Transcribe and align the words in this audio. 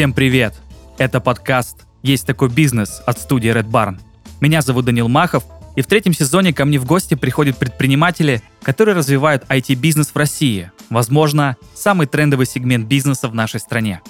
Всем 0.00 0.14
привет! 0.14 0.54
Это 0.96 1.20
подкаст 1.20 1.84
«Есть 2.02 2.26
такой 2.26 2.48
бизнес» 2.48 3.02
от 3.04 3.18
студии 3.18 3.52
Red 3.52 3.68
Barn. 3.70 4.00
Меня 4.40 4.62
зовут 4.62 4.86
Данил 4.86 5.08
Махов, 5.08 5.44
и 5.76 5.82
в 5.82 5.86
третьем 5.86 6.14
сезоне 6.14 6.54
ко 6.54 6.64
мне 6.64 6.78
в 6.78 6.86
гости 6.86 7.16
приходят 7.16 7.58
предприниматели, 7.58 8.40
которые 8.62 8.96
развивают 8.96 9.44
IT-бизнес 9.50 10.08
в 10.08 10.16
России. 10.16 10.70
Возможно, 10.88 11.58
самый 11.74 12.06
трендовый 12.06 12.46
сегмент 12.46 12.86
бизнеса 12.86 13.28
в 13.28 13.34
нашей 13.34 13.60
стране. 13.60 14.00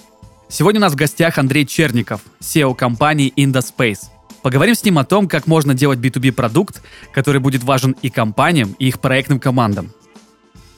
Сегодня 0.48 0.78
у 0.78 0.82
нас 0.82 0.92
в 0.92 0.96
гостях 0.96 1.38
Андрей 1.38 1.66
Черников, 1.66 2.20
SEO 2.40 2.76
компании 2.76 3.32
IndaSpace. 3.36 4.10
Поговорим 4.42 4.76
с 4.76 4.84
ним 4.84 4.96
о 4.96 5.04
том, 5.04 5.26
как 5.26 5.48
можно 5.48 5.74
делать 5.74 5.98
B2B 5.98 6.30
продукт, 6.30 6.82
который 7.12 7.40
будет 7.40 7.64
важен 7.64 7.96
и 8.00 8.10
компаниям, 8.10 8.76
и 8.78 8.86
их 8.86 9.00
проектным 9.00 9.40
командам. 9.40 9.90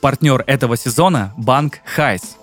Партнер 0.01 0.43
этого 0.47 0.79
сезона– 0.79 1.35
банк 1.37 1.80
Хайс– 1.85 2.38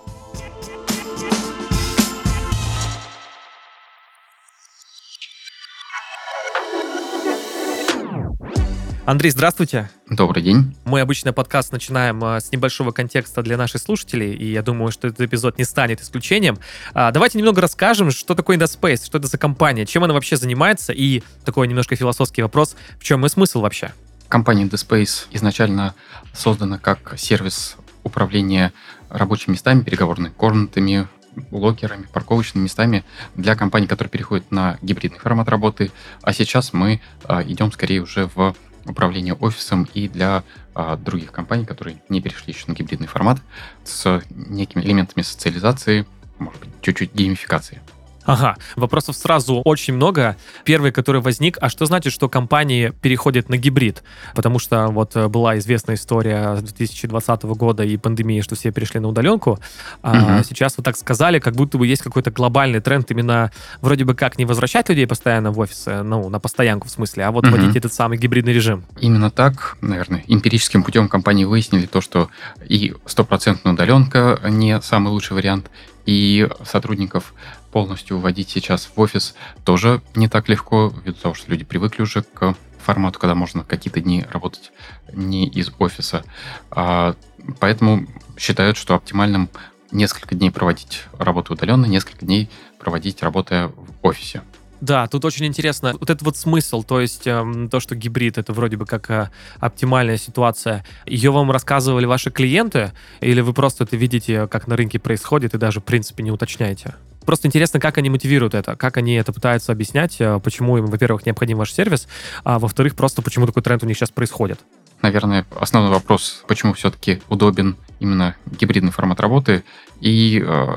Андрей, 9.10 9.32
здравствуйте. 9.32 9.90
Добрый 10.08 10.44
день. 10.44 10.78
Мы 10.86 11.02
обычно 11.02 11.34
подкаст 11.34 11.72
начинаем 11.72 12.24
а, 12.24 12.40
с 12.40 12.52
небольшого 12.52 12.92
контекста 12.92 13.42
для 13.42 13.58
наших 13.58 13.82
слушателей, 13.82 14.36
и 14.36 14.52
я 14.52 14.62
думаю, 14.62 14.92
что 14.92 15.08
этот 15.08 15.22
эпизод 15.22 15.58
не 15.58 15.64
станет 15.64 16.00
исключением. 16.00 16.60
А, 16.94 17.10
давайте 17.10 17.40
немного 17.40 17.60
расскажем, 17.60 18.12
что 18.12 18.36
такое 18.36 18.56
Indospace, 18.56 19.04
что 19.04 19.18
это 19.18 19.26
за 19.26 19.40
компания, 19.40 19.88
чем 19.88 20.04
она 20.04 20.14
вообще 20.14 20.38
занимается, 20.38 20.94
и 20.94 21.24
такой 21.44 21.68
немножко 21.68 21.96
философский 21.96 22.44
вопрос, 22.44 22.76
в 23.00 23.04
чем 23.04 23.26
и 23.26 23.30
смысл 23.30 23.62
вообще? 23.62 23.94
Компания 24.28 24.66
Indospace 24.66 25.26
изначально 25.32 25.96
создана 26.32 26.78
как 26.78 27.16
сервис 27.18 27.78
управления 28.04 28.74
рабочими 29.10 29.54
местами, 29.54 29.82
переговорными 29.82 30.32
комнатами, 30.38 31.08
локерами, 31.50 32.06
парковочными 32.14 32.66
местами 32.66 33.04
для 33.34 33.56
компаний, 33.56 33.88
которые 33.88 34.12
переходят 34.12 34.52
на 34.52 34.78
гибридный 34.84 35.18
формат 35.18 35.50
работы. 35.50 35.92
А 36.22 36.32
сейчас 36.32 36.74
мы 36.74 37.02
а, 37.24 37.42
идем 37.42 37.72
скорее 37.72 38.02
уже 38.02 38.30
в 38.36 38.54
управления 38.90 39.34
офисом 39.34 39.88
и 39.94 40.08
для 40.08 40.44
а, 40.76 40.96
других 40.98 41.32
компаний, 41.32 41.66
которые 41.66 42.02
не 42.10 42.22
перешли 42.22 42.54
еще 42.54 42.66
на 42.68 42.74
гибридный 42.74 43.08
формат 43.08 43.40
с 43.84 44.22
некими 44.30 44.84
элементами 44.84 45.24
социализации, 45.24 46.06
может 46.38 46.60
быть, 46.60 46.70
чуть-чуть 46.82 47.14
геймификации. 47.14 47.82
Ага, 48.30 48.56
вопросов 48.76 49.16
сразу 49.16 49.62
очень 49.66 49.96
много. 49.96 50.38
Первый, 50.64 50.92
который 50.92 51.20
возник, 51.22 51.58
а 51.60 51.70
что 51.70 51.86
значит, 51.86 52.14
что 52.14 52.30
компании 52.30 52.94
переходят 53.02 53.50
на 53.50 53.58
гибрид? 53.58 54.04
Потому 54.36 54.60
что 54.60 54.88
вот 54.88 55.16
э, 55.16 55.28
была 55.28 55.58
известная 55.58 55.96
история 55.96 56.56
с 56.56 56.62
2020 56.62 57.44
года 57.44 57.84
и 57.84 57.98
пандемии, 57.98 58.42
что 58.42 58.56
все 58.56 58.72
перешли 58.72 59.00
на 59.00 59.08
удаленку. 59.08 59.60
А 60.04 60.38
угу. 60.38 60.44
сейчас 60.44 60.78
вы 60.78 60.84
так 60.84 60.96
сказали, 60.96 61.40
как 61.40 61.56
будто 61.56 61.80
бы 61.80 61.88
есть 61.88 62.04
какой-то 62.04 62.30
глобальный 62.30 62.82
тренд 62.82 63.10
именно 63.10 63.52
вроде 63.82 64.06
бы 64.06 64.14
как 64.14 64.38
не 64.38 64.46
возвращать 64.46 64.90
людей 64.90 65.08
постоянно 65.08 65.52
в 65.52 65.58
офисы, 65.58 66.04
ну, 66.04 66.30
на 66.30 66.40
постоянку 66.40 66.88
в 66.88 66.92
смысле, 66.92 67.26
а 67.26 67.32
вот 67.32 67.48
угу. 67.48 67.56
вводить 67.56 67.76
этот 67.76 67.94
самый 67.94 68.20
гибридный 68.20 68.54
режим. 68.54 68.86
Именно 69.00 69.32
так, 69.32 69.78
наверное, 69.82 70.24
эмпирическим 70.28 70.84
путем 70.84 71.08
компании 71.08 71.46
выяснили 71.46 71.88
то, 71.88 72.00
что 72.00 72.30
и 72.68 72.94
стопроцентная 73.08 73.74
удаленка 73.74 74.40
не 74.50 74.80
самый 74.82 75.10
лучший 75.10 75.36
вариант, 75.36 75.70
и 76.10 76.50
сотрудников 76.66 77.36
полностью 77.72 78.20
вводить 78.20 78.50
сейчас 78.50 78.90
в 78.94 79.00
офис 79.00 79.36
тоже 79.64 80.02
не 80.16 80.28
так 80.28 80.50
легко, 80.50 80.94
ввиду 81.04 81.18
того, 81.18 81.34
что 81.34 81.52
люди 81.52 81.64
привыкли 81.64 82.02
уже 82.04 82.24
к 82.24 82.56
формату, 82.80 83.20
когда 83.20 83.36
можно 83.36 83.64
какие-то 83.64 84.02
дни 84.02 84.26
работать 84.32 84.72
не 85.14 85.48
из 85.48 85.72
офиса. 85.80 86.24
А, 86.72 87.16
поэтому 87.60 88.08
считают, 88.38 88.78
что 88.78 88.96
оптимальным 88.96 89.50
несколько 89.92 90.36
дней 90.36 90.52
проводить 90.52 91.04
работу 91.18 91.54
удаленно, 91.54 91.86
несколько 91.86 92.26
дней 92.26 92.50
проводить 92.80 93.22
работая 93.22 93.68
в 93.68 93.94
офисе. 94.02 94.42
Да, 94.82 95.08
тут 95.08 95.26
очень 95.26 95.46
интересно. 95.46 95.94
Вот 96.00 96.10
этот 96.10 96.22
вот 96.22 96.38
смысл, 96.38 96.84
то 96.84 97.02
есть 97.02 97.28
э, 97.28 97.68
то, 97.70 97.80
что 97.82 97.96
гибрид 97.96 98.38
это 98.38 98.54
вроде 98.54 98.78
бы 98.78 98.86
как 98.86 99.10
э, 99.12 99.30
оптимальная 99.60 100.18
ситуация. 100.18 100.86
Ее 101.06 101.32
вам 101.32 101.52
рассказывали 101.52 102.06
ваши 102.06 102.32
клиенты, 102.32 102.94
или 103.20 103.42
вы 103.42 103.54
просто 103.54 103.84
это 103.84 103.98
видите, 103.98 104.48
как 104.48 104.68
на 104.68 104.78
рынке 104.78 104.98
происходит, 104.98 105.54
и 105.54 105.58
даже 105.58 105.82
в 105.82 105.84
принципе 105.84 106.24
не 106.24 106.32
уточняете? 106.32 106.96
Просто 107.26 107.48
интересно, 107.48 107.80
как 107.80 107.98
они 107.98 108.10
мотивируют 108.10 108.54
это, 108.54 108.76
как 108.76 108.98
они 108.98 109.14
это 109.14 109.34
пытаются 109.34 109.72
объяснять, 109.72 110.20
э, 110.20 110.40
почему 110.44 110.78
им, 110.78 110.88
во-первых, 110.88 111.26
необходим 111.26 111.58
ваш 111.58 111.74
сервис, 111.74 112.08
а 112.44 112.60
во-вторых, 112.60 112.96
просто 112.96 113.22
почему 113.22 113.46
такой 113.46 113.62
тренд 113.64 113.84
у 113.84 113.86
них 113.86 113.98
сейчас 113.98 114.10
происходит. 114.10 114.60
Наверное, 115.02 115.46
основной 115.60 115.92
вопрос, 115.92 116.44
почему 116.48 116.74
все-таки 116.74 117.22
удобен 117.30 117.78
именно 118.00 118.36
гибридный 118.46 118.92
формат 118.92 119.20
работы, 119.20 119.64
и 120.02 120.44
э, 120.46 120.68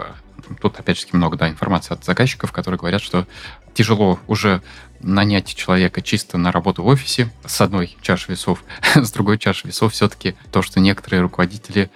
тут, 0.61 0.79
опять 0.79 0.99
же, 0.99 1.07
много 1.13 1.37
да, 1.37 1.49
информации 1.49 1.95
от 1.95 2.05
заказчиков, 2.05 2.53
которые 2.53 2.79
говорят, 2.79 3.03
что 3.03 3.27
тяжело 3.75 4.19
уже 4.29 4.63
нанять 5.01 5.55
человека 5.55 6.01
чисто 6.03 6.39
на 6.39 6.53
работу 6.53 6.83
в 6.83 6.87
офисе 6.87 7.31
с 7.45 7.61
одной 7.61 7.97
чаши 8.01 8.31
весов, 8.33 8.63
с 8.95 9.11
другой 9.11 9.39
чаши 9.39 9.67
весов 9.67 9.93
все-таки 9.93 10.35
то, 10.51 10.63
что 10.63 10.81
некоторые 10.81 11.23
руководители 11.23 11.91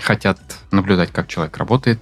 хотят 0.00 0.38
наблюдать, 0.70 1.10
как 1.10 1.28
человек 1.28 1.56
работает, 1.56 2.00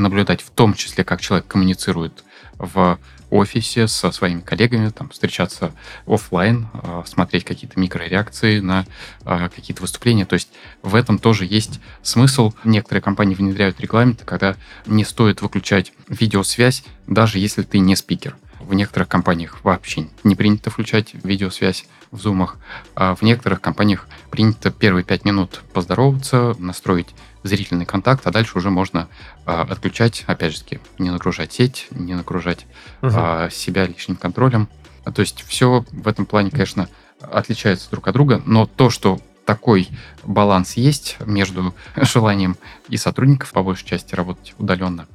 наблюдать 0.00 0.42
в 0.42 0.50
том 0.50 0.74
числе, 0.74 1.04
как 1.04 1.20
человек 1.20 1.46
коммуницирует 1.46 2.24
в 2.58 2.98
офисе 3.30 3.86
со 3.88 4.10
своими 4.10 4.40
коллегами, 4.40 4.90
там, 4.90 5.08
встречаться 5.08 5.72
офлайн, 6.06 6.68
э, 6.72 7.02
смотреть 7.06 7.44
какие-то 7.44 7.78
микрореакции 7.78 8.60
на 8.60 8.86
э, 9.24 9.48
какие-то 9.54 9.82
выступления. 9.82 10.26
То 10.26 10.34
есть 10.34 10.48
в 10.82 10.94
этом 10.94 11.18
тоже 11.18 11.46
есть 11.46 11.80
смысл. 12.02 12.52
Некоторые 12.64 13.02
компании 13.02 13.34
внедряют 13.34 13.80
регламенты, 13.80 14.24
когда 14.24 14.56
не 14.86 15.04
стоит 15.04 15.42
выключать 15.42 15.92
видеосвязь, 16.08 16.84
даже 17.06 17.38
если 17.38 17.62
ты 17.62 17.78
не 17.78 17.96
спикер. 17.96 18.36
В 18.58 18.74
некоторых 18.74 19.08
компаниях 19.08 19.64
вообще 19.64 20.08
не 20.22 20.34
принято 20.34 20.70
включать 20.70 21.14
видеосвязь 21.14 21.86
в 22.10 22.20
зумах. 22.20 22.58
А 22.94 23.14
в 23.14 23.22
некоторых 23.22 23.60
компаниях 23.60 24.06
принято 24.30 24.70
первые 24.70 25.04
пять 25.04 25.24
минут 25.24 25.62
поздороваться, 25.72 26.54
настроить 26.58 27.08
зрительный 27.42 27.86
контакт, 27.86 28.26
а 28.26 28.30
дальше 28.30 28.58
уже 28.58 28.70
можно 28.70 29.08
а, 29.46 29.62
отключать, 29.62 30.24
опять 30.26 30.52
же 30.52 30.60
таки, 30.62 30.80
не 30.98 31.10
нагружать 31.10 31.52
сеть, 31.52 31.86
не 31.90 32.14
нагружать 32.14 32.66
угу. 33.02 33.12
а, 33.14 33.50
себя 33.50 33.86
лишним 33.86 34.16
контролем. 34.16 34.68
То 35.14 35.20
есть 35.20 35.42
все 35.46 35.84
в 35.90 36.08
этом 36.08 36.26
плане, 36.26 36.50
конечно, 36.50 36.88
отличается 37.20 37.90
друг 37.90 38.08
от 38.08 38.14
друга, 38.14 38.42
но 38.44 38.66
то, 38.66 38.90
что 38.90 39.20
такой 39.44 39.88
баланс 40.22 40.74
есть 40.74 41.16
между 41.24 41.74
желанием 41.96 42.56
и 42.88 42.96
сотрудников 42.96 43.52
по 43.52 43.62
большей 43.62 43.86
части 43.86 44.14
работать 44.14 44.54
удаленно, 44.58 45.06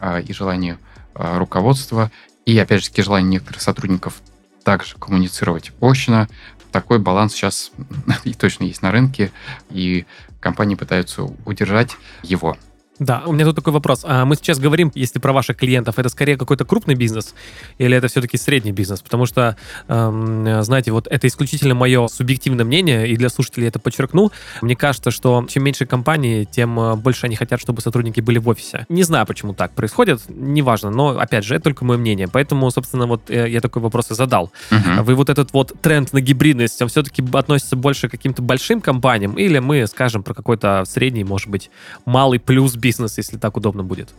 а, 0.00 0.20
и 0.20 0.32
желанием 0.32 0.78
а, 1.14 1.38
руководства, 1.38 2.10
и, 2.46 2.58
опять 2.58 2.82
же, 2.82 2.88
таки, 2.88 3.02
желание 3.02 3.30
некоторых 3.30 3.62
сотрудников 3.62 4.20
также 4.64 4.96
коммуницировать 4.96 5.72
очно. 5.80 6.28
Такой 6.70 6.98
баланс 6.98 7.34
сейчас 7.34 7.70
и 8.24 8.34
точно 8.34 8.64
есть 8.64 8.82
на 8.82 8.90
рынке, 8.90 9.30
и 9.70 10.06
компании 10.42 10.74
пытаются 10.74 11.22
удержать 11.46 11.96
его. 12.22 12.56
Да, 13.04 13.22
у 13.26 13.32
меня 13.32 13.44
тут 13.44 13.56
такой 13.56 13.72
вопрос. 13.72 14.02
А 14.04 14.24
мы 14.24 14.36
сейчас 14.36 14.58
говорим, 14.58 14.92
если 14.94 15.18
про 15.18 15.32
ваших 15.32 15.56
клиентов, 15.56 15.98
это 15.98 16.08
скорее 16.08 16.36
какой-то 16.36 16.64
крупный 16.64 16.94
бизнес 16.94 17.34
или 17.78 17.96
это 17.96 18.08
все-таки 18.08 18.36
средний 18.36 18.72
бизнес? 18.72 19.02
Потому 19.02 19.26
что, 19.26 19.56
эм, 19.88 20.62
знаете, 20.62 20.92
вот 20.92 21.08
это 21.08 21.26
исключительно 21.26 21.74
мое 21.74 22.06
субъективное 22.06 22.64
мнение, 22.64 23.08
и 23.08 23.16
для 23.16 23.28
слушателей 23.28 23.68
это 23.68 23.78
подчеркну. 23.78 24.30
Мне 24.60 24.76
кажется, 24.76 25.10
что 25.10 25.44
чем 25.48 25.64
меньше 25.64 25.84
компании, 25.84 26.44
тем 26.44 26.78
э, 26.78 26.94
больше 26.94 27.26
они 27.26 27.34
хотят, 27.34 27.60
чтобы 27.60 27.80
сотрудники 27.80 28.20
были 28.20 28.38
в 28.38 28.48
офисе. 28.48 28.86
Не 28.88 29.02
знаю, 29.02 29.26
почему 29.26 29.52
так 29.52 29.72
происходит, 29.72 30.20
неважно, 30.28 30.90
но, 30.90 31.18
опять 31.18 31.44
же, 31.44 31.56
это 31.56 31.64
только 31.64 31.84
мое 31.84 31.98
мнение. 31.98 32.28
Поэтому, 32.28 32.70
собственно, 32.70 33.06
вот 33.06 33.30
э, 33.30 33.50
я 33.50 33.60
такой 33.60 33.82
вопрос 33.82 34.10
и 34.10 34.14
задал. 34.14 34.52
Угу. 34.70 35.02
Вы 35.02 35.14
вот 35.16 35.28
этот 35.28 35.52
вот 35.52 35.72
тренд 35.80 36.12
на 36.12 36.20
гибридность, 36.20 36.80
он 36.80 36.88
все-таки 36.88 37.24
относится 37.32 37.74
больше 37.74 38.08
к 38.08 38.12
каким-то 38.12 38.42
большим 38.42 38.80
компаниям 38.80 39.34
или 39.34 39.58
мы 39.58 39.86
скажем 39.86 40.22
про 40.22 40.34
какой-то 40.34 40.84
средний, 40.86 41.24
может 41.24 41.48
быть, 41.48 41.70
малый 42.04 42.38
плюс 42.38 42.76
бизнес? 42.76 42.91
Бизнес, 42.92 43.16
если 43.16 43.38
так 43.38 43.56
удобно 43.56 43.82
будет? 43.82 44.10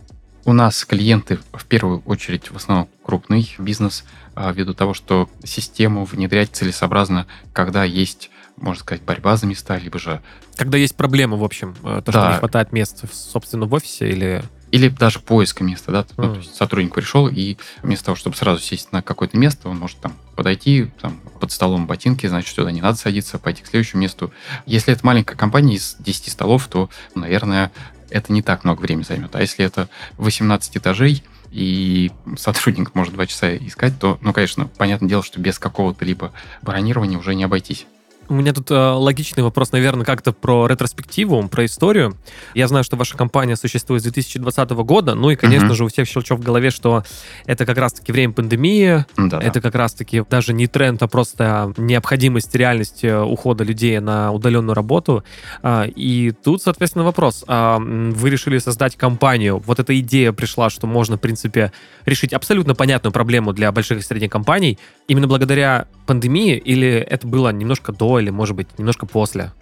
У 0.44 0.52
нас 0.52 0.84
клиенты 0.84 1.38
в 1.52 1.64
первую 1.64 2.02
очередь 2.06 2.50
в 2.50 2.56
основном 2.56 2.88
крупный 3.04 3.54
бизнес, 3.58 4.04
а, 4.34 4.52
ввиду 4.52 4.74
того, 4.74 4.92
что 4.92 5.30
систему 5.44 6.04
внедрять 6.04 6.50
целесообразно, 6.52 7.26
когда 7.52 7.84
есть, 7.84 8.30
можно 8.56 8.80
сказать, 8.80 9.02
борьба 9.02 9.36
за 9.36 9.46
места, 9.46 9.78
либо 9.78 9.98
же... 9.98 10.20
Когда 10.56 10.76
есть 10.76 10.96
проблемы, 10.96 11.38
в 11.38 11.44
общем, 11.44 11.76
э, 11.84 12.02
то, 12.04 12.12
да. 12.12 12.20
что 12.20 12.32
не 12.32 12.38
хватает 12.40 12.72
мест, 12.72 13.04
собственно, 13.12 13.66
в 13.66 13.72
офисе 13.72 14.10
или... 14.10 14.42
Или 14.70 14.88
даже 14.88 15.20
поиска 15.20 15.62
места, 15.62 15.92
да, 15.92 16.00
mm. 16.00 16.06
ну, 16.16 16.32
то 16.34 16.40
есть 16.40 16.56
сотрудник 16.56 16.94
пришел, 16.94 17.28
и 17.28 17.56
вместо 17.82 18.06
того, 18.06 18.16
чтобы 18.16 18.34
сразу 18.34 18.60
сесть 18.60 18.90
на 18.90 19.02
какое-то 19.02 19.38
место, 19.38 19.68
он 19.68 19.78
может 19.78 19.98
там 19.98 20.14
подойти, 20.34 20.90
там, 21.00 21.20
под 21.40 21.52
столом 21.52 21.86
ботинки, 21.86 22.26
значит, 22.26 22.54
сюда 22.54 22.72
не 22.72 22.82
надо 22.82 22.98
садиться, 22.98 23.38
пойти 23.38 23.62
к 23.62 23.68
следующему 23.68 24.02
месту. 24.02 24.32
Если 24.66 24.92
это 24.92 25.06
маленькая 25.06 25.36
компания 25.36 25.76
из 25.76 25.96
10 26.00 26.32
столов, 26.32 26.66
то, 26.66 26.90
наверное, 27.14 27.70
это 28.14 28.32
не 28.32 28.42
так 28.42 28.62
много 28.62 28.80
времени 28.80 29.04
займет. 29.04 29.34
А 29.34 29.40
если 29.40 29.64
это 29.64 29.88
18 30.18 30.76
этажей, 30.76 31.24
и 31.50 32.10
сотрудник 32.36 32.94
может 32.94 33.14
два 33.14 33.26
часа 33.26 33.56
искать, 33.56 33.98
то, 33.98 34.18
ну, 34.22 34.32
конечно, 34.32 34.66
понятное 34.66 35.08
дело, 35.08 35.22
что 35.22 35.40
без 35.40 35.58
какого-то 35.58 36.04
либо 36.04 36.32
бронирования 36.62 37.18
уже 37.18 37.34
не 37.34 37.44
обойтись. 37.44 37.86
У 38.28 38.34
меня 38.34 38.52
тут 38.52 38.70
э, 38.70 38.74
логичный 38.74 39.42
вопрос, 39.42 39.72
наверное, 39.72 40.04
как-то 40.04 40.32
про 40.32 40.66
ретроспективу, 40.66 41.46
про 41.48 41.64
историю. 41.64 42.16
Я 42.54 42.68
знаю, 42.68 42.84
что 42.84 42.96
ваша 42.96 43.16
компания 43.16 43.56
существует 43.56 44.02
с 44.02 44.04
2020 44.04 44.70
года, 44.70 45.14
ну 45.14 45.30
и, 45.30 45.36
конечно 45.36 45.68
угу. 45.68 45.74
же, 45.74 45.84
у 45.84 45.88
всех 45.88 46.08
щелчок 46.08 46.40
в 46.40 46.42
голове, 46.42 46.70
что 46.70 47.04
это 47.46 47.66
как 47.66 47.78
раз-таки 47.78 48.12
время 48.12 48.32
пандемии, 48.32 49.04
да, 49.16 49.40
это 49.40 49.60
как 49.60 49.74
раз-таки 49.74 50.22
даже 50.28 50.52
не 50.52 50.66
тренд, 50.66 51.02
а 51.02 51.08
просто 51.08 51.72
необходимость, 51.76 52.54
реальность 52.54 53.04
э, 53.04 53.20
ухода 53.20 53.64
людей 53.64 53.98
на 54.00 54.32
удаленную 54.32 54.74
работу. 54.74 55.24
А, 55.62 55.84
и 55.84 56.32
тут, 56.32 56.62
соответственно, 56.62 57.04
вопрос. 57.04 57.44
А, 57.46 57.78
вы 57.78 58.30
решили 58.30 58.58
создать 58.58 58.96
компанию. 58.96 59.62
Вот 59.64 59.78
эта 59.78 59.98
идея 60.00 60.32
пришла, 60.32 60.70
что 60.70 60.86
можно, 60.86 61.16
в 61.16 61.20
принципе, 61.20 61.72
решить 62.06 62.32
абсолютно 62.32 62.74
понятную 62.74 63.12
проблему 63.12 63.52
для 63.52 63.70
больших 63.72 63.98
и 63.98 64.02
средних 64.02 64.30
компаний 64.30 64.78
именно 65.08 65.26
благодаря 65.26 65.86
пандемии, 66.06 66.56
или 66.56 66.88
это 66.88 67.26
было 67.26 67.50
немножко 67.50 67.92
до 67.92 68.13
или, 68.18 68.30
может 68.30 68.56
быть, 68.56 68.78
немножко 68.78 69.06
после? 69.06 69.52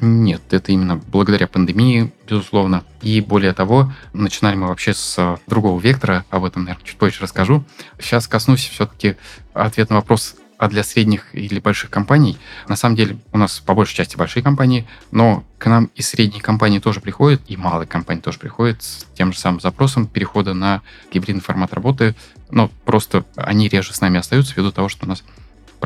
Нет, 0.00 0.42
это 0.50 0.72
именно 0.72 0.96
благодаря 0.96 1.46
пандемии, 1.46 2.12
безусловно. 2.28 2.84
И 3.00 3.22
более 3.22 3.54
того, 3.54 3.90
начинали 4.12 4.54
мы 4.54 4.68
вообще 4.68 4.92
с 4.92 5.38
другого 5.46 5.80
вектора, 5.80 6.26
об 6.28 6.44
этом, 6.44 6.64
наверное, 6.64 6.84
чуть 6.84 6.98
позже 6.98 7.22
расскажу. 7.22 7.64
Сейчас 7.98 8.28
коснусь 8.28 8.68
все-таки 8.68 9.16
ответ 9.54 9.88
на 9.88 9.96
вопрос, 9.96 10.36
а 10.58 10.68
для 10.68 10.84
средних 10.84 11.34
или 11.34 11.60
больших 11.60 11.90
компаний, 11.90 12.38
на 12.68 12.76
самом 12.76 12.96
деле 12.96 13.18
у 13.32 13.38
нас 13.38 13.60
по 13.60 13.74
большей 13.74 13.94
части 13.94 14.16
большие 14.16 14.42
компании, 14.42 14.86
но 15.10 15.44
к 15.58 15.66
нам 15.66 15.90
и 15.94 16.02
средние 16.02 16.42
компании 16.42 16.78
тоже 16.78 17.00
приходят, 17.00 17.42
и 17.46 17.56
малые 17.56 17.86
компании 17.86 18.22
тоже 18.22 18.38
приходят 18.38 18.82
с 18.82 19.06
тем 19.14 19.32
же 19.32 19.38
самым 19.38 19.60
запросом 19.60 20.06
перехода 20.06 20.54
на 20.54 20.82
гибридный 21.12 21.42
формат 21.42 21.74
работы, 21.74 22.14
но 22.50 22.70
просто 22.84 23.24
они 23.36 23.68
реже 23.68 23.92
с 23.92 24.00
нами 24.00 24.18
остаются 24.18 24.54
ввиду 24.56 24.72
того, 24.72 24.88
что 24.88 25.04
у 25.04 25.08
нас 25.08 25.24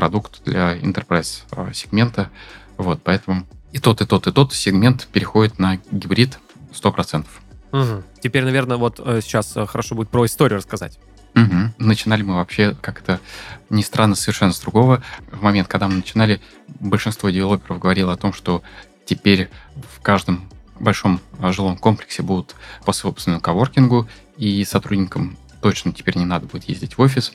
продукт 0.01 0.41
для 0.45 0.75
enterprise 0.79 1.43
а, 1.51 1.71
сегмента. 1.73 2.31
Вот, 2.77 3.01
поэтому 3.03 3.45
и 3.71 3.77
тот, 3.77 4.01
и 4.01 4.07
тот, 4.07 4.25
и 4.25 4.31
тот 4.31 4.51
сегмент 4.51 5.05
переходит 5.05 5.59
на 5.59 5.77
гибрид 5.91 6.39
100%. 6.73 7.27
Угу. 7.71 8.03
Теперь, 8.19 8.43
наверное, 8.43 8.77
вот 8.77 8.99
э, 8.99 9.19
сейчас 9.21 9.55
э, 9.55 9.67
хорошо 9.67 9.93
будет 9.93 10.09
про 10.09 10.25
историю 10.25 10.57
рассказать. 10.57 10.97
Угу. 11.35 11.75
Начинали 11.77 12.23
мы 12.23 12.33
вообще 12.37 12.75
как-то 12.81 13.19
не 13.69 13.83
странно 13.83 14.15
совершенно 14.15 14.53
с 14.53 14.59
другого. 14.59 15.03
В 15.31 15.43
момент, 15.43 15.67
когда 15.67 15.87
мы 15.87 15.97
начинали, 15.97 16.41
большинство 16.79 17.29
девелоперов 17.29 17.77
говорило 17.77 18.13
о 18.13 18.17
том, 18.17 18.33
что 18.33 18.63
теперь 19.05 19.51
в 19.95 20.01
каждом 20.01 20.49
большом 20.79 21.21
жилом 21.51 21.77
комплексе 21.77 22.23
будут 22.23 22.55
по 22.85 22.91
собственному 22.91 23.39
коворкингу, 23.39 24.09
и 24.35 24.65
сотрудникам 24.65 25.37
точно 25.61 25.93
теперь 25.93 26.17
не 26.17 26.25
надо 26.25 26.47
будет 26.47 26.63
ездить 26.63 26.97
в 26.97 27.01
офис. 27.01 27.33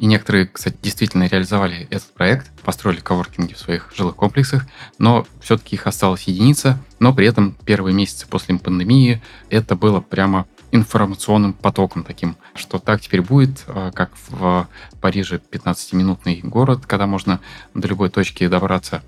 И 0.00 0.06
некоторые, 0.06 0.46
кстати, 0.46 0.78
действительно 0.80 1.26
реализовали 1.26 1.86
этот 1.90 2.14
проект, 2.14 2.50
построили 2.62 3.00
коворкинги 3.00 3.52
в 3.52 3.58
своих 3.58 3.92
жилых 3.94 4.16
комплексах, 4.16 4.64
но 4.98 5.26
все-таки 5.42 5.76
их 5.76 5.86
осталось 5.86 6.22
единица, 6.22 6.82
но 7.00 7.12
при 7.12 7.26
этом 7.26 7.54
первые 7.66 7.94
месяцы 7.94 8.26
после 8.26 8.56
пандемии 8.56 9.20
это 9.50 9.76
было 9.76 10.00
прямо 10.00 10.46
информационным 10.72 11.52
потоком 11.52 12.02
таким, 12.02 12.36
что 12.54 12.78
так 12.78 13.02
теперь 13.02 13.20
будет, 13.20 13.62
а, 13.66 13.90
как 13.90 14.10
в 14.30 14.68
Париже 15.02 15.38
15-минутный 15.50 16.40
город, 16.44 16.86
когда 16.86 17.06
можно 17.06 17.40
до 17.74 17.86
любой 17.86 18.08
точки 18.08 18.46
добраться 18.48 19.02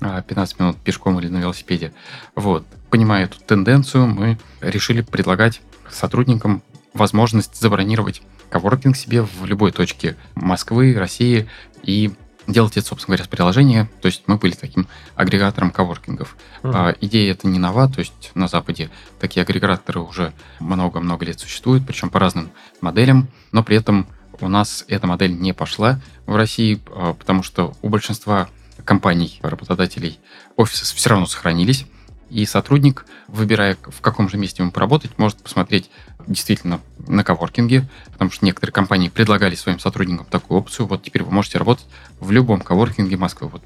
15 0.00 0.56
а, 0.58 0.62
минут 0.62 0.76
пешком 0.78 1.20
или 1.20 1.28
на 1.28 1.38
велосипеде. 1.38 1.92
Вот. 2.34 2.64
Понимая 2.88 3.24
эту 3.24 3.38
тенденцию, 3.40 4.06
мы 4.06 4.38
решили 4.62 5.02
предлагать 5.02 5.60
сотрудникам 5.90 6.62
возможность 6.94 7.60
забронировать 7.60 8.22
коворкинг 8.50 8.96
себе 8.96 9.22
в 9.22 9.44
любой 9.44 9.72
точке 9.72 10.16
Москвы, 10.34 10.94
России 10.96 11.48
и 11.82 12.12
делать 12.46 12.76
это, 12.76 12.86
собственно 12.86 13.16
говоря, 13.16 13.24
с 13.24 13.28
приложения. 13.28 13.90
То 14.00 14.06
есть 14.06 14.22
мы 14.26 14.36
были 14.36 14.52
таким 14.52 14.88
агрегатором 15.14 15.70
коворкингов. 15.70 16.36
Uh-huh. 16.62 16.72
А, 16.74 16.96
идея 17.00 17.32
это 17.32 17.46
не 17.46 17.58
нова, 17.58 17.88
то 17.88 18.00
есть 18.00 18.32
на 18.34 18.48
Западе 18.48 18.90
такие 19.20 19.42
агрегаторы 19.42 20.00
уже 20.00 20.32
много-много 20.58 21.24
лет 21.26 21.38
существуют, 21.38 21.86
причем 21.86 22.10
по 22.10 22.18
разным 22.18 22.50
моделям, 22.80 23.28
но 23.52 23.62
при 23.62 23.76
этом 23.76 24.06
у 24.40 24.48
нас 24.48 24.84
эта 24.88 25.06
модель 25.06 25.38
не 25.38 25.52
пошла 25.52 26.00
в 26.26 26.34
России, 26.36 26.80
а, 26.88 27.12
потому 27.12 27.42
что 27.42 27.74
у 27.82 27.88
большинства 27.88 28.48
компаний, 28.84 29.38
работодателей 29.42 30.18
офисы 30.56 30.94
все 30.96 31.10
равно 31.10 31.26
сохранились, 31.26 31.86
и 32.30 32.44
сотрудник, 32.44 33.06
выбирая, 33.26 33.76
в 33.82 34.00
каком 34.00 34.28
же 34.28 34.36
месте 34.36 34.62
ему 34.62 34.70
поработать, 34.70 35.18
может 35.18 35.38
посмотреть 35.38 35.90
действительно 36.28 36.80
на 37.06 37.24
коворкинге, 37.24 37.88
потому 38.12 38.30
что 38.30 38.44
некоторые 38.44 38.72
компании 38.72 39.08
предлагали 39.08 39.54
своим 39.54 39.78
сотрудникам 39.78 40.26
такую 40.26 40.60
опцию. 40.60 40.86
Вот 40.86 41.02
теперь 41.02 41.22
вы 41.22 41.32
можете 41.32 41.58
работать 41.58 41.86
в 42.20 42.30
любом 42.30 42.60
коворкинге 42.60 43.16
Москвы. 43.16 43.48
Вот 43.48 43.62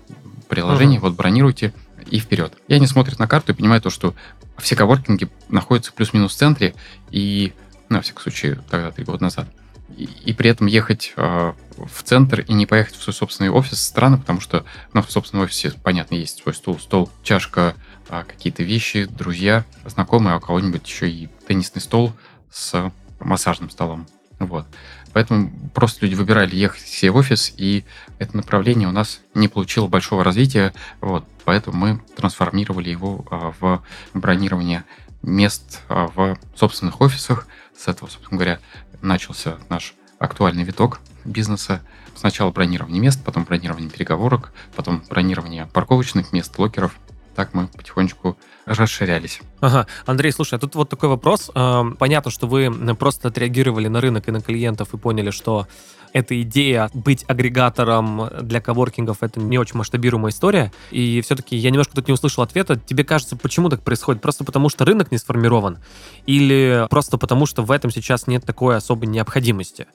приложение, 0.48 0.98
uh-huh. 0.98 1.02
вот 1.02 1.14
бронируйте 1.14 1.72
и 2.10 2.18
вперед. 2.18 2.56
И 2.68 2.74
они 2.74 2.86
смотрят 2.86 3.18
на 3.18 3.26
карту 3.26 3.52
и 3.52 3.54
понимают 3.54 3.84
то, 3.84 3.90
что 3.90 4.14
все 4.58 4.76
коворкинги 4.76 5.28
находятся 5.48 5.92
плюс-минус 5.92 6.34
в 6.34 6.36
центре, 6.36 6.74
и, 7.10 7.52
ну, 7.88 7.96
на 7.96 8.02
всякий 8.02 8.20
случай, 8.20 8.56
тогда 8.70 8.90
три 8.90 9.04
года 9.04 9.24
назад. 9.24 9.48
И, 9.96 10.04
и 10.04 10.32
при 10.32 10.50
этом 10.50 10.66
ехать 10.66 11.12
э, 11.16 11.52
в 11.76 12.02
центр 12.02 12.40
и 12.40 12.52
не 12.52 12.66
поехать 12.66 12.96
в 12.96 13.02
свой 13.02 13.14
собственный 13.14 13.50
офис 13.50 13.82
странно, 13.82 14.18
потому 14.18 14.40
что 14.40 14.64
ну, 14.92 15.02
в 15.02 15.10
собственном 15.10 15.44
офисе, 15.44 15.72
понятно, 15.82 16.14
есть 16.14 16.42
свой 16.42 16.54
стул, 16.54 16.78
стол, 16.78 17.10
чашка, 17.22 17.74
э, 18.08 18.24
какие-то 18.26 18.62
вещи, 18.62 19.04
друзья, 19.04 19.64
знакомые, 19.84 20.34
а 20.34 20.36
у 20.38 20.40
кого-нибудь 20.40 20.86
еще 20.86 21.10
и 21.10 21.28
теннисный 21.46 21.80
стол– 21.80 22.12
с 22.52 22.93
массажным 23.20 23.70
столом. 23.70 24.06
Вот. 24.38 24.66
Поэтому 25.12 25.52
просто 25.75 26.04
люди 26.04 26.14
выбирали 26.14 26.56
ехать 26.56 26.82
все 26.82 27.10
в 27.10 27.16
офис, 27.16 27.52
и 27.56 27.84
это 28.19 28.37
направление 28.37 28.88
у 28.88 28.93
нас 28.93 29.20
не 29.34 29.49
получило 29.49 29.87
большого 29.87 30.25
развития. 30.25 30.72
Вот. 31.00 31.25
Поэтому 31.44 31.76
мы 31.76 32.00
трансформировали 32.16 32.90
его 32.90 33.25
а, 33.31 33.52
в 33.60 33.82
бронирование 34.14 34.84
мест 35.22 35.81
а, 35.88 36.06
в 36.06 36.38
собственных 36.56 37.00
офисах. 37.00 37.46
С 37.76 37.88
этого, 37.88 38.08
собственно 38.08 38.38
говоря, 38.38 38.60
начался 39.00 39.58
наш 39.69 39.94
актуальный 40.19 40.64
виток 40.64 41.00
бизнеса. 41.25 41.82
Сначала 42.14 42.50
бронирование 42.50 43.00
мест, 43.00 43.22
потом 43.25 43.44
бронирование 43.44 43.90
переговорок, 43.90 44.52
потом 44.76 45.02
бронирование 45.08 45.66
парковочных 45.66 46.32
мест, 46.32 46.56
локеров 46.58 46.94
так 47.34 47.55
мы 47.55 47.69
потихонечку 47.69 48.37
расширялись. 48.67 49.40
Ага. 49.61 49.87
Андрей, 50.06 50.32
слушай, 50.32 50.55
а 50.55 50.58
тут 50.58 50.75
вот 50.75 50.88
такой 50.88 51.08
вопрос. 51.08 51.50
Понятно, 51.99 52.31
что 52.31 52.46
вы 52.46 52.70
просто 52.94 53.29
отреагировали 53.29 53.88
на 53.88 54.00
рынок 54.00 54.29
и 54.29 54.31
на 54.31 54.40
клиентов 54.40 54.94
и 54.94 54.99
поняли, 54.99 55.31
что 55.31 55.67
эта 56.12 56.40
идея 56.43 56.90
быть 56.93 57.25
агрегатором 57.26 58.29
для 58.43 58.61
коворкингов 58.61 59.23
это 59.23 59.40
не 59.40 59.58
очень 59.58 59.79
масштабируемая 59.79 60.31
история. 60.31 60.70
И 60.90 61.23
все-таки 61.23 61.56
я 61.56 61.70
немножко 61.70 61.94
тут 61.94 62.06
не 62.06 62.12
услышал 62.12 62.43
ответа. 62.43 62.77
Тебе 62.77 63.03
кажется, 63.03 63.34
почему 63.36 63.70
так 63.70 63.82
происходит? 63.82 64.20
Просто 64.20 64.44
потому, 64.44 64.69
что 64.69 64.84
рынок 64.84 65.10
не 65.10 65.17
сформирован? 65.17 65.79
Или 66.27 66.86
просто 66.91 67.17
потому, 67.17 67.46
что 67.46 67.62
в 67.62 67.70
этом 67.70 67.91
сейчас 67.91 68.27
нет 68.27 68.44
такой 68.44 68.77
особой 68.77 69.06
необходимости? 69.06 69.86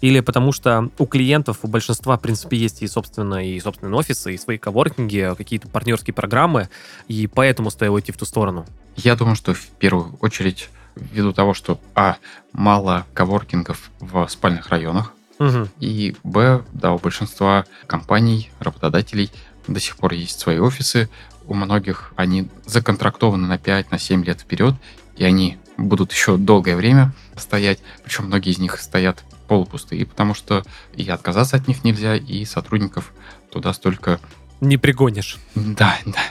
Или 0.00 0.20
потому 0.20 0.52
что 0.52 0.88
у 0.98 1.06
клиентов, 1.06 1.58
у 1.62 1.68
большинства, 1.68 2.16
в 2.16 2.20
принципе, 2.20 2.56
есть 2.56 2.82
и, 2.82 2.86
собственно, 2.86 3.44
и 3.46 3.60
собственные 3.60 3.94
офисы, 3.94 4.34
и 4.34 4.38
свои 4.38 4.56
коворкинги, 4.58 5.34
какие-то 5.36 5.68
партнерские 5.68 6.14
программы, 6.14 6.68
и 7.08 7.26
поэтому 7.26 7.70
стоило 7.70 8.00
идти 8.00 8.12
в 8.12 8.16
ту 8.16 8.24
сторону? 8.24 8.66
Я 8.96 9.16
думаю, 9.16 9.36
что 9.36 9.54
в 9.54 9.66
первую 9.78 10.16
очередь 10.20 10.70
ввиду 10.96 11.32
того, 11.32 11.54
что, 11.54 11.80
а, 11.94 12.16
мало 12.52 13.06
коворкингов 13.14 13.90
в 14.00 14.26
спальных 14.28 14.68
районах, 14.68 15.12
угу. 15.38 15.68
и, 15.78 16.14
б, 16.24 16.62
да, 16.72 16.92
у 16.92 16.98
большинства 16.98 17.64
компаний, 17.86 18.50
работодателей 18.58 19.30
до 19.66 19.80
сих 19.80 19.96
пор 19.96 20.14
есть 20.14 20.40
свои 20.40 20.58
офисы, 20.58 21.08
у 21.46 21.54
многих 21.54 22.12
они 22.16 22.48
законтрактованы 22.66 23.46
на 23.46 23.58
5, 23.58 23.90
на 23.90 23.98
7 23.98 24.24
лет 24.24 24.40
вперед, 24.40 24.74
и 25.16 25.24
они 25.24 25.58
будут 25.76 26.12
еще 26.12 26.36
долгое 26.36 26.76
время 26.76 27.12
стоять, 27.36 27.80
причем 28.04 28.26
многие 28.26 28.50
из 28.50 28.58
них 28.58 28.78
стоят 28.78 29.24
полупустые, 29.50 30.06
потому 30.06 30.32
что 30.32 30.62
и 30.94 31.10
отказаться 31.10 31.56
от 31.56 31.66
них 31.66 31.82
нельзя, 31.82 32.14
и 32.14 32.44
сотрудников 32.44 33.12
туда 33.50 33.72
столько... 33.72 34.20
Не 34.60 34.76
пригонишь. 34.76 35.38
Да, 35.56 35.98
да, 36.06 36.22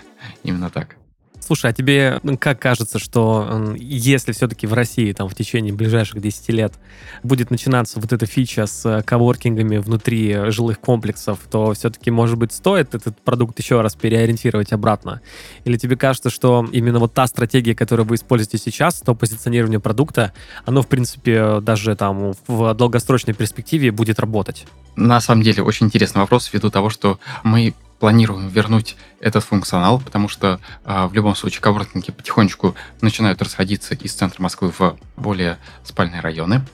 именно 0.44 0.70
так. 0.70 0.96
Слушай, 1.50 1.72
а 1.72 1.74
тебе 1.74 2.22
как 2.40 2.60
кажется, 2.60 3.00
что 3.00 3.74
если 3.76 4.34
все-таки 4.34 4.68
в 4.68 4.74
России 4.74 5.12
там 5.14 5.28
в 5.28 5.34
течение 5.34 5.74
ближайших 5.74 6.22
10 6.22 6.50
лет 6.50 6.74
будет 7.24 7.50
начинаться 7.50 8.00
вот 8.00 8.14
эта 8.14 8.28
фича 8.28 8.68
с 8.68 9.02
коворкингами 9.02 9.78
внутри 9.78 10.52
жилых 10.52 10.80
комплексов, 10.80 11.40
то 11.50 11.74
все-таки, 11.74 12.12
может 12.12 12.38
быть, 12.38 12.52
стоит 12.52 12.94
этот 12.94 13.20
продукт 13.22 13.58
еще 13.58 13.82
раз 13.82 13.96
переориентировать 13.96 14.74
обратно? 14.74 15.22
Или 15.66 15.78
тебе 15.78 15.96
кажется, 15.96 16.30
что 16.30 16.70
именно 16.72 17.00
вот 17.00 17.16
та 17.16 17.26
стратегия, 17.26 17.74
которую 17.74 18.06
вы 18.06 18.18
используете 18.18 18.60
сейчас, 18.60 19.02
то 19.02 19.16
позиционирование 19.16 19.80
продукта, 19.80 20.34
оно, 20.66 20.84
в 20.84 20.88
принципе, 20.88 21.62
даже 21.62 21.96
там 21.96 22.34
в 22.46 22.76
долгосрочной 22.76 23.34
перспективе 23.34 23.90
будет 23.90 24.20
работать? 24.20 24.68
На 24.96 25.20
самом 25.20 25.42
деле, 25.42 25.64
очень 25.64 25.88
интересный 25.88 26.22
вопрос 26.22 26.54
ввиду 26.54 26.70
того, 26.70 26.92
что 26.92 27.20
мы 27.44 27.74
планируем 28.00 28.48
вернуть 28.48 28.96
этот 29.20 29.44
функционал, 29.44 30.00
потому 30.00 30.30
что 30.30 30.60
э, 30.86 31.06
в 31.08 31.14
любом 31.14 31.36
случае 31.36 31.62
коворкинги 31.62 32.12
потихонечку 32.12 32.76
начинают 33.02 33.42
расходиться 33.42 33.94
из 33.96 34.14
центра 34.14 34.42
Москвы 34.42 34.72
в 34.78 34.98
более 35.18 35.58
спальные 35.84 36.22
районы. 36.22 36.66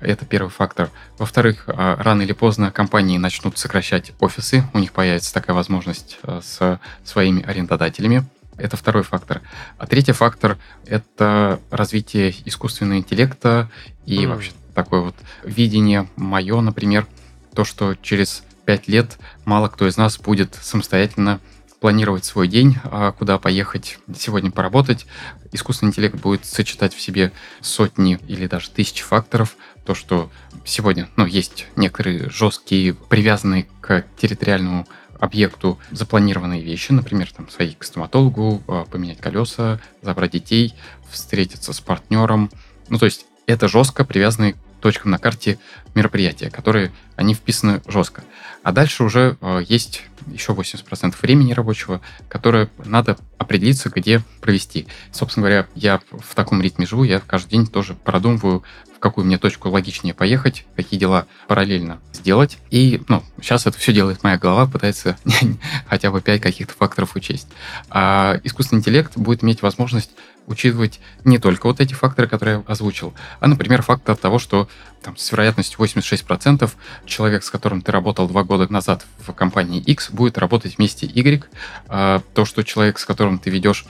Это 0.00 0.26
первый 0.26 0.50
фактор. 0.50 0.90
Во-вторых, 1.18 1.64
а, 1.66 1.96
рано 1.96 2.22
или 2.22 2.32
поздно 2.32 2.70
компании 2.70 3.16
начнут 3.16 3.56
сокращать 3.56 4.12
офисы, 4.20 4.64
у 4.74 4.78
них 4.78 4.92
появится 4.92 5.32
такая 5.32 5.54
возможность 5.54 6.18
а, 6.22 6.40
с 6.42 6.80
своими 7.04 7.42
арендодателями. 7.42 8.24
Это 8.56 8.76
второй 8.76 9.02
фактор. 9.02 9.40
А 9.78 9.86
третий 9.86 10.12
фактор— 10.12 10.58
это 10.86 11.60
развитие 11.70 12.34
искусственного 12.44 12.98
интеллекта 12.98 13.70
и 14.04 14.24
mm. 14.24 14.28
вообще 14.28 14.52
такое 14.74 15.00
вот 15.00 15.16
видение 15.42 16.08
мое, 16.16 16.60
например, 16.60 17.06
то, 17.54 17.64
что 17.64 17.94
через 17.94 18.44
пять 18.64 18.88
лет 18.88 19.18
мало 19.44 19.68
кто 19.68 19.86
из 19.86 19.96
нас 19.96 20.18
будет 20.18 20.58
самостоятельно 20.60 21.40
планировать 21.80 22.24
свой 22.24 22.48
день, 22.48 22.78
а 22.84 23.12
куда 23.12 23.38
поехать 23.38 23.98
сегодня 24.16 24.50
поработать. 24.50 25.06
Искусственный 25.52 25.90
интеллект 25.90 26.14
будет 26.14 26.46
сочетать 26.46 26.94
в 26.94 27.00
себе 27.00 27.30
сотни 27.60 28.18
или 28.26 28.46
даже 28.46 28.70
тысячи 28.70 29.02
факторов. 29.02 29.56
То, 29.84 29.94
что 29.94 30.30
сегодня 30.64 31.10
ну, 31.16 31.26
есть 31.26 31.66
некоторые 31.76 32.30
жесткие, 32.30 32.94
привязанные 32.94 33.66
к 33.82 34.06
территориальному 34.16 34.88
объекту 35.20 35.78
запланированные 35.90 36.62
вещи, 36.62 36.92
например, 36.92 37.30
там, 37.30 37.50
свои 37.50 37.74
к 37.74 37.84
стоматологу, 37.84 38.62
а, 38.66 38.84
поменять 38.84 39.20
колеса, 39.20 39.78
забрать 40.00 40.32
детей, 40.32 40.74
встретиться 41.10 41.74
с 41.74 41.80
партнером. 41.80 42.50
Ну, 42.88 42.98
то 42.98 43.04
есть 43.04 43.26
это 43.46 43.68
жестко 43.68 44.04
привязанные 44.04 44.54
точкам 44.84 45.12
на 45.12 45.18
карте 45.18 45.58
мероприятия, 45.94 46.50
которые, 46.50 46.92
они 47.16 47.32
вписаны 47.32 47.80
жестко. 47.86 48.22
А 48.62 48.70
дальше 48.70 49.02
уже 49.02 49.38
э, 49.40 49.62
есть 49.66 50.02
еще 50.26 50.52
80% 50.52 51.14
времени 51.22 51.54
рабочего, 51.54 52.02
которое 52.28 52.68
надо 52.84 53.16
определиться, 53.38 53.88
где 53.88 54.20
провести. 54.42 54.86
Собственно 55.10 55.46
говоря, 55.46 55.66
я 55.74 56.02
в 56.10 56.34
таком 56.34 56.60
ритме 56.60 56.84
живу, 56.84 57.02
я 57.02 57.20
каждый 57.20 57.52
день 57.52 57.66
тоже 57.66 57.94
продумываю, 57.94 58.62
в 58.94 58.98
какую 58.98 59.24
мне 59.26 59.38
точку 59.38 59.70
логичнее 59.70 60.12
поехать, 60.12 60.66
какие 60.76 61.00
дела 61.00 61.24
параллельно 61.48 61.98
сделать. 62.12 62.58
И, 62.70 63.00
ну, 63.08 63.22
сейчас 63.40 63.66
это 63.66 63.78
все 63.78 63.94
делает 63.94 64.22
моя 64.22 64.36
голова, 64.36 64.66
пытается 64.66 65.16
хотя 65.88 66.10
бы 66.10 66.20
5 66.20 66.42
каких-то 66.42 66.74
факторов 66.74 67.16
учесть. 67.16 67.48
А 67.88 68.38
искусственный 68.44 68.80
интеллект 68.80 69.16
будет 69.16 69.42
иметь 69.42 69.62
возможность 69.62 70.10
учитывать 70.46 71.00
не 71.24 71.38
только 71.38 71.66
вот 71.66 71.80
эти 71.80 71.94
факторы, 71.94 72.28
которые 72.28 72.58
я 72.58 72.72
озвучил, 72.72 73.14
а, 73.40 73.46
например, 73.46 73.82
фактор 73.82 74.16
того, 74.16 74.38
что 74.38 74.68
там, 75.02 75.16
с 75.16 75.32
вероятностью 75.32 75.78
86% 75.78 76.70
человек, 77.06 77.44
с 77.44 77.50
которым 77.50 77.82
ты 77.82 77.92
работал 77.92 78.28
два 78.28 78.44
года 78.44 78.72
назад 78.72 79.04
в 79.18 79.32
компании 79.32 79.80
X, 79.80 80.10
будет 80.10 80.38
работать 80.38 80.78
вместе 80.78 81.06
Y. 81.06 81.44
А 81.88 82.22
то, 82.34 82.44
что 82.44 82.62
человек, 82.62 82.98
с 82.98 83.04
которым 83.04 83.38
ты 83.38 83.50
ведешь 83.50 83.86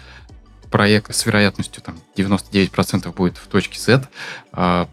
проект 0.70 1.14
с 1.14 1.24
вероятностью 1.24 1.80
там 1.82 2.00
99% 2.16 3.14
будет 3.14 3.36
в 3.36 3.46
точке 3.46 3.78
Z, 3.78 4.08
а 4.52 4.88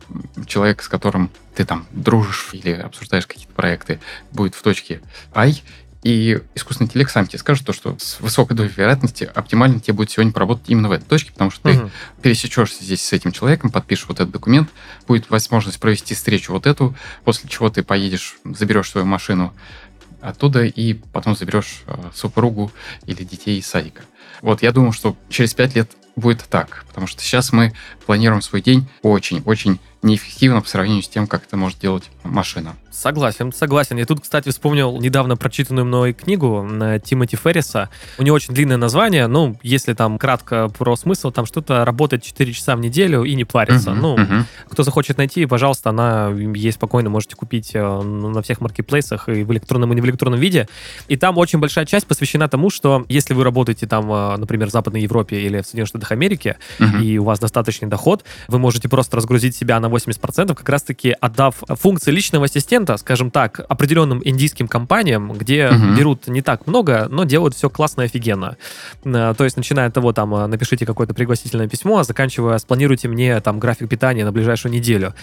человек, 0.46 0.84
с 0.84 0.88
которым 0.88 1.32
ты 1.56 1.66
там 1.66 1.88
дружишь 1.92 2.50
или 2.54 2.74
обсуждаешь 2.74 3.26
какие-то 3.26 3.54
проекты, 3.54 4.00
будет 4.32 4.54
в 4.54 4.62
точке 4.62 5.02
I, 5.34 5.56
и 6.04 6.40
искусственный 6.56 6.88
интеллект 6.88 7.12
сам 7.12 7.28
тебе 7.28 7.38
скажет 7.40 7.66
то, 7.66 7.74
что 7.74 7.96
с 8.00 8.20
высокой 8.20 8.56
долей 8.56 8.72
вероятности 8.76 9.30
оптимально 9.36 9.80
тебе 9.80 9.94
будет 9.94 10.10
сегодня 10.10 10.34
поработать 10.34 10.66
именно 10.68 10.90
в 10.90 10.92
этой 10.92 11.06
точке, 11.06 11.32
потому 11.32 11.52
что 11.52 11.70
угу. 11.70 11.78
ты 11.78 11.92
пересечешься 12.22 12.84
здесь 12.84 13.06
с 13.06 13.14
этим 13.14 13.32
человеком, 13.32 13.70
подпишешь 13.70 14.08
вот 14.08 14.20
этот 14.20 14.32
документ, 14.32 14.70
будет 15.08 15.30
возможность 15.30 15.80
провести 15.80 16.16
встречу 16.16 16.54
вот 16.54 16.66
эту, 16.66 16.96
после 17.24 17.50
чего 17.50 17.70
ты 17.70 17.84
поедешь, 17.84 18.38
заберешь 18.46 18.90
свою 18.90 19.06
машину 19.06 19.54
оттуда 20.22 20.66
и 20.66 20.94
потом 20.94 21.36
заберешь 21.36 21.82
э, 21.88 21.96
супругу 22.14 22.72
или 23.06 23.24
детей 23.24 23.60
из 23.60 23.68
садика. 23.68 24.04
Вот 24.42 24.62
я 24.62 24.72
думаю, 24.72 24.92
что 24.92 25.18
через 25.30 25.54
пять 25.54 25.76
лет 25.76 25.92
будет 26.16 26.44
так, 26.50 26.86
потому 26.88 27.08
что 27.08 27.22
сейчас 27.22 27.52
мы 27.52 27.74
планируем 28.06 28.42
свой 28.42 28.62
день 28.62 28.88
очень-очень 29.02 29.80
неэффективно 30.02 30.62
по 30.62 30.68
сравнению 30.68 31.04
с 31.04 31.10
тем, 31.10 31.28
как 31.28 31.44
это 31.44 31.58
может 31.58 31.80
делать 31.80 32.10
машина. 32.24 32.76
Согласен, 32.92 33.54
согласен. 33.54 33.98
Я 33.98 34.06
тут, 34.06 34.20
кстати, 34.20 34.50
вспомнил 34.50 35.00
недавно 35.00 35.38
прочитанную 35.38 35.86
мной 35.86 36.12
книгу 36.12 36.68
э, 36.70 37.00
Тимоти 37.04 37.38
Ферриса. 37.38 37.90
У 38.18 38.24
нее 38.24 38.34
очень 38.34 38.54
длинное 38.54 38.76
название, 38.76 39.28
ну, 39.28 39.58
если 39.64 39.94
там 39.94 40.18
кратко 40.18 40.68
про 40.68 40.98
смысл, 40.98 41.32
там 41.32 41.46
что-то 41.46 41.86
работать 41.86 42.24
4 42.24 42.52
часа 42.52 42.76
в 42.76 42.82
неделю 42.82 43.24
и 43.24 43.34
не 43.34 43.46
париться. 43.46 43.92
Uh-huh, 43.92 44.00
ну, 44.02 44.18
uh-huh. 44.18 44.44
кто 44.70 44.84
захочет 44.84 45.18
найти, 45.18 45.46
пожалуйста, 45.46 45.92
она 45.92 46.32
есть 46.32 46.78
спокойно, 46.78 47.10
можете 47.10 47.38
купить 47.38 47.72
э, 47.74 48.02
на 48.02 48.42
всех 48.42 48.60
маркетплейсах 48.60 49.30
и 49.30 49.44
в 49.44 49.52
электронном, 49.54 49.94
и 49.94 49.96
не 49.96 50.02
в 50.02 50.06
электронном 50.06 50.40
виде. 50.40 50.68
И 51.08 51.16
там 51.16 51.38
очень 51.38 51.60
большая 51.60 51.86
часть 51.86 52.08
посвящена 52.08 52.50
тому, 52.50 52.70
что 52.70 53.06
если 53.08 53.34
вы 53.34 53.46
работаете 53.46 53.88
там, 53.88 54.12
э, 54.12 54.36
например, 54.36 54.68
в 54.68 54.72
Западной 54.72 55.02
Европе 55.02 55.40
или 55.40 55.62
в 55.62 55.66
Соединенных 55.66 55.88
Штатах 55.88 56.12
Америки, 56.12 56.58
uh-huh. 56.80 57.02
и 57.02 57.18
у 57.18 57.24
вас 57.24 57.40
достаточный 57.40 57.88
доход, 57.88 58.26
вы 58.50 58.60
можете 58.60 58.90
просто 58.90 59.16
разгрузить 59.16 59.56
себя 59.56 59.80
на 59.80 59.86
80%, 59.86 60.54
как 60.54 60.68
раз-таки 60.68 61.16
отдав 61.22 61.56
функции 61.70 62.12
личного 62.12 62.46
ассистента, 62.46 62.81
скажем 62.98 63.32
так, 63.32 63.62
определенным 63.68 64.22
индийским 64.24 64.68
компаниям, 64.68 65.32
где 65.34 65.70
угу. 65.70 65.98
берут 65.98 66.28
не 66.28 66.42
так 66.42 66.68
много, 66.68 67.08
но 67.10 67.24
делают 67.24 67.56
все 67.56 67.70
классно 67.70 68.02
и 68.02 68.06
офигенно. 68.06 68.58
Э, 69.04 69.34
то 69.38 69.44
есть, 69.44 69.58
начиная 69.58 69.88
от 69.88 69.94
того, 69.94 70.14
там, 70.14 70.34
э, 70.36 70.48
напишите 70.48 70.86
какое-то 70.86 71.14
пригласительное 71.14 71.68
письмо, 71.68 72.00
а 72.00 72.04
заканчивая, 72.04 72.58
спланируйте 72.58 73.08
мне 73.08 73.40
там 73.42 73.60
график 73.60 73.90
питания 73.90 74.26
на 74.26 74.32
ближайшую 74.32 74.72
неделю. 74.72 75.14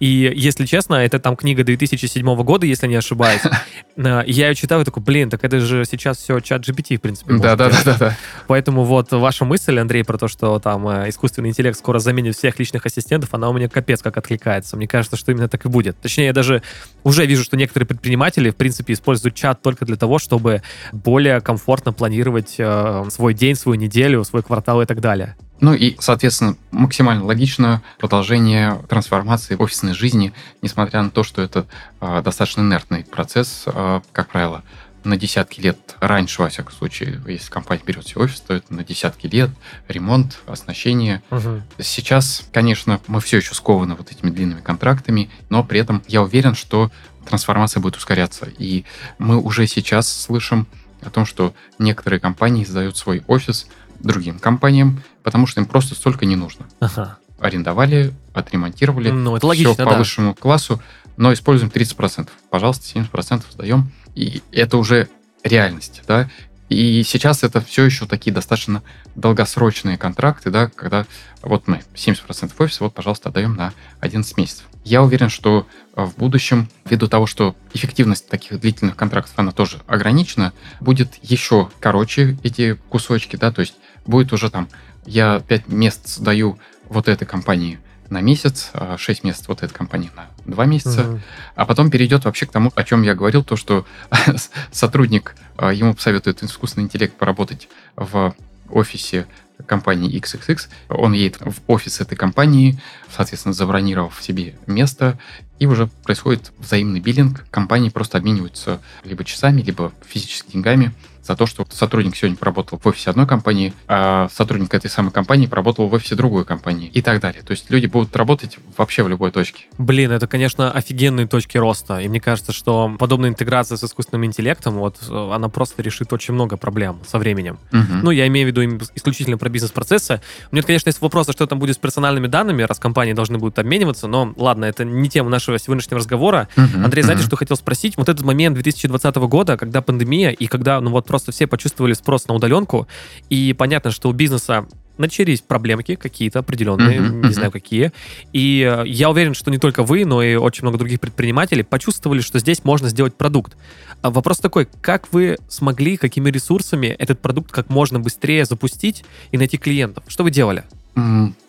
И, 0.00 0.32
если 0.34 0.66
честно, 0.66 0.94
это 0.96 1.18
там 1.18 1.36
книга 1.36 1.64
2007 1.64 2.42
года, 2.42 2.66
если 2.66 2.86
не 2.86 2.96
ошибаюсь. 2.96 3.42
Э, 3.96 4.22
я 4.26 4.48
ее 4.48 4.54
читаю 4.54 4.82
и 4.82 4.84
такой, 4.84 5.02
блин, 5.02 5.28
так 5.28 5.42
это 5.42 5.58
же 5.58 5.84
сейчас 5.84 6.18
все 6.18 6.38
чат 6.38 6.62
GPT, 6.62 6.98
в 6.98 7.00
принципе. 7.00 7.34
Да-да-да. 7.34 8.16
Поэтому 8.46 8.84
вот 8.84 9.10
ваша 9.10 9.44
мысль, 9.44 9.76
Андрей, 9.80 10.04
про 10.04 10.16
то, 10.16 10.28
что 10.28 10.60
там 10.60 10.86
искусственный 11.08 11.48
интеллект 11.48 11.76
скоро 11.76 11.98
заменит 11.98 12.36
всех 12.36 12.60
личных 12.60 12.86
ассистентов, 12.86 13.34
она 13.34 13.48
у 13.48 13.52
меня 13.52 13.68
капец 13.68 14.00
как 14.00 14.16
откликается. 14.16 14.76
Мне 14.76 14.86
кажется, 14.86 15.16
что 15.16 15.32
именно 15.32 15.48
так 15.48 15.64
и 15.64 15.68
будет. 15.68 15.98
Точнее, 16.00 16.26
я 16.26 16.32
даже 16.32 16.62
уже 17.08 17.24
вижу, 17.24 17.42
что 17.42 17.56
некоторые 17.56 17.86
предприниматели, 17.86 18.50
в 18.50 18.56
принципе, 18.56 18.92
используют 18.92 19.34
чат 19.34 19.62
только 19.62 19.86
для 19.86 19.96
того, 19.96 20.18
чтобы 20.18 20.62
более 20.92 21.40
комфортно 21.40 21.92
планировать 21.92 22.56
э, 22.58 23.04
свой 23.10 23.32
день, 23.32 23.54
свою 23.54 23.80
неделю, 23.80 24.22
свой 24.24 24.42
квартал 24.42 24.82
и 24.82 24.86
так 24.86 25.00
далее. 25.00 25.34
Ну 25.60 25.72
и, 25.72 25.96
соответственно, 25.98 26.56
максимально 26.70 27.24
логично 27.24 27.82
продолжение 27.98 28.78
трансформации 28.88 29.56
офисной 29.56 29.94
жизни, 29.94 30.34
несмотря 30.60 31.02
на 31.02 31.10
то, 31.10 31.24
что 31.24 31.40
это 31.40 31.66
э, 32.00 32.20
достаточно 32.22 32.60
инертный 32.60 33.04
процесс, 33.04 33.64
э, 33.66 34.00
как 34.12 34.28
правило, 34.28 34.62
на 35.08 35.16
десятки 35.16 35.60
лет 35.60 35.78
раньше, 36.00 36.42
во 36.42 36.48
всяком 36.48 36.72
случае, 36.72 37.20
если 37.26 37.50
компания 37.50 37.82
берет 37.84 38.06
себе 38.06 38.22
офис, 38.22 38.40
то 38.40 38.54
это 38.54 38.72
на 38.72 38.84
десятки 38.84 39.26
лет, 39.26 39.50
ремонт, 39.88 40.38
оснащение. 40.46 41.22
Угу. 41.30 41.62
Сейчас, 41.80 42.44
конечно, 42.52 43.00
мы 43.06 43.20
все 43.20 43.38
еще 43.38 43.54
скованы 43.54 43.94
вот 43.94 44.12
этими 44.12 44.30
длинными 44.30 44.60
контрактами, 44.60 45.30
но 45.48 45.64
при 45.64 45.80
этом 45.80 46.02
я 46.06 46.22
уверен, 46.22 46.54
что 46.54 46.90
трансформация 47.26 47.80
будет 47.80 47.96
ускоряться. 47.96 48.48
И 48.58 48.84
мы 49.18 49.40
уже 49.40 49.66
сейчас 49.66 50.10
слышим 50.12 50.66
о 51.02 51.10
том, 51.10 51.26
что 51.26 51.54
некоторые 51.78 52.20
компании 52.20 52.64
сдают 52.64 52.96
свой 52.96 53.22
офис 53.26 53.66
другим 54.00 54.38
компаниям, 54.38 55.02
потому 55.22 55.46
что 55.46 55.60
им 55.60 55.66
просто 55.66 55.94
столько 55.94 56.26
не 56.26 56.36
нужно. 56.36 56.66
Ага. 56.80 57.18
Арендовали, 57.40 58.12
отремонтировали, 58.34 59.10
ну, 59.10 59.36
это 59.36 59.46
логично, 59.46 59.74
все 59.74 59.84
по 59.84 59.90
да. 59.92 59.98
высшему 59.98 60.34
классу, 60.34 60.82
но 61.16 61.32
используем 61.32 61.70
30%. 61.70 62.28
Пожалуйста, 62.50 62.98
70% 62.98 63.44
сдаем. 63.50 63.92
И 64.18 64.42
это 64.50 64.78
уже 64.78 65.08
реальность, 65.44 66.02
да. 66.08 66.28
И 66.68 67.04
сейчас 67.04 67.44
это 67.44 67.60
все 67.60 67.84
еще 67.84 68.04
такие 68.04 68.32
достаточно 68.32 68.82
долгосрочные 69.14 69.96
контракты, 69.96 70.50
да, 70.50 70.66
когда 70.66 71.06
вот 71.40 71.68
мы 71.68 71.82
70% 71.94 72.52
офиса, 72.58 72.82
вот, 72.82 72.94
пожалуйста, 72.94 73.28
отдаем 73.28 73.54
на 73.54 73.72
11 74.00 74.36
месяцев. 74.36 74.66
Я 74.84 75.04
уверен, 75.04 75.28
что 75.28 75.68
э, 75.94 76.04
в 76.04 76.16
будущем, 76.16 76.68
ввиду 76.84 77.06
того, 77.06 77.26
что 77.26 77.54
эффективность 77.72 78.28
таких 78.28 78.60
длительных 78.60 78.96
контрактов, 78.96 79.34
она 79.36 79.52
тоже 79.52 79.78
ограничена, 79.86 80.52
будет 80.80 81.14
еще 81.22 81.70
короче 81.78 82.36
эти 82.42 82.74
кусочки, 82.88 83.36
да, 83.36 83.52
то 83.52 83.60
есть 83.60 83.76
будет 84.04 84.32
уже 84.32 84.50
там, 84.50 84.68
я 85.06 85.40
5 85.46 85.68
мест 85.68 86.20
даю 86.20 86.58
вот 86.88 87.06
этой 87.06 87.24
компании 87.24 87.78
на 88.10 88.20
месяц, 88.20 88.70
6 88.96 89.20
а 89.22 89.26
месяцев 89.26 89.48
вот 89.48 89.62
этой 89.62 89.72
компании 89.72 90.10
на 90.16 90.26
2 90.46 90.64
месяца, 90.66 91.08
угу. 91.08 91.20
а 91.54 91.66
потом 91.66 91.90
перейдет 91.90 92.24
вообще 92.24 92.46
к 92.46 92.52
тому, 92.52 92.72
о 92.74 92.84
чем 92.84 93.02
я 93.02 93.14
говорил, 93.14 93.44
то, 93.44 93.56
что 93.56 93.86
сотрудник, 94.70 95.34
а, 95.56 95.72
ему 95.72 95.94
посоветует 95.94 96.42
искусственный 96.42 96.84
интеллект 96.84 97.14
поработать 97.16 97.68
в 97.96 98.34
офисе 98.70 99.26
компании 99.66 100.20
XXX, 100.20 100.68
он 100.88 101.12
едет 101.12 101.38
в 101.40 101.54
офис 101.66 102.00
этой 102.00 102.16
компании, 102.16 102.80
соответственно, 103.14 103.52
забронировав 103.52 104.22
себе 104.22 104.54
место, 104.66 105.18
и 105.58 105.66
уже 105.66 105.88
происходит 106.04 106.52
взаимный 106.58 107.00
биллинг. 107.00 107.44
Компании 107.50 107.88
просто 107.88 108.18
обмениваются 108.18 108.80
либо 109.04 109.24
часами, 109.24 109.62
либо 109.62 109.92
физическими 110.06 110.52
деньгами 110.52 110.92
за 111.28 111.36
то, 111.36 111.46
что 111.46 111.66
сотрудник 111.70 112.16
сегодня 112.16 112.38
поработал 112.38 112.80
в 112.82 112.86
офисе 112.86 113.10
одной 113.10 113.26
компании, 113.26 113.74
а 113.86 114.28
сотрудник 114.32 114.72
этой 114.72 114.88
самой 114.90 115.12
компании 115.12 115.46
поработал 115.46 115.86
в 115.86 115.92
офисе 115.92 116.14
другой 116.14 116.46
компании 116.46 116.88
и 116.88 117.02
так 117.02 117.20
далее. 117.20 117.42
То 117.42 117.50
есть 117.50 117.70
люди 117.70 117.86
будут 117.86 118.16
работать 118.16 118.56
вообще 118.78 119.02
в 119.02 119.08
любой 119.08 119.30
точке. 119.30 119.64
Блин, 119.76 120.10
это, 120.10 120.26
конечно, 120.26 120.72
офигенные 120.72 121.26
точки 121.26 121.58
роста. 121.58 121.98
И 121.98 122.08
мне 122.08 122.18
кажется, 122.18 122.52
что 122.52 122.96
подобная 122.98 123.28
интеграция 123.28 123.76
с 123.76 123.84
искусственным 123.84 124.24
интеллектом, 124.24 124.76
вот, 124.76 124.96
э, 125.06 125.30
она 125.34 125.50
просто 125.50 125.82
решит 125.82 126.10
очень 126.14 126.32
много 126.32 126.56
проблем 126.56 126.98
со 127.06 127.18
временем. 127.18 127.58
Угу. 127.72 128.04
Ну, 128.04 128.10
я 128.10 128.26
имею 128.28 128.46
в 128.46 128.56
виду 128.56 128.64
исключительно 128.94 129.36
про 129.36 129.50
бизнес-процессы. 129.50 130.22
У 130.50 130.56
меня, 130.56 130.62
конечно, 130.62 130.88
есть 130.88 131.02
вопросы, 131.02 131.32
что 131.32 131.46
там 131.46 131.58
будет 131.58 131.76
с 131.76 131.78
персональными 131.78 132.26
данными, 132.26 132.62
раз 132.62 132.78
компании 132.78 133.12
должны 133.12 133.36
будут 133.36 133.58
обмениваться, 133.58 134.08
но 134.08 134.32
ладно, 134.36 134.64
это 134.64 134.86
не 134.86 135.10
тема 135.10 135.28
нашего 135.48 135.58
сегодняшнего 135.58 135.98
разговора. 135.98 136.48
Угу. 136.56 136.84
Андрей, 136.84 137.02
знаете, 137.02 137.22
угу. 137.22 137.28
что 137.28 137.36
хотел 137.36 137.56
спросить? 137.56 137.96
Вот 137.96 138.08
этот 138.08 138.24
момент 138.24 138.54
2020 138.54 139.16
года, 139.16 139.56
когда 139.56 139.82
пандемия, 139.82 140.30
и 140.30 140.46
когда, 140.46 140.80
ну 140.80 140.90
вот 140.90 141.06
просто 141.06 141.32
все 141.32 141.46
почувствовали 141.46 141.94
спрос 141.94 142.28
на 142.28 142.34
удаленку, 142.34 142.86
и 143.30 143.52
понятно, 143.52 143.90
что 143.90 144.08
у 144.08 144.12
бизнеса 144.12 144.66
начались 144.98 145.40
проблемки 145.40 145.94
какие-то 145.94 146.40
определенные, 146.40 146.98
uh-huh, 146.98 147.08
не 147.08 147.28
uh-huh. 147.28 147.32
знаю 147.32 147.52
какие. 147.52 147.92
И 148.32 148.68
э, 148.68 148.82
я 148.88 149.10
уверен, 149.10 149.32
что 149.32 149.48
не 149.48 149.58
только 149.58 149.84
вы, 149.84 150.04
но 150.04 150.24
и 150.24 150.34
очень 150.34 150.62
много 150.62 150.76
других 150.76 150.98
предпринимателей 150.98 151.62
почувствовали, 151.62 152.20
что 152.20 152.40
здесь 152.40 152.64
можно 152.64 152.88
сделать 152.88 153.14
продукт. 153.14 153.56
А 154.02 154.10
вопрос 154.10 154.38
такой, 154.38 154.68
как 154.80 155.12
вы 155.12 155.38
смогли, 155.48 155.96
какими 155.96 156.30
ресурсами 156.30 156.88
этот 156.88 157.20
продукт 157.20 157.52
как 157.52 157.68
можно 157.68 158.00
быстрее 158.00 158.44
запустить 158.44 159.04
и 159.30 159.38
найти 159.38 159.56
клиентов? 159.56 160.02
Что 160.08 160.24
вы 160.24 160.32
делали? 160.32 160.64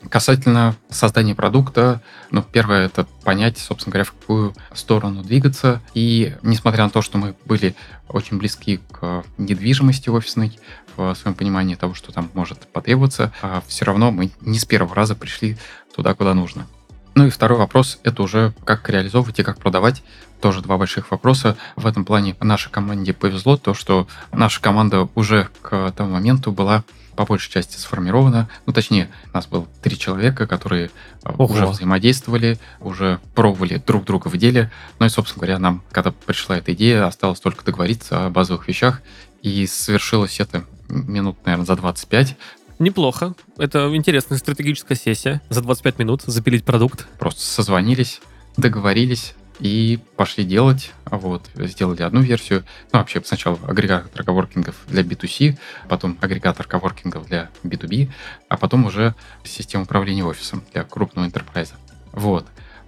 Касательно 0.10 0.76
создания 0.90 1.36
продукта, 1.36 2.02
ну, 2.32 2.44
первое 2.44 2.86
это 2.86 3.06
понять, 3.24 3.58
собственно 3.58 3.92
говоря, 3.92 4.06
в 4.06 4.14
какую 4.14 4.56
сторону 4.74 5.24
двигаться. 5.24 5.82
И 5.94 6.36
несмотря 6.42 6.86
на 6.86 6.90
то, 6.90 7.02
что 7.02 7.18
мы 7.18 7.36
были 7.46 7.76
очень 8.08 8.38
близки 8.38 8.80
к 8.92 9.24
недвижимости 9.38 10.10
офисной, 10.10 10.60
в 10.98 11.16
своем 11.16 11.36
понимании 11.36 11.76
того, 11.76 11.94
что 11.94 12.12
там 12.12 12.30
может 12.34 12.68
потребоваться, 12.68 13.32
а 13.42 13.64
все 13.68 13.86
равно 13.86 14.12
мы 14.12 14.32
не 14.42 14.60
с 14.60 14.66
первого 14.66 14.94
раза 14.96 15.16
пришли 15.16 15.58
туда, 15.96 16.14
куда 16.14 16.34
нужно. 16.34 16.68
Ну 17.16 17.26
и 17.26 17.30
второй 17.30 17.58
вопрос– 17.58 18.00
это 18.04 18.24
уже 18.24 18.54
как 18.66 18.90
реализовывать 18.90 19.40
и 19.40 19.44
как 19.44 19.60
продавать. 19.60 20.04
Тоже 20.42 20.62
два 20.62 20.78
больших 20.78 21.12
вопроса. 21.12 21.58
В 21.76 21.86
этом 21.86 22.06
плане 22.06 22.36
нашей 22.40 22.72
команде 22.72 23.14
повезло 23.14 23.58
то, 23.58 23.74
что 23.74 24.08
наша 24.32 24.62
команда 24.62 25.10
уже 25.16 25.50
к 25.62 25.92
тому 25.92 26.14
моменту 26.14 26.52
была 26.52 26.84
по 27.20 27.26
большей 27.26 27.52
части 27.52 27.76
сформирована. 27.76 28.48
Ну, 28.66 28.72
точнее, 28.72 29.10
у 29.34 29.36
нас 29.36 29.46
было 29.46 29.68
три 29.84 29.98
человека, 30.00 30.48
которые 30.48 30.90
э, 31.26 31.30
Ого. 31.38 31.54
уже 31.54 31.68
взаимодействовали, 31.68 32.58
уже 32.80 33.20
пробовали 33.36 33.84
друг 33.86 34.06
друга 34.06 34.30
в 34.30 34.38
деле. 34.38 34.72
Ну 35.00 35.06
и, 35.06 35.10
собственно 35.10 35.42
говоря, 35.42 35.60
нам, 35.60 35.84
когда 35.92 36.12
пришла 36.14 36.60
эта 36.60 36.72
идея, 36.72 37.06
осталось 37.06 37.42
только 37.42 37.66
договориться 37.66 38.26
о 38.26 38.30
базовых 38.30 38.70
вещах. 38.70 39.02
И 39.42 39.68
совершилось 39.68 40.40
это 40.40 40.64
минут, 40.88 41.36
наверное, 41.46 41.66
за 41.66 41.76
25. 41.76 42.38
Неплохо. 42.80 43.34
Это 43.58 43.94
интересная 43.94 44.38
стратегическая 44.38 44.96
сессия. 44.96 45.42
За 45.50 45.60
25 45.60 46.00
минут 46.00 46.22
запилить 46.22 46.64
продукт. 46.64 47.06
Просто 47.20 47.42
созвонились, 47.42 48.22
договорились, 48.56 49.34
и 49.60 50.00
пошли 50.16 50.44
делать. 50.44 50.92
Вот, 51.06 51.50
сделали 51.56 52.02
одну 52.02 52.22
версию. 52.22 52.64
Ну, 52.92 53.00
вообще, 53.00 53.22
сначала 53.24 53.60
агрегатор 53.68 54.24
коворкингов 54.24 54.76
для 54.88 55.02
B2C, 55.04 55.58
потом 55.88 56.18
агрегатор 56.22 56.66
коворкингов 56.66 57.28
для 57.28 57.50
B2B, 57.64 58.10
а 58.48 58.58
потом 58.58 58.86
уже 58.86 59.16
система 59.44 59.84
управления 59.84 60.24
офисом 60.24 60.64
для 60.74 60.84
крупного 60.84 61.28
enterprise. 61.28 61.74
Вот. 62.12 62.46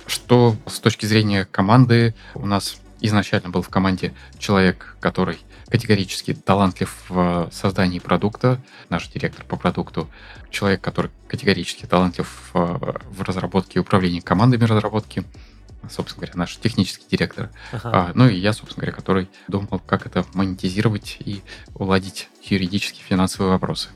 Что 0.08 0.56
с 0.66 0.80
точки 0.80 1.06
зрения 1.06 1.46
команды, 1.46 2.16
у 2.36 2.46
нас 2.46 2.78
изначально 3.02 3.50
был 3.50 3.62
в 3.62 3.70
команде 3.70 4.14
человек, 4.38 4.96
который 5.00 5.40
категорически 5.68 6.34
талантлив 6.34 6.94
в 7.08 7.50
создании 7.52 8.00
продукта, 8.00 8.62
наш 8.90 9.08
директор 9.08 9.46
по 9.46 9.56
продукту, 9.56 10.10
человек, 10.50 10.82
который 10.82 11.12
категорически 11.28 11.86
талантлив 11.86 12.28
в 12.54 13.22
разработке 13.22 13.74
и 13.76 13.80
управлении 13.80 14.20
командами 14.20 14.66
разработки, 14.66 15.24
собственно 15.90 16.22
говоря, 16.22 16.34
наш 16.40 16.58
технический 16.58 17.06
директор. 17.10 17.50
Ага. 17.72 17.92
А, 17.94 18.12
ну 18.14 18.28
и 18.28 18.36
я, 18.36 18.54
собственно 18.54 18.82
говоря, 18.82 18.96
который 18.96 19.30
думал, 19.48 19.82
как 19.86 20.06
это 20.06 20.26
монетизировать 20.34 21.18
и 21.20 21.42
уладить 21.76 22.30
юридические, 22.44 23.04
финансовые 23.04 23.52
вопросы. 23.52 23.90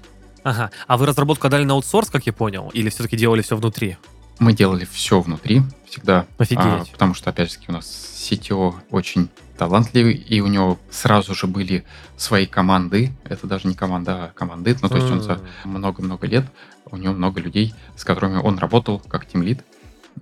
Ага. 0.43 0.71
А 0.87 0.97
вы 0.97 1.05
разработку 1.05 1.47
отдали 1.47 1.63
на 1.63 1.73
аутсорс, 1.73 2.09
как 2.09 2.25
я 2.25 2.33
понял, 2.33 2.69
или 2.73 2.89
все-таки 2.89 3.17
делали 3.17 3.41
все 3.41 3.55
внутри? 3.55 3.97
Мы 4.39 4.53
делали 4.53 4.85
все 4.85 5.21
внутри, 5.21 5.63
всегда. 5.87 6.25
Офигеть. 6.37 6.59
А, 6.63 6.85
потому 6.91 7.13
что, 7.13 7.29
опять 7.29 7.51
же, 7.51 7.59
у 7.67 7.71
нас 7.71 7.85
CTO 7.85 8.75
очень 8.91 9.29
талантливый, 9.57 10.13
и 10.13 10.41
у 10.41 10.47
него 10.47 10.77
сразу 10.91 11.33
же 11.33 11.47
были 11.47 11.85
свои 12.17 12.45
команды. 12.45 13.13
Это 13.23 13.47
даже 13.47 13.67
не 13.67 13.75
команда, 13.75 14.25
а 14.25 14.27
команды. 14.33 14.77
Ну, 14.81 14.89
то 14.89 14.97
есть 14.97 15.09
он 15.09 15.21
за 15.21 15.39
много-много 15.63 16.27
лет, 16.27 16.45
у 16.91 16.97
него 16.97 17.13
много 17.13 17.39
людей, 17.39 17.73
с 17.95 18.03
которыми 18.03 18.37
он 18.37 18.57
работал 18.57 18.99
как 18.99 19.25
тимлид 19.25 19.63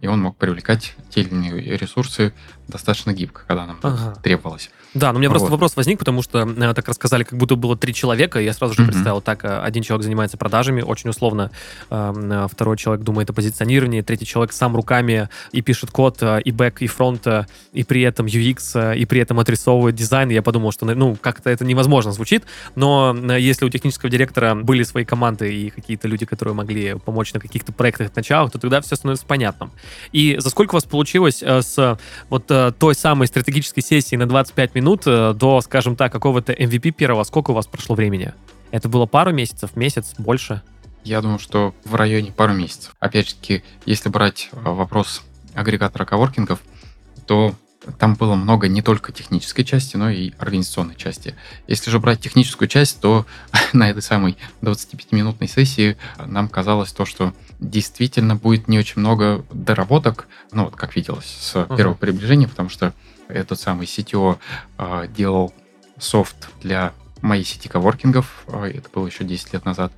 и 0.02 0.08
он 0.08 0.22
мог 0.22 0.38
привлекать 0.38 0.96
те 1.10 1.22
или 1.22 1.30
иные 1.30 1.78
ресурсы 1.78 2.34
достаточно 2.68 3.14
гибко, 3.14 3.44
когда 3.48 3.66
нам 3.66 3.80
ага. 3.82 4.16
требовалось. 4.22 4.70
Да, 4.94 5.12
но 5.12 5.18
у 5.18 5.20
меня 5.20 5.30
вот. 5.30 5.34
просто 5.34 5.52
вопрос 5.52 5.76
возник, 5.76 6.00
потому 6.00 6.22
что 6.22 6.48
э, 6.48 6.74
так 6.74 6.88
рассказали, 6.88 7.24
как 7.24 7.38
будто 7.38 7.56
было 7.56 7.76
три 7.76 7.94
человека, 7.94 8.40
и 8.40 8.46
я 8.46 8.54
сразу 8.54 8.76
же 8.76 8.82
mm-hmm. 8.84 8.86
представил, 8.86 9.22
так, 9.22 9.44
э, 9.44 9.60
один 9.60 9.82
человек 9.82 10.04
занимается 10.04 10.38
продажами, 10.38 10.82
очень 10.82 11.10
условно, 11.10 11.50
э, 11.90 12.48
второй 12.52 12.78
человек 12.78 13.04
думает 13.04 13.30
о 13.30 13.34
позиционировании, 13.34 14.02
третий 14.02 14.26
человек 14.26 14.54
сам 14.54 14.76
руками 14.76 15.30
и 15.52 15.62
пишет 15.62 15.90
код, 15.90 16.22
и 16.22 16.52
бэк, 16.52 16.82
и 16.82 16.88
фронт, 16.88 17.26
и 17.72 17.84
при 17.84 18.02
этом 18.02 18.28
UX, 18.28 18.96
и 18.96 19.06
при 19.06 19.20
этом 19.20 19.40
отрисовывает 19.40 19.96
дизайн, 19.96 20.30
и 20.30 20.34
я 20.36 20.42
подумал, 20.42 20.72
что, 20.72 20.86
ну, 20.86 21.16
как-то 21.20 21.50
это 21.50 21.66
невозможно 21.66 22.12
звучит, 22.12 22.44
но 22.76 23.16
если 23.36 23.66
у 23.66 23.70
технического 23.70 24.12
директора 24.12 24.54
были 24.56 24.84
свои 24.84 25.06
команды 25.06 25.54
и 25.54 25.70
какие-то 25.72 26.08
люди, 26.08 26.26
которые 26.26 26.54
могли 26.54 26.96
помочь 27.00 27.34
на 27.34 27.40
каких-то 27.40 27.72
проектах 27.72 28.16
началах, 28.16 28.52
то 28.52 28.60
тогда 28.60 28.82
все 28.82 28.96
становится 28.96 29.26
понятным. 29.26 29.72
И 30.12 30.38
за 30.40 30.50
сколько 30.50 30.76
у 30.76 30.78
вас 30.78 30.86
получилось 30.86 31.42
с 31.42 31.98
вот 32.30 32.52
той 32.78 32.96
самой 32.96 33.28
стратегической 33.28 33.82
сессии 33.82 34.16
на 34.16 34.28
25 34.28 34.76
минут 34.76 35.04
э, 35.06 35.34
до, 35.34 35.62
скажем 35.62 35.96
так, 35.96 36.12
какого-то 36.12 36.54
MVP 36.54 36.92
первого, 36.92 37.24
сколько 37.24 37.52
у 37.52 37.54
вас 37.54 37.68
прошло 37.68 37.96
времени? 37.96 38.34
Это 38.72 38.90
было 38.90 39.06
пару 39.06 39.32
месяцев, 39.32 39.76
месяц, 39.76 40.14
больше? 40.18 40.62
Я 41.04 41.22
думаю, 41.22 41.40
что 41.40 41.74
в 41.84 41.96
районе 41.96 42.32
пару 42.32 42.54
месяцев. 42.54 42.96
Опять 43.00 43.30
же 43.30 43.62
если 43.86 44.10
брать 44.10 44.50
э, 44.52 44.58
вопрос 44.62 45.24
агрегатора 45.54 46.06
коворкингов, 46.06 46.60
то 47.26 47.54
там 48.00 48.16
было 48.16 48.36
много 48.36 48.68
не 48.68 48.82
только 48.82 49.12
технической 49.12 49.66
части, 49.66 49.98
но 49.98 50.10
и 50.10 50.32
организационной 50.38 50.96
части. 50.96 51.36
Если 51.68 51.90
же 51.90 52.00
брать 52.00 52.22
техническую 52.22 52.68
часть, 52.68 53.00
то 53.02 53.26
на 53.74 53.90
этой 53.90 54.02
самой 54.02 54.38
25-минутной 54.62 55.48
сессии 55.48 55.98
нам 56.18 56.48
казалось 56.48 56.92
то, 56.92 57.06
что 57.06 57.34
действительно 57.60 58.36
будет 58.36 58.68
не 58.68 58.80
очень 58.80 59.00
много 59.00 59.46
доработок, 59.52 60.28
ну 60.52 60.66
вот 60.66 60.76
как 60.76 60.96
виделось 60.96 61.26
с 61.26 61.56
uh-huh. 61.56 61.76
первого 61.76 61.96
приближения, 61.96 62.48
потому 62.48 62.70
что 62.70 62.94
этот 63.28 63.60
самый 63.60 63.86
CTO 63.86 64.38
э, 64.78 65.08
делал 65.16 65.54
софт 65.98 66.50
для 66.62 66.94
моей 67.22 67.44
сети 67.46 67.68
коворкингов, 67.70 68.44
э, 68.48 68.72
это 68.76 68.90
было 68.94 69.08
еще 69.08 69.24
10 69.24 69.54
лет 69.54 69.66
назад. 69.66 69.94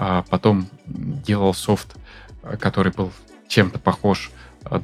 А 0.00 0.22
потом 0.28 0.68
делал 0.86 1.54
софт, 1.54 1.96
который 2.60 2.92
был 2.92 3.10
чем-то 3.48 3.78
похож 3.78 4.30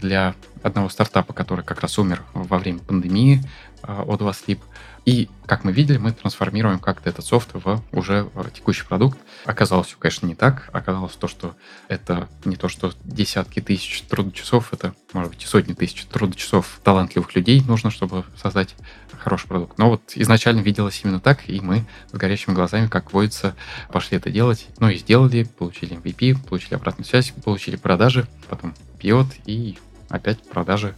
для 0.01 0.35
одного 0.62 0.88
стартапа, 0.88 1.33
который 1.33 1.64
как 1.64 1.81
раз 1.81 1.99
умер 1.99 2.23
во 2.33 2.59
время 2.59 2.79
пандемии 2.79 3.42
от 3.83 4.20
Sleep. 4.20 4.61
И, 5.04 5.28
как 5.44 5.64
мы 5.64 5.72
видели, 5.72 5.98
мы 5.98 6.12
трансформируем 6.12 6.78
как-то 6.78 7.10
этот 7.10 7.26
софт 7.26 7.50
в 7.52 7.82
уже 7.92 8.30
текущий 8.54 8.84
продукт. 8.84 9.18
Оказалось 9.44 9.88
все, 9.88 9.96
конечно, 9.98 10.26
не 10.26 10.34
так. 10.34 10.70
Оказалось 10.72 11.12
то, 11.14 11.28
что 11.28 11.54
это 11.88 12.28
не 12.46 12.56
то, 12.56 12.68
что 12.68 12.92
десятки 13.04 13.60
тысяч 13.60 14.02
трудочасов, 14.08 14.72
это, 14.72 14.94
может 15.12 15.32
быть, 15.32 15.42
и 15.42 15.46
сотни 15.46 15.74
тысяч 15.74 16.06
трудочасов 16.06 16.80
талантливых 16.82 17.34
людей 17.34 17.62
нужно, 17.66 17.90
чтобы 17.90 18.24
создать 18.40 18.74
хороший 19.18 19.46
продукт. 19.46 19.76
Но 19.76 19.90
вот 19.90 20.12
изначально 20.14 20.60
виделось 20.60 21.00
именно 21.04 21.20
так, 21.20 21.48
и 21.48 21.60
мы 21.60 21.84
с 22.10 22.16
горящими 22.16 22.54
глазами, 22.54 22.86
как 22.86 23.12
водится, 23.12 23.54
пошли 23.92 24.16
это 24.16 24.30
делать. 24.30 24.68
Ну 24.78 24.88
и 24.88 24.96
сделали, 24.96 25.44
получили 25.44 25.96
MVP, 25.96 26.46
получили 26.48 26.74
обратную 26.74 27.06
связь, 27.06 27.32
получили 27.44 27.76
продажи, 27.76 28.26
потом 28.48 28.74
пьет 28.98 29.26
и 29.44 29.76
опять 30.08 30.42
продажи 30.48 30.94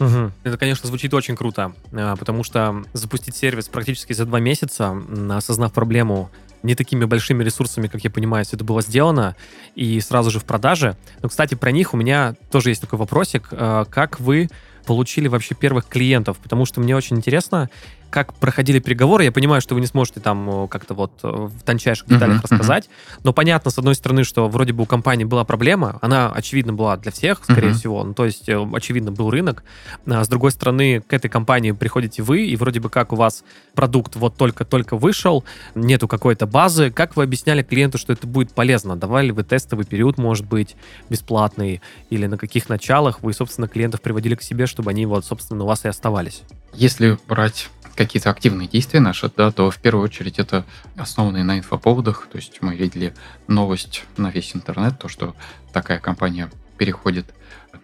Угу. 0.00 0.32
Это, 0.42 0.58
конечно, 0.58 0.88
звучит 0.88 1.14
очень 1.14 1.36
круто, 1.36 1.72
а, 1.92 2.16
потому 2.16 2.42
что 2.42 2.82
запустить 2.92 3.36
сервис 3.36 3.68
практически 3.68 4.12
за 4.12 4.24
два 4.24 4.40
месяца, 4.40 4.96
осознав 5.30 5.72
проблему 5.72 6.30
не 6.64 6.74
такими 6.74 7.04
большими 7.04 7.44
ресурсами, 7.44 7.88
как 7.88 8.02
я 8.02 8.10
понимаю, 8.10 8.44
все 8.44 8.56
это 8.56 8.64
было 8.64 8.80
сделано, 8.80 9.36
и 9.74 10.00
сразу 10.00 10.30
же 10.30 10.40
в 10.40 10.44
продаже. 10.44 10.96
Но, 11.22 11.28
кстати, 11.28 11.54
про 11.54 11.70
них 11.70 11.92
у 11.94 11.96
меня 11.96 12.34
тоже 12.50 12.70
есть 12.70 12.80
такой 12.80 12.98
вопросик. 12.98 13.48
А, 13.52 13.84
как 13.84 14.18
вы 14.18 14.48
получили 14.86 15.28
вообще 15.28 15.54
первых 15.54 15.86
клиентов? 15.86 16.38
Потому 16.38 16.64
что 16.64 16.80
мне 16.80 16.96
очень 16.96 17.16
интересно, 17.16 17.70
как 18.14 18.32
проходили 18.34 18.78
переговоры. 18.78 19.24
Я 19.24 19.32
понимаю, 19.32 19.60
что 19.60 19.74
вы 19.74 19.80
не 19.80 19.88
сможете 19.88 20.20
там 20.20 20.66
э, 20.66 20.68
как-то 20.68 20.94
вот 20.94 21.18
э, 21.24 21.28
в 21.28 21.62
тончайших 21.64 22.06
деталях 22.06 22.36
uh-huh, 22.36 22.48
рассказать, 22.48 22.84
uh-huh. 22.84 23.20
но 23.24 23.32
понятно, 23.32 23.72
с 23.72 23.78
одной 23.78 23.96
стороны, 23.96 24.22
что 24.22 24.48
вроде 24.48 24.72
бы 24.72 24.84
у 24.84 24.86
компании 24.86 25.24
была 25.24 25.44
проблема, 25.44 25.98
она, 26.00 26.30
очевидно, 26.30 26.72
была 26.72 26.96
для 26.96 27.10
всех, 27.10 27.42
скорее 27.42 27.70
uh-huh. 27.70 27.72
всего, 27.72 28.04
ну, 28.04 28.14
то 28.14 28.24
есть, 28.24 28.48
э, 28.48 28.68
очевидно, 28.72 29.10
был 29.10 29.30
рынок. 29.30 29.64
А 30.06 30.22
с 30.22 30.28
другой 30.28 30.52
стороны, 30.52 31.00
к 31.00 31.12
этой 31.12 31.28
компании 31.28 31.72
приходите 31.72 32.22
вы, 32.22 32.46
и 32.46 32.54
вроде 32.54 32.78
бы 32.78 32.88
как 32.88 33.12
у 33.12 33.16
вас 33.16 33.42
продукт 33.74 34.14
вот 34.14 34.36
только-только 34.36 34.96
вышел, 34.96 35.42
нету 35.74 36.06
какой-то 36.06 36.46
базы. 36.46 36.92
Как 36.92 37.16
вы 37.16 37.24
объясняли 37.24 37.64
клиенту, 37.64 37.98
что 37.98 38.12
это 38.12 38.28
будет 38.28 38.52
полезно? 38.52 38.94
Давали 38.94 39.32
вы 39.32 39.42
тестовый 39.42 39.86
период, 39.86 40.18
может 40.18 40.46
быть, 40.46 40.76
бесплатный, 41.10 41.82
или 42.10 42.26
на 42.26 42.38
каких 42.38 42.68
началах 42.68 43.24
вы, 43.24 43.32
собственно, 43.32 43.66
клиентов 43.66 44.02
приводили 44.02 44.36
к 44.36 44.42
себе, 44.42 44.66
чтобы 44.66 44.90
они 44.92 45.04
вот, 45.04 45.24
собственно, 45.24 45.64
у 45.64 45.66
вас 45.66 45.84
и 45.84 45.88
оставались? 45.88 46.42
Если 46.74 47.18
брать 47.26 47.70
какие-то 47.94 48.30
активные 48.30 48.68
действия 48.68 49.00
наши, 49.00 49.30
да, 49.36 49.50
то 49.50 49.70
в 49.70 49.78
первую 49.78 50.04
очередь 50.04 50.38
это 50.38 50.64
основанные 50.96 51.44
на 51.44 51.58
инфоповодах. 51.58 52.28
То 52.30 52.36
есть 52.36 52.60
мы 52.60 52.74
видели 52.76 53.14
новость 53.46 54.04
на 54.16 54.30
весь 54.30 54.54
интернет, 54.54 54.98
то, 54.98 55.08
что 55.08 55.34
такая 55.72 55.98
компания 55.98 56.50
переходит 56.78 57.26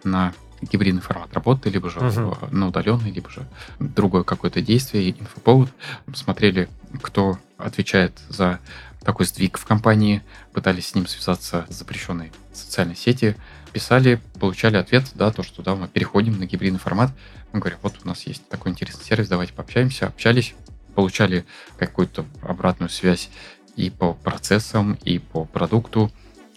на 0.03 0.33
гибридный 0.61 1.01
формат 1.01 1.33
работы, 1.33 1.69
либо 1.69 1.89
же 1.89 1.99
uh-huh. 1.99 2.53
на 2.53 2.67
удаленный, 2.67 3.11
либо 3.11 3.29
же 3.29 3.47
другое 3.79 4.23
какое-то 4.23 4.61
действие, 4.61 5.11
инфоповод. 5.11 5.69
Смотрели, 6.13 6.69
кто 7.01 7.39
отвечает 7.57 8.13
за 8.29 8.59
такой 9.03 9.25
сдвиг 9.25 9.57
в 9.57 9.65
компании, 9.65 10.21
пытались 10.53 10.89
с 10.89 10.95
ним 10.95 11.07
связаться 11.07 11.65
с 11.69 11.75
запрещенной 11.75 12.31
социальной 12.53 12.95
сети, 12.95 13.35
писали, 13.71 14.21
получали 14.39 14.77
ответ, 14.77 15.05
да, 15.15 15.31
то, 15.31 15.43
что 15.43 15.61
да, 15.61 15.75
мы 15.75 15.87
переходим 15.87 16.39
на 16.39 16.45
гибридный 16.45 16.79
формат. 16.79 17.11
Мы 17.53 17.59
говорим, 17.59 17.79
вот 17.81 17.95
у 18.03 18.07
нас 18.07 18.25
есть 18.27 18.47
такой 18.49 18.71
интересный 18.71 19.03
сервис, 19.03 19.27
давайте 19.27 19.53
пообщаемся. 19.53 20.07
Общались, 20.07 20.53
получали 20.95 21.45
какую-то 21.77 22.25
обратную 22.41 22.89
связь 22.89 23.29
и 23.75 23.89
по 23.89 24.13
процессам, 24.13 24.97
и 25.03 25.19
по 25.19 25.45
продукту. 25.45 26.11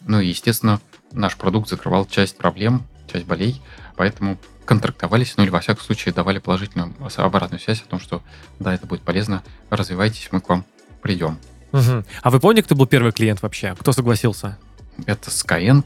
Ну 0.07 0.20
и, 0.20 0.27
естественно, 0.27 0.81
наш 1.12 1.37
продукт 1.37 1.68
закрывал 1.68 2.07
часть 2.07 2.37
проблем, 2.37 2.85
часть 3.11 3.27
болей, 3.27 3.61
поэтому 3.96 4.38
контрактовались, 4.64 5.37
ну 5.37 5.44
или 5.44 5.50
во 5.50 5.61
всяком 5.61 5.83
случае 5.83 6.14
давали 6.14 6.38
положительную 6.38 6.94
обратную 7.16 7.61
связь 7.61 7.83
о 7.83 7.87
том, 7.87 8.00
что 8.00 8.22
да, 8.59 8.74
это 8.74 8.87
будет 8.87 9.03
полезно, 9.03 9.42
развивайтесь, 9.70 10.29
мы 10.31 10.40
к 10.40 10.48
вам 10.48 10.64
придем. 11.03 11.38
Угу. 11.72 12.05
А 12.22 12.31
вы 12.31 12.40
помните, 12.40 12.62
кто 12.62 12.74
был 12.74 12.87
первый 12.87 13.12
клиент 13.12 13.42
вообще? 13.42 13.74
Кто 13.79 13.92
согласился? 13.92 14.59
Это 15.07 15.30
Skyeng, 15.30 15.85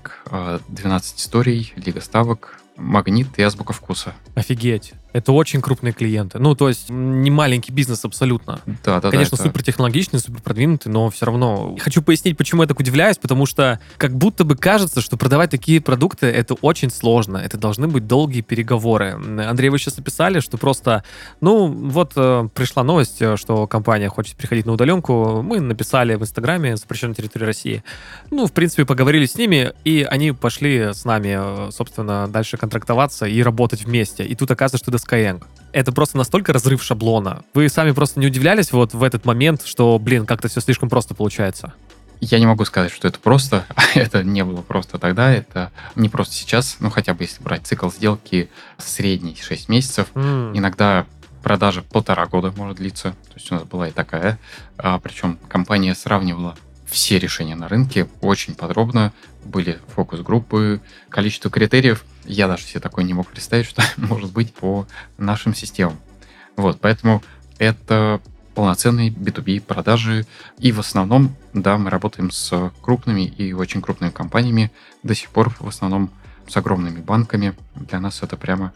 12 0.68 1.18
историй, 1.18 1.72
Лига 1.76 2.00
ставок, 2.00 2.60
Магнит 2.76 3.38
и 3.38 3.42
Азбука 3.42 3.72
вкуса. 3.72 4.14
Офигеть. 4.34 4.92
Это 5.12 5.32
очень 5.32 5.62
крупные 5.62 5.92
клиенты. 5.92 6.38
Ну, 6.38 6.54
то 6.54 6.68
есть 6.68 6.90
не 6.90 7.30
маленький 7.30 7.72
бизнес 7.72 8.04
абсолютно. 8.04 8.60
Да, 8.84 9.00
да, 9.00 9.10
Конечно, 9.10 9.38
да, 9.38 9.44
супер 9.44 9.62
технологичный, 9.62 10.20
супер 10.20 10.42
продвинутый, 10.42 10.92
но 10.92 11.08
все 11.08 11.26
равно. 11.26 11.76
Хочу 11.80 12.02
пояснить, 12.02 12.36
почему 12.36 12.62
я 12.62 12.68
так 12.68 12.78
удивляюсь, 12.78 13.16
потому 13.16 13.46
что 13.46 13.80
как 13.96 14.14
будто 14.14 14.44
бы 14.44 14.54
кажется, 14.56 15.00
что 15.00 15.16
продавать 15.16 15.50
такие 15.50 15.80
продукты 15.80 16.26
это 16.26 16.54
очень 16.54 16.90
сложно. 16.90 17.38
Это 17.38 17.56
должны 17.56 17.88
быть 17.88 18.06
долгие 18.06 18.42
переговоры. 18.42 19.18
Андрей, 19.48 19.70
вы 19.70 19.78
сейчас 19.78 19.98
описали, 19.98 20.40
что 20.40 20.58
просто, 20.58 21.04
ну, 21.40 21.68
вот 21.68 22.12
э, 22.16 22.48
пришла 22.54 22.84
новость, 22.84 23.22
э, 23.22 23.36
что 23.36 23.66
компания 23.66 24.10
хочет 24.10 24.36
переходить 24.36 24.66
на 24.66 24.72
удаленку. 24.72 25.42
Мы 25.42 25.60
написали 25.60 26.16
в 26.16 26.22
Инстаграме 26.22 26.76
запрещенной 26.76 27.14
территории 27.14 27.44
России. 27.44 27.84
Ну, 28.30 28.46
в 28.46 28.52
принципе, 28.52 28.84
поговорили 28.84 29.24
с 29.24 29.36
ними, 29.36 29.72
и 29.84 30.06
они 30.08 30.32
пошли 30.32 30.92
с 30.92 31.06
нами, 31.06 31.68
э, 31.68 31.70
собственно, 31.70 32.28
дальше 32.28 32.58
контрактоваться 32.58 33.26
и 33.26 33.42
работать 33.42 33.84
вместе. 33.84 34.24
И 34.24 34.34
тут 34.34 34.50
оказывается, 34.50 34.84
что 34.84 34.97
Skyeng. 34.98 35.42
Это 35.72 35.92
просто 35.92 36.16
настолько 36.16 36.52
разрыв 36.52 36.82
шаблона. 36.82 37.42
Вы 37.54 37.68
сами 37.68 37.92
просто 37.92 38.20
не 38.20 38.26
удивлялись 38.26 38.72
вот 38.72 38.94
в 38.94 39.02
этот 39.02 39.24
момент, 39.24 39.62
что, 39.64 39.98
блин, 39.98 40.26
как-то 40.26 40.48
все 40.48 40.60
слишком 40.60 40.88
просто 40.88 41.14
получается? 41.14 41.74
Я 42.20 42.38
не 42.38 42.46
могу 42.46 42.64
сказать, 42.64 42.90
что 42.90 43.06
это 43.06 43.18
просто. 43.18 43.64
это 43.94 44.22
не 44.24 44.44
было 44.44 44.62
просто 44.62 44.98
тогда. 44.98 45.30
Это 45.30 45.70
не 45.94 46.08
просто 46.08 46.34
сейчас. 46.34 46.78
Ну, 46.80 46.90
хотя 46.90 47.14
бы 47.14 47.24
если 47.24 47.42
брать 47.42 47.66
цикл 47.66 47.90
сделки 47.90 48.50
средний 48.78 49.36
6 49.40 49.68
месяцев. 49.68 50.08
Mm. 50.14 50.56
Иногда 50.56 51.06
продажа 51.42 51.82
полтора 51.82 52.26
года 52.26 52.52
может 52.56 52.78
длиться. 52.78 53.10
То 53.28 53.34
есть 53.36 53.52
у 53.52 53.54
нас 53.54 53.64
была 53.64 53.88
и 53.88 53.92
такая. 53.92 54.38
А, 54.76 54.98
причем 54.98 55.38
компания 55.48 55.94
сравнивала 55.94 56.56
все 56.88 57.18
решения 57.18 57.54
на 57.54 57.68
рынке 57.68 58.08
очень 58.20 58.54
подробно. 58.54 59.12
Были 59.44 59.78
фокус-группы, 59.94 60.80
количество 61.08 61.50
критериев. 61.50 62.04
Я 62.24 62.48
даже 62.48 62.64
себе 62.64 62.80
такое 62.80 63.04
не 63.04 63.14
мог 63.14 63.28
представить, 63.28 63.66
что 63.66 63.82
может 63.96 64.32
быть 64.32 64.52
по 64.52 64.86
нашим 65.16 65.54
системам. 65.54 65.98
Вот, 66.56 66.80
поэтому 66.80 67.22
это 67.58 68.20
полноценные 68.54 69.10
B2B 69.10 69.60
продажи. 69.60 70.26
И 70.58 70.72
в 70.72 70.80
основном, 70.80 71.36
да, 71.52 71.78
мы 71.78 71.90
работаем 71.90 72.30
с 72.30 72.72
крупными 72.82 73.22
и 73.22 73.52
очень 73.52 73.80
крупными 73.80 74.10
компаниями. 74.10 74.72
До 75.02 75.14
сих 75.14 75.30
пор 75.30 75.50
в 75.60 75.68
основном 75.68 76.10
с 76.48 76.56
огромными 76.56 77.00
банками. 77.00 77.54
Для 77.76 78.00
нас 78.00 78.22
это 78.22 78.36
прямо 78.36 78.72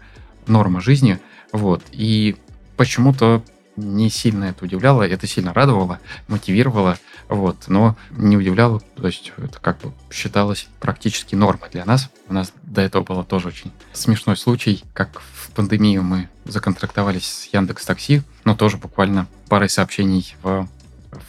норма 0.47 0.81
жизни. 0.81 1.19
Вот. 1.53 1.83
И 1.91 2.37
почему-то 2.77 3.43
не 3.83 4.11
сильно 4.11 4.45
это 4.47 4.65
удивляло, 4.65 5.03
это 5.03 5.27
сильно 5.27 5.53
радовало, 5.53 5.99
мотивировало, 6.29 6.99
вот, 7.29 7.65
но 7.69 7.97
не 8.11 8.37
удивляло, 8.37 8.81
то 8.97 9.07
есть 9.07 9.33
это 9.37 9.59
как 9.61 9.81
бы 9.81 9.93
считалось 10.11 10.69
практически 10.81 11.35
нормой 11.35 11.71
для 11.71 11.85
нас. 11.85 12.11
У 12.29 12.35
нас 12.35 12.53
до 12.63 12.81
этого 12.81 13.03
было 13.03 13.25
тоже 13.25 13.49
очень 13.49 13.73
смешной 13.93 14.37
случай, 14.37 14.85
как 14.95 15.21
в 15.21 15.51
пандемию 15.51 16.03
мы 16.03 16.29
законтрактовались 16.45 17.27
с 17.27 17.55
Яндекс 17.55 17.85
Такси, 17.85 18.23
но 18.45 18.55
тоже 18.55 18.77
буквально 18.77 19.27
парой 19.49 19.69
сообщений 19.69 20.35
в 20.43 20.67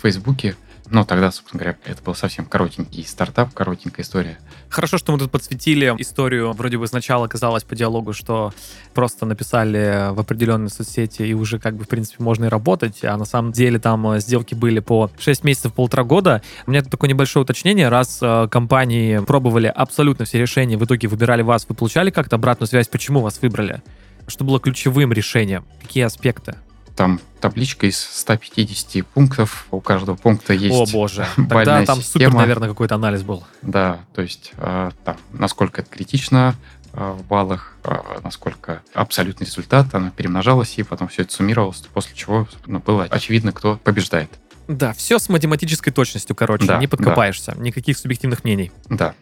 Фейсбуке 0.01 0.55
но 0.89 1.05
тогда, 1.05 1.31
собственно 1.31 1.63
говоря, 1.63 1.77
это 1.85 2.03
был 2.03 2.13
совсем 2.13 2.45
коротенький 2.45 3.05
стартап, 3.05 3.53
коротенькая 3.53 4.05
история. 4.05 4.37
Хорошо, 4.69 4.97
что 4.97 5.11
мы 5.11 5.19
тут 5.19 5.31
подсветили 5.31 5.93
историю. 5.97 6.51
Вроде 6.53 6.77
бы 6.77 6.87
сначала 6.87 7.27
казалось 7.27 7.63
по 7.63 7.75
диалогу, 7.75 8.13
что 8.13 8.53
просто 8.93 9.25
написали 9.25 10.13
в 10.13 10.19
определенной 10.19 10.69
соцсети 10.69 11.21
и 11.21 11.33
уже 11.33 11.59
как 11.59 11.75
бы, 11.75 11.85
в 11.85 11.87
принципе, 11.87 12.23
можно 12.23 12.45
и 12.45 12.47
работать, 12.49 13.03
а 13.03 13.15
на 13.17 13.25
самом 13.25 13.53
деле 13.53 13.79
там 13.79 14.07
э, 14.11 14.19
сделки 14.19 14.55
были 14.55 14.79
по 14.79 15.09
6 15.17 15.43
месяцев, 15.43 15.73
полтора 15.73 16.03
года. 16.03 16.41
У 16.67 16.71
меня 16.71 16.81
тут 16.81 16.91
такое 16.91 17.09
небольшое 17.09 17.43
уточнение. 17.43 17.87
Раз 17.89 18.19
э, 18.21 18.47
компании 18.51 19.19
пробовали 19.19 19.67
абсолютно 19.67 20.25
все 20.25 20.39
решения, 20.39 20.77
в 20.77 20.83
итоге 20.83 21.07
выбирали 21.07 21.43
вас, 21.43 21.65
вы 21.69 21.75
получали 21.75 22.09
как-то 22.09 22.35
обратную 22.35 22.67
связь, 22.67 22.87
почему 22.87 23.21
вас 23.21 23.41
выбрали? 23.41 23.81
Что 24.27 24.43
было 24.43 24.59
ключевым 24.59 25.13
решением? 25.13 25.65
Какие 25.81 26.03
аспекты? 26.03 26.55
Там 26.95 27.19
табличка 27.41 27.87
из 27.87 27.99
150 27.99 29.05
пунктов, 29.07 29.67
у 29.71 29.81
каждого 29.81 30.15
пункта 30.15 30.53
есть 30.53 30.75
О 30.75 30.85
боже, 30.91 31.27
тогда 31.35 31.85
там 31.85 32.01
система. 32.01 32.25
супер, 32.25 32.33
наверное, 32.33 32.69
какой-то 32.69 32.95
анализ 32.95 33.23
был. 33.23 33.43
Да, 33.61 33.99
то 34.13 34.21
есть 34.21 34.53
э, 34.57 34.91
там, 35.03 35.17
насколько 35.31 35.81
это 35.81 35.89
критично 35.89 36.55
э, 36.93 37.11
в 37.11 37.25
баллах, 37.25 37.75
э, 37.83 37.95
насколько 38.23 38.81
абсолютный 38.93 39.45
результат, 39.45 39.93
она 39.93 40.11
перемножалась, 40.11 40.77
и 40.77 40.83
потом 40.83 41.07
все 41.07 41.23
это 41.23 41.33
суммировалось, 41.33 41.77
после 41.93 42.15
чего 42.15 42.47
ну, 42.65 42.79
было 42.79 43.03
очевидно, 43.05 43.51
кто 43.51 43.77
побеждает. 43.77 44.29
Да, 44.67 44.93
все 44.93 45.19
с 45.19 45.27
математической 45.27 45.91
точностью, 45.91 46.35
короче, 46.35 46.65
да, 46.65 46.77
не 46.77 46.87
подкопаешься, 46.87 47.53
да. 47.53 47.61
никаких 47.61 47.97
субъективных 47.97 48.43
мнений. 48.43 48.71
Да. 48.89 49.13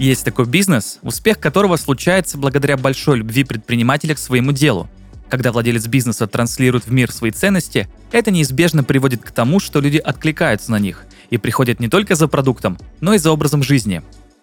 Есть 0.00 0.24
такой 0.24 0.46
бизнес, 0.46 0.98
успех 1.02 1.38
которого 1.38 1.76
случается 1.76 2.38
благодаря 2.38 2.78
большой 2.78 3.18
любви 3.18 3.44
предпринимателя 3.44 4.14
к 4.14 4.18
своему 4.18 4.50
делу. 4.50 4.88
Когда 5.28 5.52
владелец 5.52 5.86
бизнеса 5.88 6.26
транслирует 6.26 6.86
в 6.86 6.90
мир 6.90 7.12
свои 7.12 7.30
ценности, 7.30 7.86
это 8.10 8.30
неизбежно 8.30 8.82
приводит 8.82 9.22
к 9.22 9.30
тому, 9.30 9.60
что 9.60 9.78
люди 9.78 9.98
откликаются 9.98 10.70
на 10.70 10.78
них 10.78 11.04
и 11.28 11.36
приходят 11.36 11.80
не 11.80 11.88
только 11.88 12.14
за 12.14 12.28
продуктом, 12.28 12.78
но 13.02 13.12
и 13.12 13.18
за 13.18 13.30
образом 13.30 13.62
жизни. 13.62 14.00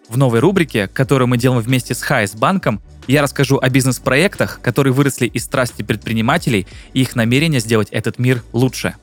В 0.08 0.16
новой 0.16 0.38
рубрике, 0.38 0.86
которую 0.86 1.26
мы 1.26 1.38
делаем 1.38 1.60
вместе 1.60 1.92
с 1.92 2.02
Хайс 2.02 2.36
банком, 2.36 2.80
я 3.08 3.20
расскажу 3.20 3.58
о 3.58 3.68
бизнес-проектах, 3.68 4.60
которые 4.62 4.92
выросли 4.92 5.26
из 5.26 5.42
страсти 5.42 5.82
предпринимателей 5.82 6.68
и 6.92 7.00
их 7.00 7.16
намерения 7.16 7.58
сделать 7.58 7.88
этот 7.90 8.20
мир 8.20 8.44
лучше. 8.52 8.94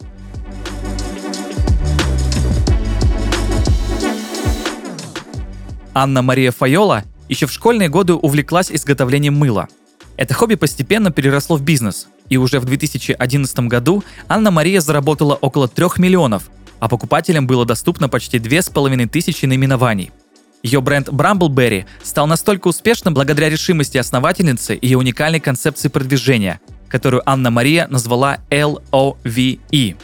Анна-Мария 5.95 6.51
Файола 6.51 7.05
еще 7.29 7.47
в 7.47 7.51
школьные 7.51 7.87
годы 7.89 8.13
увлеклась 8.13 8.69
изготовлением 8.69 9.35
мыла. 9.35 9.67
Это 10.17 10.33
хобби 10.33 10.55
постепенно 10.55 11.09
переросло 11.09 11.55
в 11.55 11.63
бизнес, 11.63 12.07
и 12.29 12.37
уже 12.37 12.59
в 12.59 12.65
2011 12.65 13.59
году 13.61 14.03
Анна-Мария 14.27 14.81
заработала 14.81 15.35
около 15.35 15.67
3 15.67 15.87
миллионов, 15.97 16.49
а 16.79 16.89
покупателям 16.89 17.47
было 17.47 17.65
доступно 17.65 18.09
почти 18.09 18.39
2500 18.39 19.47
наименований. 19.47 20.11
Ее 20.63 20.81
бренд 20.81 21.09
Brambleberry 21.09 21.85
стал 22.03 22.27
настолько 22.27 22.67
успешным 22.67 23.13
благодаря 23.13 23.49
решимости 23.49 23.97
основательницы 23.97 24.75
и 24.75 24.87
ее 24.87 24.97
уникальной 24.97 25.39
концепции 25.39 25.87
продвижения, 25.87 26.59
которую 26.89 27.23
Анна-Мария 27.25 27.87
назвала 27.87 28.39
LOVE. 28.49 29.95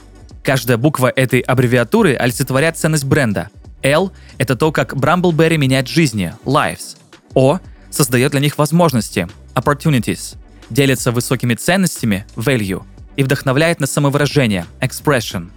Каждая 0.44 0.78
буква 0.78 1.12
этой 1.14 1.42
аббревиатуры 1.42 2.16
олицетворяет 2.16 2.78
ценность 2.78 3.06
бренда– 3.06 3.50
L— 3.84 4.12
это 4.38 4.56
то, 4.56 4.72
как 4.72 4.96
Брамблберри 4.96 5.58
меняет 5.58 5.88
жизни, 5.88 6.34
lives. 6.46 6.98
O— 7.36 7.60
создает 7.90 8.32
для 8.32 8.40
них 8.40 8.58
возможности, 8.58 9.28
opportunities, 9.56 10.38
делится 10.70 11.12
высокими 11.12 11.54
ценностями, 11.56 12.26
value, 12.36 12.84
и 13.16 13.24
вдохновляет 13.24 13.80
на 13.80 13.88
самовыражение, 13.88 14.66
expression. 14.80 15.50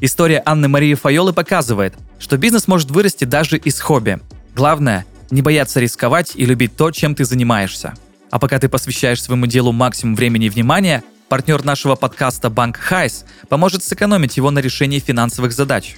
История 0.00 0.42
Анны 0.46 0.68
Марии 0.68 0.94
Файолы 0.94 1.32
показывает, 1.32 1.94
что 2.18 2.36
бизнес 2.36 2.68
может 2.68 2.90
вырасти 2.90 3.24
даже 3.24 3.56
из 3.56 3.80
хобби. 3.80 4.20
Главное— 4.54 5.04
не 5.30 5.42
бояться 5.42 5.80
рисковать 5.80 6.32
и 6.34 6.46
любить 6.46 6.76
то, 6.76 6.90
чем 6.90 7.14
ты 7.14 7.24
занимаешься. 7.24 7.94
А 8.30 8.38
пока 8.38 8.58
ты 8.58 8.68
посвящаешь 8.68 9.22
своему 9.22 9.46
делу 9.46 9.72
максимум 9.72 10.14
времени 10.14 10.46
и 10.46 10.50
внимания, 10.50 11.02
партнер 11.28 11.64
нашего 11.64 11.96
подкаста 11.96 12.48
Банк 12.48 12.76
Хайс 12.76 13.24
поможет 13.48 13.82
сэкономить 13.82 14.36
его 14.36 14.50
на 14.50 14.60
решении 14.60 15.00
финансовых 15.00 15.52
задач. 15.52 15.96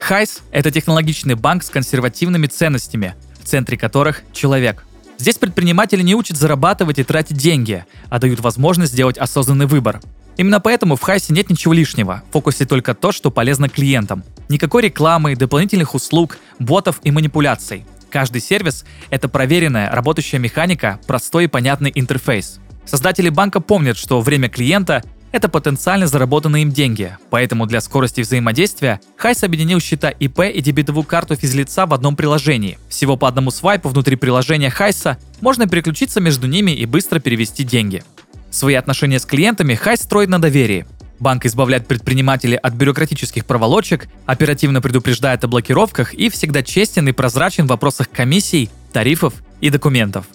Хайс— 0.00 0.42
это 0.52 0.70
технологичный 0.70 1.34
банк 1.34 1.62
с 1.62 1.70
консервативными 1.70 2.46
ценностями, 2.46 3.14
в 3.40 3.44
центре 3.44 3.76
которых— 3.76 4.22
человек. 4.32 4.84
Здесь 5.18 5.36
предприниматели 5.36 6.02
не 6.02 6.14
учат 6.14 6.36
зарабатывать 6.36 6.98
и 6.98 7.04
тратить 7.04 7.36
деньги, 7.36 7.84
а 8.08 8.18
дают 8.18 8.40
возможность 8.40 8.92
сделать 8.92 9.18
осознанный 9.18 9.66
выбор. 9.66 10.00
Именно 10.36 10.60
поэтому 10.60 10.94
в 10.94 11.00
Хайсе 11.02 11.32
нет 11.32 11.50
ничего 11.50 11.74
лишнего, 11.74 12.22
в 12.28 12.32
фокусе 12.32 12.64
только 12.64 12.94
то, 12.94 13.10
что 13.10 13.32
полезно 13.32 13.68
клиентам. 13.68 14.22
Никакой 14.48 14.82
рекламы, 14.82 15.34
дополнительных 15.34 15.94
услуг, 15.94 16.38
ботов 16.60 17.00
и 17.02 17.10
манипуляций. 17.10 17.84
Каждый 18.08 18.40
сервис— 18.40 18.84
это 19.10 19.28
проверенная, 19.28 19.90
работающая 19.90 20.38
механика, 20.38 21.00
простой 21.06 21.44
и 21.44 21.48
понятный 21.48 21.90
интерфейс. 21.94 22.60
Создатели 22.86 23.28
банка 23.28 23.60
помнят, 23.60 23.98
что 23.98 24.20
время 24.20 24.48
клиента— 24.48 25.02
это 25.32 25.48
потенциально 25.48 26.06
заработанные 26.06 26.62
им 26.62 26.72
деньги, 26.72 27.16
поэтому 27.30 27.66
для 27.66 27.80
скорости 27.80 28.22
взаимодействия 28.22 29.00
Хайс 29.16 29.42
объединил 29.44 29.80
счета 29.80 30.10
ИП 30.10 30.40
и 30.40 30.60
дебетовую 30.60 31.04
карту 31.04 31.36
физлица 31.36 31.86
в 31.86 31.94
одном 31.94 32.16
приложении. 32.16 32.78
Всего 32.88 33.16
по 33.16 33.28
одному 33.28 33.50
свайпу 33.50 33.88
внутри 33.88 34.16
приложения 34.16 34.70
Хайса 34.70 35.18
можно 35.40 35.66
переключиться 35.66 36.20
между 36.20 36.46
ними 36.46 36.70
и 36.70 36.86
быстро 36.86 37.18
перевести 37.18 37.64
деньги. 37.64 38.02
Свои 38.50 38.74
отношения 38.74 39.18
с 39.18 39.26
клиентами 39.26 39.74
Хайс 39.74 40.00
строит 40.00 40.28
на 40.28 40.40
доверии. 40.40 40.86
Банк 41.20 41.44
избавляет 41.46 41.86
предпринимателей 41.86 42.56
от 42.56 42.74
бюрократических 42.74 43.44
проволочек, 43.44 44.08
оперативно 44.24 44.80
предупреждает 44.80 45.44
о 45.44 45.48
блокировках 45.48 46.14
и 46.14 46.30
всегда 46.30 46.62
честен 46.62 47.08
и 47.08 47.12
прозрачен 47.12 47.66
в 47.66 47.70
вопросах 47.70 48.08
комиссий, 48.08 48.70
тарифов 48.92 49.34
и 49.60 49.70
документов. 49.70 50.26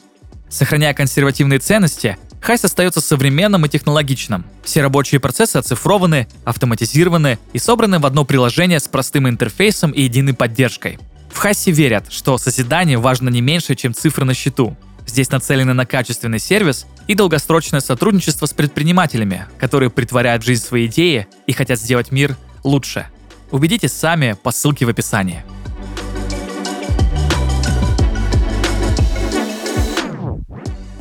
Сохраняя 0.49 0.93
консервативные 0.93 1.59
ценности, 1.59 2.17
Хайс 2.43 2.65
остается 2.65 2.99
современным 2.99 3.65
и 3.65 3.69
технологичным. 3.69 4.43
Все 4.65 4.81
рабочие 4.81 5.21
процессы 5.21 5.55
оцифрованы, 5.55 6.27
автоматизированы 6.43 7.39
и 7.53 7.57
собраны 7.57 7.99
в 7.99 8.05
одно 8.05 8.25
приложение 8.25 8.81
с 8.81 8.89
простым 8.89 9.29
интерфейсом 9.29 9.91
и 9.91 10.01
единой 10.01 10.33
поддержкой. 10.33 10.99
В 11.31 11.37
Хайсе 11.37 11.71
верят, 11.71 12.11
что 12.11 12.37
созидание 12.37 12.97
важно 12.97 13.29
не 13.29 13.39
меньше, 13.39 13.75
чем 13.75 13.93
цифры 13.93 14.25
на 14.25 14.33
счету. 14.33 14.75
Здесь 15.07 15.31
нацелены 15.31 15.71
на 15.71 15.85
качественный 15.85 16.39
сервис 16.39 16.85
и 17.07 17.15
долгосрочное 17.15 17.79
сотрудничество 17.79 18.45
с 18.45 18.51
предпринимателями, 18.51 19.45
которые 19.57 19.89
притворяют 19.89 20.43
в 20.43 20.45
жизнь 20.45 20.65
свои 20.65 20.87
идеи 20.87 21.27
и 21.47 21.53
хотят 21.53 21.79
сделать 21.79 22.11
мир 22.11 22.35
лучше. 22.65 23.07
Убедитесь 23.51 23.93
сами 23.93 24.35
по 24.43 24.51
ссылке 24.51 24.85
в 24.85 24.89
описании. 24.89 25.45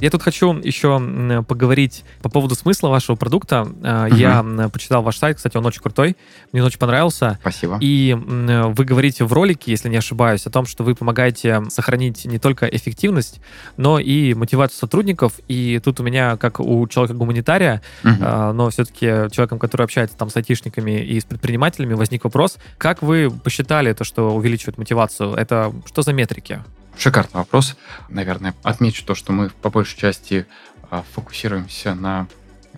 Я 0.03 0.11
тут 0.11 0.21
хочу 0.21 0.53
еще 0.55 0.99
поговорить 1.47 2.05
по 2.23 2.29
поводу 2.29 2.57
смысла 2.57 2.88
вашего 2.88 3.15
продукта. 3.15 3.62
Угу. 3.62 4.17
Я 4.17 4.45
почитал 4.73 5.03
ваш 5.03 5.17
сайт, 5.17 5.37
кстати, 5.37 5.57
он 5.57 5.65
очень 5.65 5.81
крутой, 5.81 6.17
мне 6.51 6.61
он 6.61 6.67
очень 6.67 6.81
понравился. 6.81 7.38
Спасибо. 7.41 7.79
И 7.81 8.15
вы 8.19 8.85
говорите 8.85 9.25
в 9.25 9.33
ролике, 9.33 9.71
если 9.71 9.88
не 9.88 9.97
ошибаюсь, 9.97 10.45
о 10.45 10.51
том, 10.51 10.67
что 10.67 10.83
вы 10.83 10.97
помогаете 10.97 11.62
сохранить 11.71 12.25
не 12.25 12.41
только 12.41 12.67
эффективность, 12.67 13.41
но 13.77 14.01
и 14.01 14.35
мотивацию 14.35 14.77
сотрудников. 14.77 15.35
И 15.47 15.81
тут 15.83 16.01
у 16.01 16.03
меня, 16.03 16.37
как 16.37 16.59
у 16.59 16.85
человека-гуманитария, 16.88 17.81
угу. 18.03 18.25
но 18.55 18.71
все-таки 18.71 19.07
человеком, 19.31 19.61
который 19.61 19.85
общается 19.85 20.17
там 20.17 20.31
с 20.31 20.37
айтишниками 20.37 21.01
и 21.01 21.21
с 21.21 21.25
предпринимателями, 21.25 21.95
возник 21.95 22.25
вопрос, 22.25 22.59
как 22.77 23.03
вы 23.03 23.31
посчитали 23.31 23.93
то, 23.93 24.03
что 24.03 24.35
увеличивает 24.35 24.79
мотивацию? 24.79 25.35
Это 25.35 25.73
что 25.87 26.03
за 26.03 26.12
метрики? 26.12 26.61
Шикарный 26.96 27.35
вопрос. 27.35 27.76
Наверное, 28.09 28.55
отмечу 28.62 29.05
то, 29.05 29.14
что 29.14 29.33
мы 29.33 29.50
по 29.50 29.70
большей 29.70 29.98
части 29.98 30.46
а, 30.90 31.05
фокусируемся 31.14 31.94
на 31.94 32.28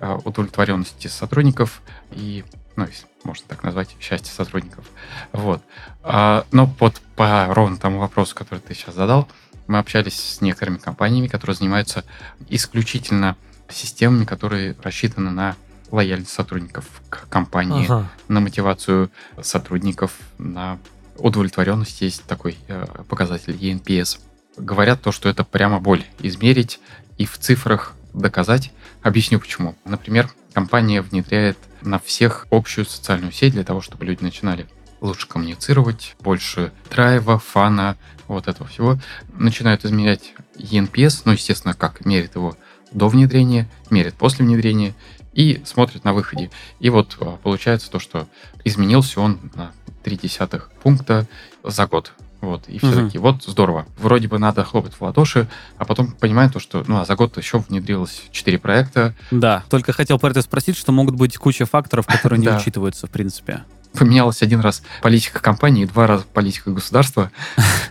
а, 0.01 0.17
удовлетворенности 0.17 1.09
сотрудников 1.09 1.83
и, 2.13 2.45
ну, 2.77 2.87
если 2.87 3.07
можно 3.25 3.45
так 3.49 3.63
назвать, 3.63 3.97
счастье 4.01 4.33
сотрудников. 4.33 4.85
Вот. 5.33 5.63
А, 6.03 6.47
но 6.53 6.67
под 6.67 7.01
по 7.17 7.47
ровно 7.51 7.77
тому 7.77 7.99
вопросу, 7.99 8.35
который 8.35 8.61
ты 8.61 8.75
сейчас 8.75 8.95
задал, 8.95 9.29
мы 9.67 9.79
общались 9.79 10.21
с 10.21 10.41
некоторыми 10.41 10.77
компаниями, 10.77 11.27
которые 11.27 11.57
занимаются 11.57 12.05
исключительно 12.49 13.37
системами, 13.69 14.25
которые 14.25 14.77
рассчитаны 14.83 15.31
на 15.31 15.57
лояльность 15.91 16.33
сотрудников 16.33 16.87
к 17.09 17.29
компании, 17.29 17.85
ага. 17.85 18.11
на 18.29 18.41
мотивацию 18.41 19.11
сотрудников, 19.41 20.13
на 20.39 20.79
удовлетворенность 21.19 22.01
есть 22.01 22.25
такой 22.25 22.57
э, 22.69 22.87
показатель 23.09 23.55
ENPS. 23.55 24.21
Говорят 24.57 25.03
то, 25.03 25.13
что 25.13 25.29
это 25.29 25.45
прямо 25.45 25.81
боль 25.81 26.05
измерить 26.21 26.81
и 27.19 27.27
в 27.27 27.39
цифрах 27.39 27.95
доказать. 28.13 28.73
Объясню 29.03 29.41
почему. 29.41 29.75
Например, 29.85 30.31
компания 30.53 31.03
внедряет 31.03 31.59
на 31.83 31.99
всех 31.99 32.47
общую 32.51 32.87
социальную 32.87 33.33
сеть 33.33 33.53
для 33.53 33.65
того, 33.65 33.81
чтобы 33.81 34.05
люди 34.05 34.23
начинали 34.23 34.67
лучше 35.01 35.29
коммуницировать, 35.29 36.17
больше 36.21 36.73
драйва, 36.91 37.39
фана, 37.39 37.97
вот 38.27 38.49
этого 38.49 38.69
всего. 38.69 38.99
Начинают 39.35 39.85
измерять 39.85 40.33
ENPS, 40.57 41.23
ну, 41.25 41.33
естественно, 41.33 41.75
как 41.75 42.07
мерит 42.07 42.37
его 42.37 42.57
до 42.93 43.09
внедрения, 43.09 43.69
мерит 43.91 44.15
после 44.15 44.47
внедрения 44.47 44.95
и 45.35 45.61
смотрит 45.67 46.05
на 46.05 46.15
выходе. 46.15 46.51
И 46.81 46.89
вот 46.91 47.17
э, 47.21 47.37
получается 47.43 47.91
то, 47.91 47.99
что 47.99 48.29
изменился 48.65 49.21
он 49.21 49.51
на 49.55 49.73
десятых 50.11 50.71
пункта 50.83 51.27
за 51.63 51.87
год. 51.87 52.13
Вот, 52.45 52.69
и 52.69 52.79
все 52.79 52.89
угу. 52.89 53.07
такие, 53.07 53.21
вот, 53.21 53.43
здорово. 53.43 53.87
Вроде 53.97 54.29
бы 54.29 54.39
надо 54.39 54.65
хлопать 54.65 54.93
в 54.93 55.01
ладоши, 55.01 55.49
а 55.79 55.85
потом 55.87 56.13
понимаем 56.13 56.51
то, 56.51 56.61
что, 56.61 56.85
ну, 56.87 57.01
а 57.01 57.07
за 57.07 57.17
год 57.17 57.37
еще 57.39 57.59
внедрилось 57.59 58.25
4 58.31 58.59
проекта. 58.59 59.15
Да, 59.31 59.65
только 59.71 59.93
хотел 59.93 60.19
про 60.19 60.31
это 60.31 60.43
спросить, 60.43 60.77
что 60.77 60.93
могут 60.93 61.15
быть 61.15 61.37
куча 61.39 61.65
факторов, 61.65 62.07
которые 62.07 62.39
не 62.39 62.49
учитываются, 62.57 63.07
в 63.07 63.11
принципе. 63.11 63.65
Поменялась 63.95 64.43
один 64.43 64.61
раз 64.61 64.83
политика 65.03 65.41
компании, 65.41 65.85
два 65.87 66.07
раза 66.07 66.25
политика 66.25 66.71
государства. 66.71 67.31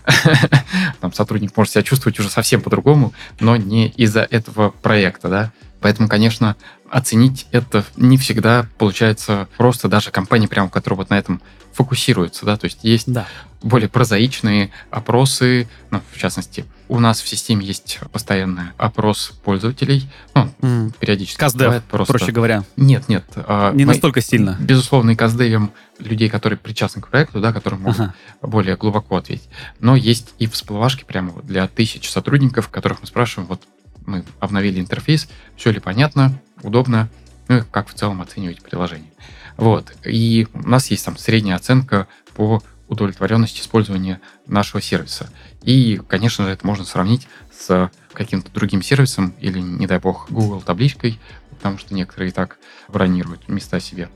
Там 1.01 1.13
сотрудник 1.13 1.55
может 1.55 1.73
себя 1.73 1.83
чувствовать 1.83 2.19
уже 2.19 2.29
совсем 2.29 2.61
по-другому, 2.61 3.13
но 3.39 3.55
не 3.55 3.87
из-за 3.87 4.21
этого 4.21 4.69
проекта, 4.69 5.29
да. 5.29 5.51
Поэтому, 5.83 6.07
конечно, 6.07 6.55
оценить 6.89 7.45
это 7.51 7.83
не 7.97 8.17
всегда 8.17 8.65
получается 8.77 9.49
просто 9.57 9.89
даже 9.89 10.11
компании, 10.11 10.47
прямо 10.47 10.69
которые 10.69 10.97
вот 10.97 11.09
на 11.09 11.17
этом 11.17 11.41
фокусируются, 11.73 12.45
да, 12.45 12.55
то 12.55 12.65
есть 12.65 12.79
есть 12.83 13.11
да. 13.11 13.27
более 13.63 13.89
прозаичные 13.89 14.71
опросы, 14.91 15.67
ну, 15.89 16.01
в 16.11 16.17
частности, 16.19 16.65
у 16.87 16.99
нас 16.99 17.19
в 17.19 17.27
системе 17.27 17.65
есть 17.65 17.99
постоянный 18.11 18.65
опрос 18.77 19.33
пользователей, 19.43 20.07
ну, 20.35 20.49
mm. 20.61 20.93
периодически 20.99 21.39
Каздев, 21.39 21.83
просто... 21.85 22.13
проще 22.13 22.31
говоря. 22.31 22.63
Нет, 22.77 23.09
нет. 23.09 23.25
А, 23.35 23.73
не 23.73 23.85
мы, 23.85 23.93
настолько 23.93 24.21
сильно. 24.21 24.55
Безусловно, 24.59 25.11
и 25.11 25.15
каздевим 25.15 25.71
людей, 25.97 26.29
которые 26.29 26.59
причастны 26.59 27.01
к 27.01 27.07
проекту, 27.07 27.41
да, 27.41 27.51
которые 27.51 27.79
могут 27.79 27.99
ага. 27.99 28.13
более 28.41 28.77
глубоко 28.77 29.17
ответить. 29.17 29.49
Но 29.79 29.95
есть 29.95 30.35
и 30.37 30.45
всплывашки 30.45 31.03
прямо 31.03 31.33
для 31.41 31.67
тысяч 31.67 32.09
сотрудников, 32.09 32.69
которых 32.69 33.01
мы 33.01 33.07
спрашиваем, 33.07 33.47
вот 33.49 33.61
мы 34.05 34.23
обновили 34.39 34.79
интерфейс, 34.79 35.29
все 35.55 35.71
ли 35.71 35.79
понятно, 35.79 36.39
удобно, 36.61 37.09
ну 37.47 37.57
и 37.57 37.61
как 37.61 37.89
в 37.89 37.93
целом 37.93 38.21
оценивать 38.21 38.61
приложение. 38.61 39.11
Вот. 39.57 39.93
И 40.05 40.47
у 40.53 40.67
нас 40.67 40.89
есть 40.91 41.05
там 41.05 41.17
средняя 41.17 41.55
оценка 41.55 42.07
по 42.35 42.61
удовлетворенности 42.87 43.61
использования 43.61 44.21
нашего 44.45 44.81
сервиса. 44.81 45.29
И, 45.61 46.01
конечно 46.07 46.45
же, 46.45 46.51
это 46.51 46.65
можно 46.65 46.85
сравнить 46.85 47.27
с 47.51 47.91
каким-то 48.13 48.51
другим 48.51 48.81
сервисом 48.81 49.33
или, 49.39 49.59
не 49.59 49.87
дай 49.87 49.99
бог, 49.99 50.29
Google 50.29 50.61
табличкой, 50.61 51.19
потому 51.49 51.77
что 51.77 51.93
некоторые 51.93 52.29
и 52.29 52.33
так 52.33 52.57
бронируют 52.87 53.47
места 53.47 53.79
себе. 53.79 54.09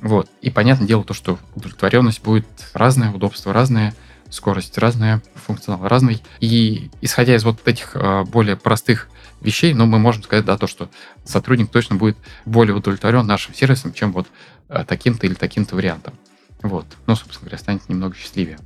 Вот. 0.00 0.28
И 0.42 0.50
понятное 0.50 0.86
дело 0.86 1.04
то, 1.04 1.14
что 1.14 1.38
удовлетворенность 1.54 2.22
будет 2.22 2.46
разная, 2.72 3.10
удобство 3.10 3.52
разное, 3.52 3.94
скорость 4.30 4.78
разная, 4.78 5.22
функционал 5.34 5.86
разный. 5.88 6.22
И 6.40 6.90
исходя 7.00 7.34
из 7.34 7.44
вот 7.44 7.66
этих 7.66 7.92
а, 7.94 8.24
более 8.24 8.56
простых 8.56 9.08
вещей, 9.44 9.74
но 9.74 9.86
мы 9.86 9.98
можем 9.98 10.22
сказать, 10.22 10.44
да, 10.44 10.56
то, 10.56 10.66
что 10.66 10.88
сотрудник 11.24 11.70
точно 11.70 11.96
будет 11.96 12.16
более 12.44 12.74
удовлетворен 12.74 13.26
нашим 13.26 13.54
сервисом, 13.54 13.92
чем 13.92 14.12
вот 14.12 14.26
э, 14.68 14.84
таким-то 14.86 15.26
или 15.26 15.34
таким-то 15.34 15.76
вариантом. 15.76 16.14
Вот. 16.62 16.86
Ну, 17.06 17.14
собственно 17.14 17.42
говоря, 17.42 17.58
станет 17.58 17.88
немного 17.88 18.16
счастливее. 18.16 18.58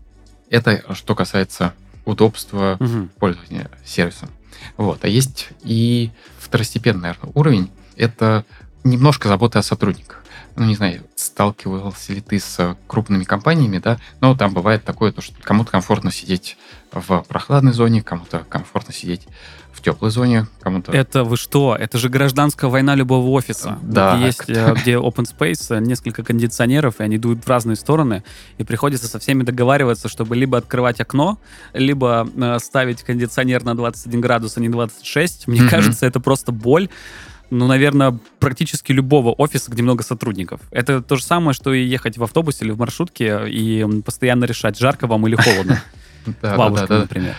Это 0.51 0.95
что 0.95 1.15
касается 1.15 1.75
удобства 2.05 2.77
угу. 2.81 3.09
пользования 3.19 3.71
сервисом. 3.85 4.31
Вот. 4.77 5.05
А 5.05 5.09
есть 5.09 5.49
и 5.63 6.11
второстепенный, 6.39 7.03
наверное, 7.03 7.33
уровень. 7.35 7.71
Это 7.97 8.45
немножко 8.85 9.29
заботы 9.29 9.59
о 9.59 9.63
сотрудниках. 9.63 10.25
ну, 10.57 10.65
не 10.65 10.75
знаю, 10.75 11.03
сталкивался 11.15 12.13
ли 12.13 12.21
ты 12.21 12.41
с 12.41 12.77
крупными 12.87 13.25
компаниями, 13.25 13.79
да, 13.79 13.99
но 14.21 14.37
там 14.37 14.55
бывает 14.55 14.85
такое, 14.85 15.13
то, 15.13 15.21
что 15.21 15.35
кому-то 15.43 15.71
комфортно 15.71 16.11
сидеть 16.11 16.57
в 16.93 17.25
прохладной 17.29 17.73
зоне, 17.73 18.03
кому-то 18.03 18.45
комфортно 18.49 18.93
сидеть 18.93 19.27
в 19.79 19.83
теплой 19.83 20.11
зоне, 20.11 20.47
кому-то... 20.61 20.93
Это 20.93 21.25
вы 21.25 21.37
что? 21.37 21.77
Это 21.79 21.99
же 21.99 22.09
гражданская 22.09 22.69
война 22.71 22.95
любого 22.95 23.29
офиса. 23.31 23.79
Да. 23.83 24.17
Где 24.17 24.27
есть, 24.27 24.45
э, 24.49 24.75
где 24.75 24.93
open 24.95 25.27
space, 25.27 25.75
э, 25.77 25.81
несколько 25.81 26.23
кондиционеров, 26.23 27.01
и 27.01 27.05
они 27.05 27.17
дуют 27.19 27.45
в 27.45 27.49
разные 27.49 27.77
стороны, 27.77 28.23
и 28.59 28.65
приходится 28.65 29.07
со 29.09 29.19
всеми 29.19 29.43
договариваться, 29.45 30.09
чтобы 30.09 30.37
либо 30.37 30.59
открывать 30.59 31.01
окно, 31.01 31.39
либо 31.73 32.29
э, 32.37 32.59
ставить 32.59 33.03
кондиционер 33.03 33.65
на 33.65 33.75
21 33.77 34.21
градус, 34.21 34.57
а 34.57 34.61
не 34.61 34.69
26. 34.69 35.47
Мне 35.49 35.61
Мгм. 35.63 35.71
кажется, 35.71 36.07
это 36.07 36.21
просто 36.21 36.53
боль. 36.53 36.89
Ну, 37.51 37.67
наверное, 37.67 38.19
практически 38.41 38.93
любого 38.93 39.33
офиса, 39.33 39.71
где 39.71 39.83
много 39.83 40.03
сотрудников. 40.03 40.61
Это 40.71 41.01
то 41.01 41.17
же 41.17 41.23
самое, 41.25 41.55
что 41.55 41.73
и 41.73 41.83
ехать 41.83 42.19
в 42.19 42.23
автобусе 42.25 42.65
или 42.67 42.73
в 42.73 42.79
маршрутке 42.79 43.49
и 43.49 43.81
м, 43.81 44.03
постоянно 44.03 44.45
решать, 44.45 44.79
жарко 44.79 45.07
вам 45.07 45.27
или 45.27 45.37
холодно. 45.37 45.81
Бабушка, 46.43 46.99
например. 46.99 47.35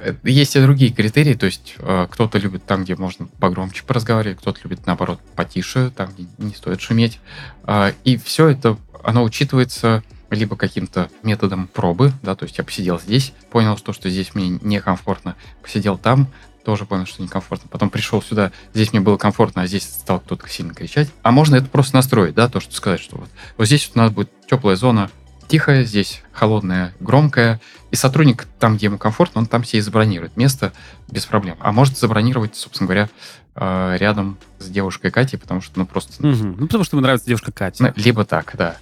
Э, 0.00 0.14
Есть 0.24 0.56
и 0.56 0.60
другие 0.60 0.92
критерии, 0.92 1.34
то 1.34 1.46
есть 1.46 1.74
э, 1.78 2.06
кто-то 2.10 2.38
любит 2.38 2.64
там, 2.64 2.84
где 2.84 2.96
можно 2.96 3.26
погромче 3.38 3.82
поразговаривать, 3.84 4.38
кто-то 4.38 4.60
любит, 4.64 4.86
наоборот, 4.86 5.20
потише, 5.36 5.90
там, 5.90 6.10
где 6.12 6.26
не 6.38 6.54
стоит 6.54 6.80
шуметь. 6.80 7.20
А, 7.64 7.92
И 8.04 8.16
все 8.16 8.48
это, 8.48 8.76
оно 9.02 9.22
учитывается 9.22 10.02
либо 10.30 10.56
каким-то 10.56 11.10
методом 11.22 11.68
пробы, 11.68 12.12
да, 12.22 12.34
то 12.34 12.44
есть 12.44 12.58
я 12.58 12.64
посидел 12.64 12.98
здесь, 12.98 13.32
понял, 13.50 13.76
что, 13.76 13.92
что 13.92 14.10
здесь 14.10 14.34
мне 14.34 14.58
некомфортно, 14.62 15.36
посидел 15.62 15.96
там, 15.96 16.28
тоже 16.64 16.86
понял, 16.86 17.06
что 17.06 17.22
некомфортно. 17.22 17.68
Потом 17.70 17.90
пришел 17.90 18.22
сюда, 18.22 18.50
здесь 18.72 18.92
мне 18.92 19.00
было 19.00 19.16
комфортно, 19.18 19.62
а 19.62 19.66
здесь 19.66 19.84
стал 19.84 20.18
кто-то 20.20 20.48
сильно 20.48 20.74
кричать. 20.74 21.10
А 21.22 21.30
можно 21.30 21.56
это 21.56 21.66
просто 21.66 21.94
настроить, 21.96 22.34
да, 22.34 22.48
то, 22.48 22.58
что 22.58 22.74
сказать, 22.74 23.00
что 23.00 23.18
вот, 23.18 23.28
вот 23.58 23.66
здесь 23.66 23.86
вот 23.86 23.96
у 23.96 23.98
нас 24.00 24.10
будет 24.10 24.30
теплая 24.48 24.76
зона, 24.76 25.10
тихая, 25.48 25.84
здесь 25.84 26.22
холодная, 26.32 26.94
громкая, 27.00 27.60
и 27.90 27.96
сотрудник 27.96 28.46
там, 28.58 28.76
где 28.76 28.86
ему 28.86 28.98
комфортно, 28.98 29.40
он 29.40 29.46
там 29.46 29.64
себе 29.64 29.78
и 29.78 29.82
забронирует 29.82 30.36
место 30.36 30.72
без 31.08 31.26
проблем. 31.26 31.56
А 31.60 31.72
может 31.72 31.96
забронировать, 31.96 32.56
собственно 32.56 32.86
говоря, 32.86 33.08
э, 33.54 33.96
рядом 33.98 34.38
с 34.58 34.68
девушкой 34.68 35.10
Катей, 35.10 35.38
потому 35.38 35.60
что, 35.60 35.78
ну, 35.78 35.86
просто... 35.86 36.26
Мгм. 36.26 36.56
Ну, 36.58 36.66
потому 36.66 36.84
что 36.84 36.96
ему 36.96 37.02
нравится 37.02 37.26
девушка 37.26 37.52
Катя. 37.52 37.84
ну, 37.84 37.92
Либо 37.96 38.24
так, 38.24 38.54
да. 38.56 38.76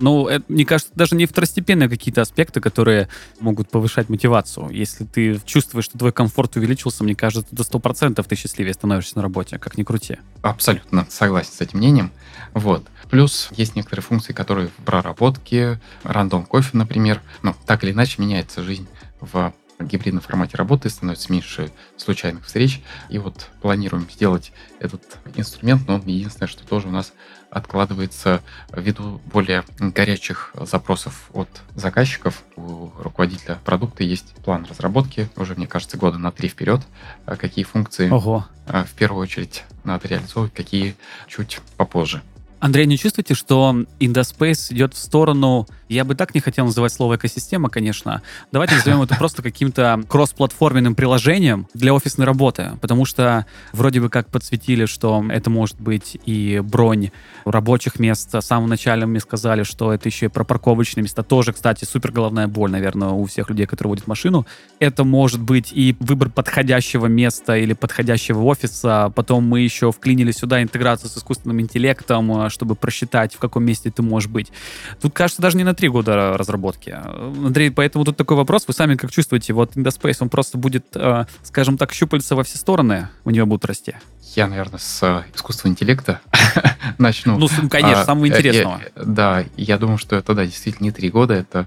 Ну, 0.00 0.28
это, 0.28 0.44
мне 0.48 0.64
кажется, 0.64 0.90
даже 0.94 1.14
не 1.14 1.26
второстепенные 1.26 1.88
какие-то 1.88 2.22
аспекты, 2.22 2.60
которые 2.60 3.08
могут 3.38 3.68
повышать 3.68 4.08
мотивацию. 4.08 4.70
Если 4.70 5.04
ты 5.04 5.38
чувствуешь, 5.44 5.84
что 5.84 5.98
твой 5.98 6.10
комфорт 6.10 6.56
увеличился, 6.56 7.04
мне 7.04 7.14
кажется, 7.14 7.54
до 7.54 7.62
100% 7.62 8.24
ты 8.26 8.34
счастливее 8.34 8.72
становишься 8.72 9.16
на 9.16 9.22
работе, 9.22 9.58
как 9.58 9.76
ни 9.76 9.82
крути. 9.82 10.16
Абсолютно 10.40 11.06
согласен 11.10 11.52
с 11.52 11.60
этим 11.60 11.78
мнением. 11.78 12.12
Вот. 12.54 12.86
Плюс 13.10 13.48
есть 13.52 13.76
некоторые 13.76 14.04
функции, 14.04 14.32
которые 14.32 14.68
в 14.68 14.84
проработке, 14.84 15.80
рандом 16.04 16.44
кофе, 16.44 16.70
например. 16.76 17.20
Ну, 17.42 17.54
так 17.66 17.84
или 17.84 17.92
иначе 17.92 18.22
меняется 18.22 18.62
жизнь 18.62 18.88
в 19.20 19.52
гибридном 19.80 20.22
формате 20.22 20.56
работы, 20.56 20.90
становится 20.90 21.32
меньше 21.32 21.70
случайных 21.96 22.44
встреч. 22.44 22.82
И 23.08 23.18
вот 23.18 23.48
планируем 23.62 24.08
сделать 24.10 24.52
этот 24.78 25.02
инструмент, 25.34 25.88
но 25.88 25.94
он 25.96 26.02
единственное, 26.02 26.48
что 26.48 26.66
тоже 26.66 26.88
у 26.88 26.90
нас 26.90 27.12
откладывается 27.50 28.42
ввиду 28.72 29.20
более 29.32 29.64
горячих 29.78 30.52
запросов 30.54 31.30
от 31.32 31.48
заказчиков. 31.74 32.42
У 32.56 32.90
руководителя 32.98 33.58
продукта 33.64 34.04
есть 34.04 34.34
план 34.44 34.66
разработки, 34.68 35.28
уже, 35.36 35.54
мне 35.54 35.66
кажется, 35.66 35.96
года 35.96 36.18
на 36.18 36.30
три 36.30 36.48
вперед, 36.48 36.80
а 37.26 37.36
какие 37.36 37.64
функции 37.64 38.08
Ого. 38.10 38.46
а, 38.66 38.84
в 38.84 38.92
первую 38.92 39.22
очередь 39.22 39.64
надо 39.82 40.08
реализовывать, 40.08 40.54
какие 40.54 40.94
чуть 41.26 41.60
попозже. 41.76 42.22
Андрей, 42.60 42.84
не 42.84 42.98
чувствуете, 42.98 43.34
что 43.34 43.74
Indospace 44.00 44.72
идет 44.74 44.92
в 44.92 44.98
сторону, 44.98 45.66
я 45.88 46.04
бы 46.04 46.14
так 46.14 46.34
не 46.34 46.40
хотел 46.42 46.66
называть 46.66 46.92
слово 46.92 47.16
экосистема, 47.16 47.70
конечно, 47.70 48.20
давайте 48.52 48.74
назовем 48.74 49.00
это 49.00 49.16
просто 49.16 49.42
каким-то 49.42 50.02
кроссплатформенным 50.06 50.94
приложением 50.94 51.66
для 51.72 51.94
офисной 51.94 52.26
работы, 52.26 52.72
потому 52.82 53.06
что 53.06 53.46
вроде 53.72 54.02
бы 54.02 54.10
как 54.10 54.28
подсветили, 54.28 54.84
что 54.84 55.24
это 55.30 55.48
может 55.48 55.80
быть 55.80 56.18
и 56.26 56.60
бронь 56.62 57.10
рабочих 57.46 57.98
мест, 57.98 58.34
в 58.34 58.42
самом 58.42 58.68
начале 58.68 59.06
мне 59.06 59.20
сказали, 59.20 59.62
что 59.62 59.94
это 59.94 60.10
еще 60.10 60.26
и 60.26 60.28
про 60.28 60.44
парковочные 60.44 61.02
места, 61.02 61.22
тоже, 61.22 61.54
кстати, 61.54 61.86
супер 61.86 62.12
головная 62.12 62.46
боль, 62.46 62.70
наверное, 62.70 63.08
у 63.08 63.24
всех 63.24 63.48
людей, 63.48 63.64
которые 63.64 63.90
водят 63.90 64.06
машину. 64.06 64.46
Это 64.80 65.04
может 65.04 65.40
быть 65.40 65.72
и 65.72 65.96
выбор 65.98 66.28
подходящего 66.28 67.06
места 67.06 67.56
или 67.56 67.72
подходящего 67.72 68.42
офиса, 68.42 69.10
потом 69.16 69.44
мы 69.44 69.60
еще 69.60 69.90
вклинили 69.90 70.30
сюда 70.30 70.62
интеграцию 70.62 71.08
с 71.08 71.16
искусственным 71.16 71.60
интеллектом, 71.62 72.49
чтобы 72.50 72.74
просчитать, 72.74 73.34
в 73.34 73.38
каком 73.38 73.64
месте 73.64 73.90
ты 73.90 74.02
можешь 74.02 74.28
быть. 74.28 74.52
Тут, 75.00 75.14
кажется, 75.14 75.40
даже 75.42 75.56
не 75.56 75.64
на 75.64 75.74
три 75.74 75.88
года 75.88 76.36
разработки. 76.36 76.90
Андрей, 76.90 77.70
поэтому 77.70 78.04
тут 78.04 78.16
такой 78.16 78.36
вопрос. 78.36 78.64
Вы 78.66 78.74
сами 78.74 78.96
как 78.96 79.10
чувствуете? 79.10 79.52
Вот 79.52 79.76
Indospace, 79.76 80.16
он 80.20 80.28
просто 80.28 80.58
будет, 80.58 80.86
э, 80.94 81.26
скажем 81.42 81.78
так, 81.78 81.92
щупальца 81.92 82.36
во 82.36 82.44
все 82.44 82.58
стороны 82.58 83.08
у 83.24 83.30
него 83.30 83.46
будут 83.46 83.64
расти? 83.64 83.94
Я, 84.36 84.46
наверное, 84.46 84.78
с 84.78 85.02
э, 85.02 85.24
искусственного 85.34 85.72
интеллекта 85.74 86.20
начну. 86.98 87.38
Ну, 87.38 87.48
с- 87.48 87.68
конечно, 87.68 88.02
А, 88.02 88.04
самого 88.04 88.26
э, 88.26 88.28
интересного. 88.28 88.80
э, 88.94 89.02
Да, 89.04 89.44
я 89.56 89.78
думаю, 89.78 89.98
что 89.98 90.16
это, 90.16 90.34
да, 90.34 90.44
действительно 90.44 90.84
не 90.84 90.92
три 90.92 91.10
года, 91.10 91.34
это 91.34 91.66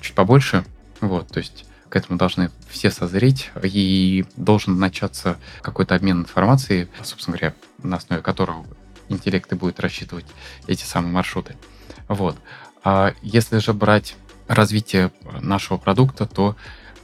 чуть 0.00 0.14
побольше. 0.14 0.64
Вот, 1.00 1.28
то 1.28 1.38
есть 1.38 1.64
к 1.88 1.96
этому 1.96 2.18
должны 2.18 2.50
все 2.70 2.90
созреть, 2.90 3.50
и 3.62 4.24
должен 4.36 4.78
начаться 4.78 5.36
какой-то 5.60 5.94
обмен 5.94 6.20
информацией, 6.20 6.88
собственно 7.02 7.36
говоря, 7.36 7.54
на 7.82 7.96
основе 7.96 8.22
которого 8.22 8.64
интеллект 9.12 9.50
и 9.52 9.56
будет 9.56 9.80
рассчитывать 9.80 10.26
эти 10.66 10.84
самые 10.84 11.12
маршруты. 11.12 11.56
Вот. 12.08 12.36
А 12.84 13.14
если 13.22 13.58
же 13.58 13.72
брать 13.72 14.16
развитие 14.48 15.12
нашего 15.40 15.78
продукта, 15.78 16.26
то 16.26 16.56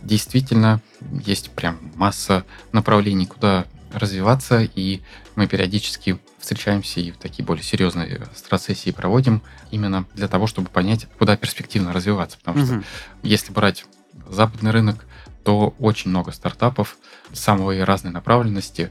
действительно 0.02 0.80
есть 1.24 1.50
прям 1.50 1.78
масса 1.94 2.44
направлений, 2.72 3.26
куда 3.26 3.66
развиваться, 3.92 4.60
и 4.62 5.00
мы 5.34 5.46
периодически 5.46 6.18
встречаемся 6.38 7.00
и 7.00 7.10
в 7.10 7.16
такие 7.16 7.44
более 7.44 7.64
серьезные 7.64 8.26
страцессии 8.34 8.90
проводим 8.90 9.42
именно 9.70 10.06
для 10.14 10.28
того, 10.28 10.46
чтобы 10.46 10.68
понять, 10.68 11.06
куда 11.18 11.36
перспективно 11.36 11.92
развиваться. 11.92 12.38
Потому 12.38 12.64
что 12.64 12.74
Мгм. 12.74 12.84
если 13.22 13.52
брать 13.52 13.86
западный 14.28 14.70
рынок, 14.70 15.04
то 15.44 15.74
очень 15.78 16.10
много 16.10 16.32
стартапов 16.32 16.96
самой 17.32 17.82
разной 17.84 18.12
направленности. 18.12 18.90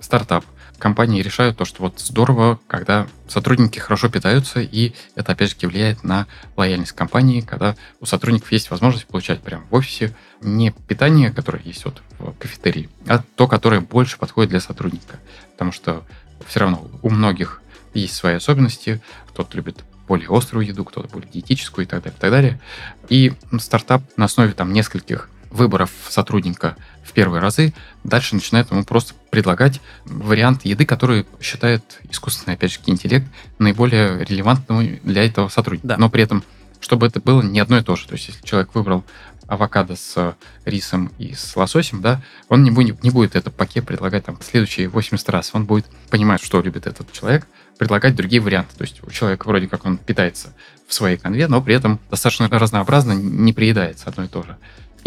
Стартап. 0.00 0.44
Компании 0.78 1.22
решают 1.22 1.56
то, 1.56 1.64
что 1.64 1.82
вот 1.82 1.98
здорово, 1.98 2.60
когда 2.68 3.08
сотрудники 3.26 3.78
хорошо 3.78 4.08
питаются, 4.08 4.60
и 4.60 4.92
это, 5.16 5.32
опять 5.32 5.50
же, 5.50 5.66
влияет 5.66 6.04
на 6.04 6.26
лояльность 6.56 6.92
компании, 6.92 7.40
когда 7.40 7.74
у 8.00 8.06
сотрудников 8.06 8.52
есть 8.52 8.70
возможность 8.70 9.06
получать 9.06 9.40
прямо 9.40 9.64
в 9.70 9.74
офисе 9.74 10.14
не 10.40 10.70
питание, 10.70 11.32
которое 11.32 11.62
есть 11.64 11.84
вот 11.84 12.00
в 12.18 12.32
кафетерии, 12.34 12.88
а 13.06 13.22
то, 13.34 13.48
которое 13.48 13.80
больше 13.80 14.18
подходит 14.18 14.50
для 14.50 14.60
сотрудника. 14.60 15.18
Потому 15.52 15.72
что 15.72 16.04
все 16.46 16.60
равно 16.60 16.88
у 17.02 17.10
многих 17.10 17.60
есть 17.92 18.14
свои 18.14 18.34
особенности, 18.34 19.00
кто-то 19.28 19.56
любит 19.56 19.84
более 20.06 20.28
острую 20.30 20.64
еду, 20.64 20.84
кто-то 20.84 21.08
более 21.08 21.30
диетическую 21.30 21.84
и 21.84 21.88
так 21.88 22.02
далее, 22.02 22.16
и 22.16 22.20
так 22.20 22.30
далее. 22.30 22.60
И 23.08 23.32
стартап 23.58 24.02
на 24.16 24.26
основе 24.26 24.52
там 24.52 24.72
нескольких 24.72 25.28
выборов 25.50 25.90
сотрудника 26.08 26.76
в 27.08 27.12
первые 27.12 27.40
разы 27.40 27.72
дальше 28.04 28.34
начинает 28.34 28.70
ему 28.70 28.84
просто 28.84 29.14
предлагать 29.30 29.80
вариант 30.04 30.64
еды, 30.64 30.84
который 30.84 31.26
считает 31.40 31.82
искусственный, 32.10 32.54
опять 32.54 32.72
же, 32.72 32.80
интеллект 32.86 33.26
наиболее 33.58 34.24
релевантным 34.24 35.00
для 35.02 35.24
этого 35.24 35.48
сотрудника. 35.48 35.88
Да. 35.88 35.96
Но 35.96 36.10
при 36.10 36.22
этом, 36.22 36.44
чтобы 36.80 37.06
это 37.06 37.20
было 37.20 37.42
не 37.42 37.60
одно 37.60 37.78
и 37.78 37.82
то 37.82 37.96
же. 37.96 38.06
То 38.06 38.14
есть, 38.14 38.28
если 38.28 38.44
человек 38.44 38.74
выбрал 38.74 39.04
авокадо 39.46 39.96
с 39.96 40.36
рисом 40.66 41.10
и 41.18 41.32
с 41.32 41.56
лососем, 41.56 42.02
да, 42.02 42.20
он 42.48 42.62
не 42.62 42.70
будет, 42.70 43.02
не 43.02 43.10
будет 43.10 43.34
это 43.34 43.50
пакет 43.50 43.86
предлагать 43.86 44.26
там 44.26 44.38
следующие 44.42 44.88
80 44.88 45.28
раз. 45.30 45.50
Он 45.54 45.64
будет 45.64 45.86
понимать, 46.10 46.42
что 46.42 46.60
любит 46.60 46.86
этот 46.86 47.10
человек, 47.12 47.46
предлагать 47.78 48.14
другие 48.14 48.42
варианты. 48.42 48.76
То 48.76 48.82
есть 48.82 49.02
у 49.02 49.10
человека 49.10 49.48
вроде 49.48 49.66
как 49.66 49.86
он 49.86 49.96
питается 49.96 50.52
в 50.86 50.92
своей 50.92 51.16
конве, 51.16 51.48
но 51.48 51.62
при 51.62 51.74
этом 51.74 51.98
достаточно 52.10 52.48
разнообразно 52.50 53.12
не 53.12 53.54
приедается 53.54 54.10
одно 54.10 54.24
и 54.24 54.28
то 54.28 54.42
же. 54.42 54.56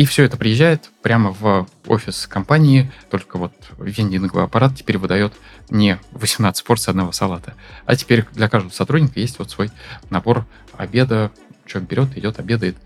И 0.01 0.05
все 0.07 0.23
это 0.23 0.35
приезжает 0.35 0.89
прямо 1.03 1.29
в 1.29 1.67
офис 1.85 2.25
компании, 2.25 2.91
только 3.11 3.37
вот 3.37 3.53
вендинговый 3.77 4.45
аппарат 4.45 4.75
теперь 4.75 4.97
выдает 4.97 5.31
не 5.69 5.99
18 6.13 6.65
порций 6.65 6.89
одного 6.89 7.11
салата, 7.11 7.53
а 7.85 7.95
теперь 7.95 8.25
для 8.31 8.49
каждого 8.49 8.71
сотрудника 8.71 9.19
есть 9.19 9.37
вот 9.37 9.51
свой 9.51 9.69
набор 10.09 10.47
обеда, 10.75 11.31
человек 11.67 11.87
берет, 11.87 12.17
идет, 12.17 12.39
обедает. 12.39 12.77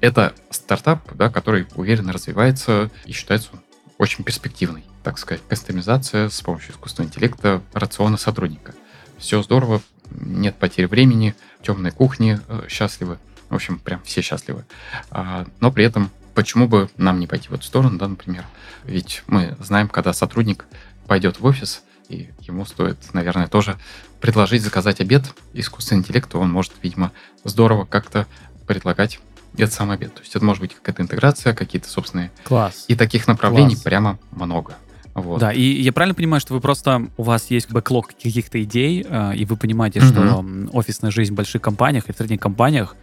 Это 0.00 0.32
стартап, 0.50 1.12
да, 1.16 1.28
который 1.28 1.66
уверенно 1.74 2.12
развивается 2.12 2.88
и 3.04 3.10
считается 3.10 3.50
очень 3.98 4.22
перспективный, 4.22 4.84
так 5.02 5.18
сказать, 5.18 5.42
кастомизация 5.48 6.28
с 6.28 6.40
помощью 6.40 6.70
искусственного 6.74 7.10
интеллекта 7.10 7.62
рациона 7.72 8.16
сотрудника. 8.16 8.76
Все 9.18 9.42
здорово, 9.42 9.82
нет 10.12 10.54
потерь 10.54 10.86
времени, 10.86 11.34
темной 11.62 11.90
кухни 11.90 12.38
э, 12.46 12.68
счастливы. 12.68 13.18
В 13.48 13.56
общем, 13.56 13.80
прям 13.80 14.00
все 14.04 14.22
счастливы. 14.22 14.64
А, 15.10 15.44
но 15.58 15.72
при 15.72 15.84
этом, 15.84 16.12
почему 16.40 16.68
бы 16.68 16.88
нам 16.96 17.20
не 17.20 17.26
пойти 17.26 17.48
в 17.48 17.52
эту 17.52 17.64
сторону, 17.64 17.98
да, 17.98 18.08
например? 18.08 18.46
Ведь 18.84 19.22
мы 19.26 19.58
знаем, 19.60 19.90
когда 19.90 20.14
сотрудник 20.14 20.64
пойдет 21.06 21.38
в 21.38 21.44
офис, 21.44 21.82
и 22.08 22.30
ему 22.40 22.64
стоит, 22.64 22.96
наверное, 23.12 23.46
тоже 23.46 23.76
предложить 24.22 24.62
заказать 24.62 25.02
обед, 25.02 25.22
искусственный 25.52 25.98
интеллект, 25.98 26.34
он 26.34 26.50
может, 26.50 26.72
видимо, 26.82 27.12
здорово 27.44 27.84
как-то 27.84 28.26
предлагать 28.66 29.20
этот 29.52 29.74
самый 29.74 29.96
обед. 29.96 30.14
То 30.14 30.20
есть 30.20 30.34
это 30.34 30.42
может 30.42 30.62
быть 30.62 30.74
какая-то 30.74 31.02
интеграция, 31.02 31.52
какие-то 31.54 31.90
собственные. 31.90 32.30
Класс. 32.44 32.86
И 32.88 32.94
таких 32.94 33.28
направлений 33.28 33.74
Класс. 33.74 33.82
прямо 33.82 34.18
много. 34.30 34.76
Вот. 35.12 35.40
Да, 35.40 35.52
и 35.52 35.60
я 35.60 35.92
правильно 35.92 36.14
понимаю, 36.14 36.40
что 36.40 36.54
вы 36.54 36.60
просто, 36.60 37.08
у 37.18 37.22
вас 37.22 37.50
есть 37.50 37.70
бэклог 37.70 38.06
каких-то 38.08 38.62
идей, 38.62 39.04
э, 39.06 39.34
и 39.36 39.44
вы 39.44 39.56
понимаете, 39.58 40.00
Мгм. 40.00 40.08
что 40.08 40.44
офисная 40.72 41.10
жизнь 41.10 41.32
в 41.34 41.36
больших 41.36 41.60
компаниях 41.60 42.08
и 42.08 42.12
в 42.14 42.16
средних 42.16 42.40
компаниях, 42.40 42.96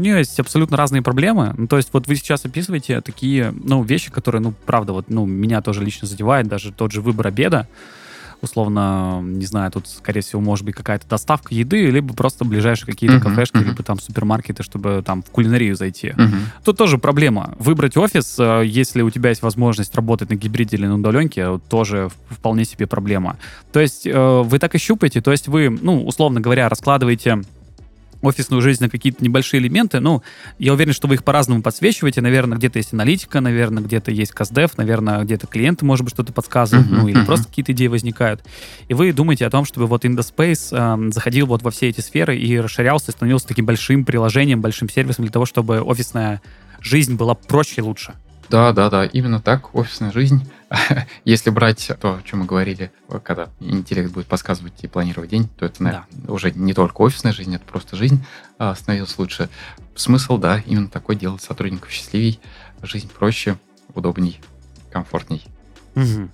у 0.00 0.02
нее 0.02 0.18
есть 0.18 0.40
абсолютно 0.40 0.76
разные 0.76 1.02
проблемы. 1.02 1.54
Ну, 1.56 1.66
то 1.66 1.76
есть 1.76 1.90
вот 1.92 2.08
вы 2.08 2.16
сейчас 2.16 2.44
описываете 2.44 3.00
такие, 3.02 3.52
ну, 3.64 3.82
вещи, 3.82 4.10
которые, 4.10 4.40
ну, 4.40 4.54
правда, 4.64 4.92
вот, 4.94 5.10
ну, 5.10 5.26
меня 5.26 5.60
тоже 5.60 5.84
лично 5.84 6.08
задевает, 6.08 6.48
даже 6.48 6.72
тот 6.72 6.90
же 6.90 7.02
выбор 7.02 7.26
обеда, 7.26 7.68
условно, 8.40 9.20
не 9.22 9.44
знаю, 9.44 9.70
тут, 9.70 9.86
скорее 9.86 10.22
всего, 10.22 10.40
может 10.40 10.64
быть 10.64 10.74
какая-то 10.74 11.06
доставка 11.06 11.54
еды, 11.54 11.90
либо 11.90 12.14
просто 12.14 12.46
ближайшие 12.46 12.86
какие-то 12.86 13.16
Мгм, 13.16 13.28
кафешки, 13.28 13.58
мгм. 13.58 13.66
либо 13.66 13.82
там 13.82 14.00
супермаркеты, 14.00 14.62
чтобы 14.62 15.02
там 15.04 15.22
в 15.22 15.26
кулинарию 15.30 15.76
зайти. 15.76 16.14
Мгм. 16.16 16.46
Тут 16.64 16.78
тоже 16.78 16.96
проблема. 16.96 17.54
Выбрать 17.58 17.98
офис, 17.98 18.36
э, 18.38 18.62
если 18.64 19.02
у 19.02 19.10
тебя 19.10 19.28
есть 19.28 19.42
возможность 19.42 19.94
работать 19.94 20.30
на 20.30 20.36
гибриде 20.36 20.78
или 20.78 20.86
на 20.86 20.94
удаленке, 20.94 21.60
тоже 21.68 22.08
вполне 22.30 22.64
себе 22.64 22.86
проблема. 22.86 23.36
То 23.72 23.80
есть 23.80 24.06
э, 24.06 24.42
вы 24.42 24.58
так 24.58 24.74
и 24.74 24.78
щупаете, 24.78 25.20
то 25.20 25.32
есть 25.32 25.46
вы, 25.46 25.68
ну, 25.68 26.06
условно 26.06 26.40
говоря, 26.40 26.70
раскладываете 26.70 27.42
офисную 28.22 28.62
жизнь 28.62 28.82
на 28.82 28.90
какие-то 28.90 29.24
небольшие 29.24 29.60
элементы, 29.60 30.00
ну, 30.00 30.22
я 30.58 30.72
уверен, 30.72 30.92
что 30.92 31.08
вы 31.08 31.14
их 31.14 31.24
по-разному 31.24 31.62
подсвечиваете, 31.62 32.20
наверное, 32.20 32.58
где-то 32.58 32.78
есть 32.78 32.92
аналитика, 32.92 33.40
наверное, 33.40 33.82
где-то 33.82 34.10
есть 34.10 34.32
каздев, 34.32 34.76
наверное, 34.76 35.22
где-то 35.24 35.46
клиенты, 35.46 35.84
может 35.84 36.04
быть, 36.04 36.14
что-то 36.14 36.32
подсказывают, 36.32 36.88
Мгм, 36.88 36.96
ну, 36.98 37.08
или 37.08 37.16
мгм. 37.18 37.26
просто 37.26 37.48
какие-то 37.48 37.72
идеи 37.72 37.86
возникают. 37.86 38.44
И 38.88 38.94
вы 38.94 39.12
думаете 39.12 39.46
о 39.46 39.50
том, 39.50 39.64
чтобы 39.64 39.86
вот 39.86 40.04
Indospace 40.04 40.76
эм, 40.76 41.12
заходил 41.12 41.46
вот 41.46 41.62
во 41.62 41.70
все 41.70 41.88
эти 41.88 42.00
сферы 42.00 42.36
и 42.36 42.58
расширялся, 42.58 43.10
и 43.10 43.14
становился 43.14 43.48
таким 43.48 43.66
большим 43.66 44.04
приложением, 44.04 44.60
большим 44.60 44.88
сервисом 44.88 45.24
для 45.24 45.32
того, 45.32 45.46
чтобы 45.46 45.80
офисная 45.80 46.40
жизнь 46.80 47.16
была 47.16 47.34
проще 47.34 47.74
и 47.78 47.80
лучше. 47.82 48.14
Да, 48.48 48.72
да, 48.72 48.90
да, 48.90 49.04
именно 49.04 49.40
так, 49.40 49.74
офисная 49.74 50.12
жизнь. 50.12 50.44
Если 51.24 51.50
брать 51.50 51.90
то, 52.00 52.16
о 52.16 52.22
чем 52.22 52.40
мы 52.40 52.46
говорили, 52.46 52.92
когда 53.22 53.48
интеллект 53.58 54.12
будет 54.12 54.26
подсказывать 54.26 54.74
и 54.82 54.86
планировать 54.86 55.30
день, 55.30 55.48
то 55.58 55.66
это 55.66 55.82
наверное, 55.82 56.06
уже 56.28 56.52
не 56.52 56.74
только 56.74 57.00
офисная 57.02 57.32
жизнь, 57.32 57.54
это 57.54 57.64
просто 57.64 57.96
жизнь 57.96 58.24
а, 58.58 58.74
становилась 58.74 59.18
лучше. 59.18 59.48
Смысл, 59.96 60.38
да, 60.38 60.62
именно 60.66 60.88
такой 60.88 61.16
делать 61.16 61.42
сотрудников 61.42 61.90
счастливей, 61.90 62.40
жизнь 62.82 63.10
проще, 63.10 63.58
удобней, 63.94 64.40
комфортней. 64.90 65.44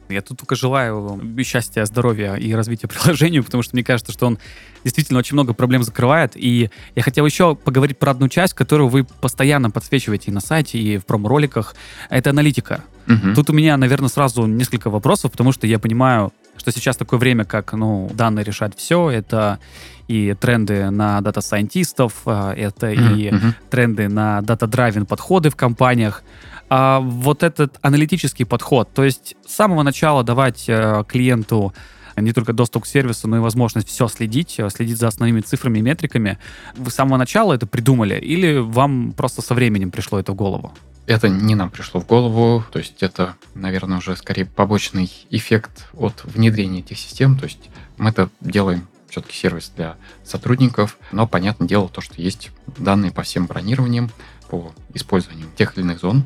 Я 0.09 0.22
тут 0.22 0.38
только 0.38 0.54
желаю 0.54 1.20
счастья, 1.44 1.84
здоровья 1.84 2.34
и 2.34 2.52
развития 2.52 2.86
приложению, 2.88 3.42
потому 3.44 3.62
что 3.62 3.74
мне 3.74 3.84
кажется, 3.84 4.12
что 4.12 4.26
он 4.26 4.38
действительно 4.84 5.18
очень 5.18 5.34
много 5.34 5.54
проблем 5.54 5.82
закрывает. 5.82 6.32
И 6.36 6.70
я 6.94 7.02
хотел 7.02 7.26
еще 7.26 7.54
поговорить 7.57 7.98
про 7.98 8.11
одну 8.12 8.28
часть, 8.28 8.54
которую 8.54 8.88
вы 8.88 9.04
постоянно 9.04 9.70
подсвечиваете 9.70 10.30
и 10.30 10.34
на 10.34 10.40
сайте, 10.40 10.78
и 10.78 10.98
в 10.98 11.07
промо-роликах. 11.07 11.74
Это 12.11 12.30
аналитика. 12.30 12.84
Мгм. 13.07 13.34
Тут 13.34 13.50
у 13.50 13.52
меня, 13.52 13.76
наверное, 13.76 14.09
сразу 14.09 14.46
несколько 14.46 14.90
вопросов, 14.90 15.30
потому 15.32 15.52
что 15.52 15.66
я 15.66 15.78
понимаю, 15.78 16.32
что 16.57 16.72
сейчас 16.72 16.96
такое 16.96 17.18
время, 17.18 17.44
как, 17.44 17.72
ну, 17.72 18.11
данные 18.14 18.44
решают 18.44 18.76
все. 18.76 19.11
Это 19.11 19.59
и 20.09 20.34
тренды 20.38 20.90
на 20.90 21.20
дата-сайентистов, 21.20 22.22
а, 22.26 22.52
это 22.54 22.90
и 22.92 23.30
Мгм. 23.30 23.54
тренды 23.70 24.09
на 24.09 24.40
data-driven 24.40 25.07
подходы 25.07 25.50
в 25.50 25.57
компаниях. 25.57 26.22
А 26.68 27.00
вот 27.00 27.42
этот 27.42 27.78
аналитический 27.82 28.44
подход, 28.44 28.92
то 28.92 29.04
есть 29.04 29.36
с 29.46 29.54
самого 29.54 29.82
начала 29.82 30.24
давать 30.24 30.64
э, 30.68 31.04
клиенту 31.06 31.72
не 32.16 32.32
только 32.32 32.52
доступ 32.52 32.84
к 32.84 32.86
сервису, 32.86 33.28
но 33.28 33.36
и 33.36 33.40
возможность 33.40 33.88
все 33.88 34.08
следить, 34.08 34.56
э, 34.58 34.68
следить 34.70 34.98
за 34.98 35.08
основными 35.08 35.40
цифрами 35.40 35.78
и 35.78 35.82
метриками. 35.82 36.38
Вы 36.76 36.90
с 36.90 36.94
самого 36.94 37.18
начала 37.18 37.52
это 37.52 37.66
придумали 37.66 38.18
или 38.18 38.58
вам 38.58 39.12
просто 39.12 39.42
со 39.42 39.54
временем 39.54 39.90
пришло 39.90 40.18
это 40.18 40.32
в 40.32 40.34
голову? 40.34 40.72
Это 41.06 41.28
не 41.28 41.54
нам 41.54 41.70
пришло 41.70 42.00
в 42.00 42.06
голову, 42.06 42.64
то 42.72 42.80
есть 42.80 43.00
это, 43.00 43.36
наверное, 43.54 43.98
уже 43.98 44.16
скорее 44.16 44.44
побочный 44.44 45.10
эффект 45.30 45.86
от 45.94 46.24
внедрения 46.24 46.80
этих 46.80 46.98
систем. 46.98 47.38
То 47.38 47.44
есть 47.44 47.70
мы 47.96 48.10
это 48.10 48.28
делаем 48.40 48.88
все-таки 49.08 49.36
сервис 49.36 49.72
для 49.76 49.96
сотрудников, 50.24 50.98
но, 51.12 51.28
понятное 51.28 51.68
дело, 51.68 51.88
то, 51.88 52.00
что 52.00 52.20
есть 52.20 52.50
данные 52.66 53.12
по 53.12 53.22
всем 53.22 53.46
бронированиям, 53.46 54.10
по 54.48 54.72
использованию 54.94 55.46
тех 55.56 55.76
или 55.76 55.84
иных 55.84 56.00
зон, 56.00 56.24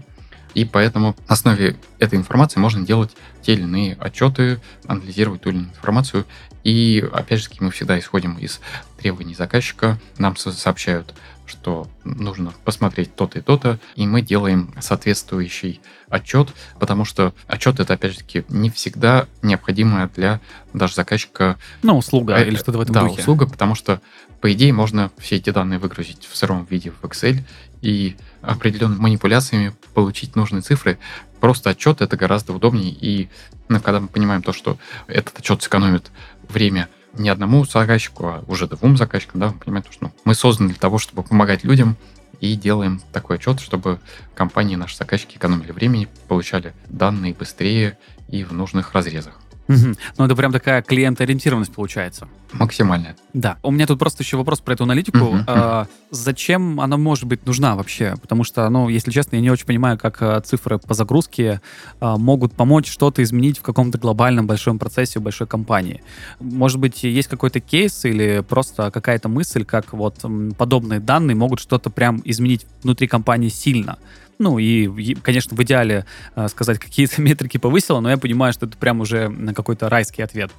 и 0.54 0.64
поэтому 0.64 1.16
на 1.28 1.32
основе 1.34 1.76
этой 1.98 2.18
информации 2.18 2.60
можно 2.60 2.84
делать 2.84 3.10
те 3.42 3.54
или 3.54 3.62
иные 3.62 3.96
отчеты, 4.00 4.60
анализировать 4.86 5.42
ту 5.42 5.50
или 5.50 5.56
иную 5.58 5.70
информацию. 5.70 6.26
И, 6.64 7.02
опять 7.12 7.40
же, 7.42 7.48
мы 7.60 7.70
всегда 7.70 7.98
исходим 7.98 8.36
из 8.38 8.60
требований 8.98 9.34
заказчика. 9.34 9.98
Нам 10.18 10.36
со- 10.36 10.52
сообщают, 10.52 11.14
что 11.46 11.88
нужно 12.04 12.52
посмотреть 12.64 13.14
то-то 13.14 13.38
и 13.38 13.42
то-то, 13.42 13.78
и 13.96 14.06
мы 14.06 14.20
делаем 14.20 14.74
соответствующий 14.80 15.80
отчет, 16.08 16.48
потому 16.78 17.04
что 17.04 17.34
отчет 17.46 17.80
это, 17.80 17.94
опять 17.94 18.12
же 18.12 18.18
таки, 18.18 18.44
не 18.48 18.68
всегда 18.70 19.26
необходимое 19.42 20.10
для 20.14 20.40
даже 20.74 20.94
заказчика 20.94 21.56
Ну, 21.82 21.96
услуга 21.96 22.34
Э, 22.34 22.46
или 22.46 22.56
что-то 22.56 22.78
в 22.78 22.80
этом 22.82 22.94
да, 22.94 23.00
духе. 23.02 23.20
услуга, 23.22 23.46
потому 23.48 23.74
что, 23.74 24.00
по 24.40 24.52
идее, 24.52 24.72
можно 24.72 25.10
все 25.18 25.36
эти 25.36 25.50
данные 25.50 25.78
выгрузить 25.78 26.26
в 26.30 26.36
сыром 26.36 26.66
виде 26.70 26.90
в 26.90 27.04
Excel 27.04 27.38
и 27.82 28.16
определенными 28.42 29.00
манипуляциями 29.00 29.74
получить 29.94 30.36
нужные 30.36 30.62
цифры. 30.62 30.98
Просто 31.40 31.70
отчет 31.70 32.00
это 32.00 32.16
гораздо 32.16 32.52
удобнее. 32.52 32.90
И 32.90 33.28
ну, 33.68 33.80
когда 33.80 34.00
мы 34.00 34.08
понимаем 34.08 34.42
то, 34.42 34.52
что 34.52 34.78
этот 35.06 35.38
отчет 35.38 35.62
сэкономит 35.62 36.10
время 36.48 36.88
не 37.14 37.28
одному 37.28 37.64
заказчику, 37.64 38.26
а 38.26 38.44
уже 38.46 38.66
двум 38.66 38.96
заказчикам, 38.96 39.40
да, 39.40 39.48
мы 39.48 39.58
понимаем, 39.58 39.84
то, 39.84 39.92
что 39.92 40.04
ну, 40.04 40.12
мы 40.24 40.34
созданы 40.34 40.68
для 40.68 40.78
того, 40.78 40.98
чтобы 40.98 41.22
помогать 41.22 41.64
людям, 41.64 41.96
и 42.40 42.54
делаем 42.56 43.02
такой 43.12 43.36
отчет, 43.36 43.60
чтобы 43.60 44.00
компании, 44.34 44.76
наши 44.76 44.96
заказчики 44.96 45.36
экономили 45.36 45.72
времени, 45.72 46.08
получали 46.26 46.72
данные 46.88 47.34
быстрее 47.34 47.98
и 48.28 48.44
в 48.44 48.52
нужных 48.52 48.94
разрезах. 48.94 49.39
Мгм. 49.70 49.96
Ну, 50.18 50.24
это 50.24 50.34
прям 50.34 50.52
такая 50.52 50.82
клиентоориентированность 50.82 51.72
получается. 51.72 52.26
Максимально. 52.52 53.14
Да. 53.32 53.56
У 53.62 53.70
меня 53.70 53.86
тут 53.86 54.00
просто 54.00 54.24
еще 54.24 54.36
вопрос 54.36 54.60
про 54.60 54.74
эту 54.74 54.82
аналитику. 54.82 55.18
Мгм, 55.18 55.44
А, 55.46 55.86
зачем 56.10 56.80
она 56.80 56.96
может 56.96 57.24
быть 57.24 57.46
нужна 57.46 57.76
вообще? 57.76 58.16
Потому 58.20 58.42
что, 58.42 58.68
ну, 58.68 58.88
если 58.88 59.12
честно, 59.12 59.36
я 59.36 59.42
не 59.42 59.50
очень 59.50 59.66
понимаю, 59.66 59.96
как 59.96 60.20
а, 60.22 60.40
цифры 60.40 60.78
по 60.78 60.94
загрузке 60.94 61.60
а, 62.00 62.16
могут 62.16 62.52
помочь 62.54 62.90
что-то 62.90 63.22
изменить 63.22 63.58
в 63.58 63.62
каком-то 63.62 63.96
глобальном 63.98 64.48
большом 64.48 64.80
процессе 64.80 65.20
в 65.20 65.22
большой 65.22 65.46
компании. 65.46 66.02
Может 66.40 66.80
быть, 66.80 67.04
есть 67.04 67.28
какой-то 67.28 67.60
кейс 67.60 68.04
или 68.04 68.44
просто 68.48 68.90
какая-то 68.90 69.28
мысль, 69.28 69.64
как 69.64 69.92
вот 69.92 70.16
подобные 70.58 70.98
данные 70.98 71.36
могут 71.36 71.60
что-то 71.60 71.90
прям 71.90 72.20
изменить 72.24 72.66
внутри 72.82 73.06
компании 73.06 73.48
сильно? 73.48 73.98
Ну 74.40 74.58
и, 74.58 75.14
конечно, 75.16 75.54
в 75.54 75.62
идеале 75.62 76.06
а, 76.34 76.48
сказать, 76.48 76.78
какие-то 76.78 77.20
метрики 77.22 77.58
повысило, 77.58 78.00
но 78.00 78.08
я 78.10 78.16
понимаю, 78.16 78.54
что 78.54 78.64
это 78.64 78.76
прям 78.78 79.00
уже 79.00 79.30
какой-то 79.54 79.90
райский 79.90 80.22
ответ. 80.22 80.50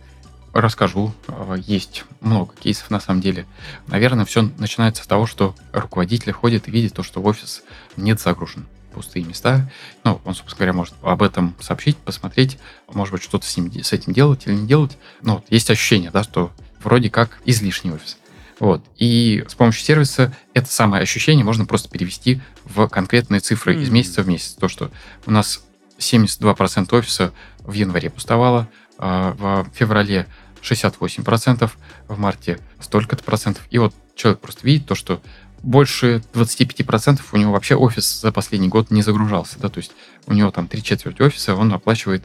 Расскажу. 0.53 1.13
Э, 1.27 1.55
Есть 1.65 2.05
много 2.19 2.53
кейсов 2.55 2.91
на 2.91 2.99
самом 2.99 3.21
деле. 3.21 3.47
Наверное, 3.88 4.25
все 4.25 4.43
начинается 4.59 5.03
с 5.03 5.07
того, 5.07 5.25
что 5.25 5.55
руководитель 5.73 6.32
ходит 6.32 6.67
и 6.67 6.71
видит 6.71 6.93
то, 6.93 7.01
что 7.01 7.23
офис 7.23 7.63
нет 7.97 8.21
загружен 8.21 8.67
пустые 8.93 9.25
места. 9.25 9.71
Ну, 10.03 10.21
он, 10.25 10.36
собственно 10.36 10.57
говоря, 10.57 10.73
может 10.73 10.93
об 11.01 11.23
этом 11.23 11.55
сообщить, 11.59 11.97
посмотреть, 11.97 12.59
может 12.93 13.13
быть, 13.13 13.23
что-то 13.23 13.47
с, 13.47 13.57
ним, 13.57 13.71
с 13.84 13.93
этим 13.93 14.13
делать 14.13 14.45
или 14.45 14.53
не 14.53 14.67
делать. 14.67 14.97
Но 15.23 15.36
вот 15.36 15.45
есть 15.49 15.71
ощущение, 15.71 16.11
да, 16.11 16.23
что 16.23 16.51
вроде 16.84 17.09
как 17.09 17.39
излишний 17.45 17.91
офис. 17.91 18.17
Вот. 18.62 18.86
И 18.99 19.43
с 19.47 19.55
помощью 19.55 19.84
сервиса 19.84 20.36
это 20.53 20.72
самое 20.72 21.01
ощущение 21.01 21.43
можно 21.43 21.66
просто 21.66 21.89
перевести 21.89 22.41
в 22.64 22.88
конкретные 22.89 23.39
цифры 23.39 23.74
из 23.82 23.88
Мгм. 23.88 23.95
месяца 23.95 24.22
в 24.22 24.28
месяц. 24.28 24.51
То, 24.51 24.68
что 24.68 24.91
у 25.26 25.32
нас 25.32 25.64
72% 25.97 26.93
офиса 26.93 27.34
в 27.62 27.74
январе 27.74 28.12
пустовало, 28.12 28.70
а 28.99 29.32
в 29.34 29.68
феврале 29.76 30.28
68%, 30.62 31.76
в 32.07 32.20
марте 32.20 32.59
столько-то 32.80 33.24
процентов. 33.24 33.66
И 33.72 33.80
вот 33.80 33.95
человек 34.16 34.39
просто 34.41 34.68
видит 34.68 34.86
то, 34.86 34.93
что 34.93 35.24
больше 35.64 36.22
25% 36.36 37.20
у 37.32 37.38
него 37.38 37.53
вообще 37.53 37.74
офис 37.74 38.22
за 38.22 38.32
последний 38.32 38.68
год 38.68 38.91
не 38.91 39.01
загружался. 39.01 39.57
Да? 39.57 39.70
То 39.70 39.80
есть 39.80 39.91
у 40.28 40.34
него 40.34 40.51
там 40.51 40.68
три 40.68 40.84
четверти 40.84 41.24
офиса 41.24 41.55
он 41.55 41.74
оплачивает 41.74 42.24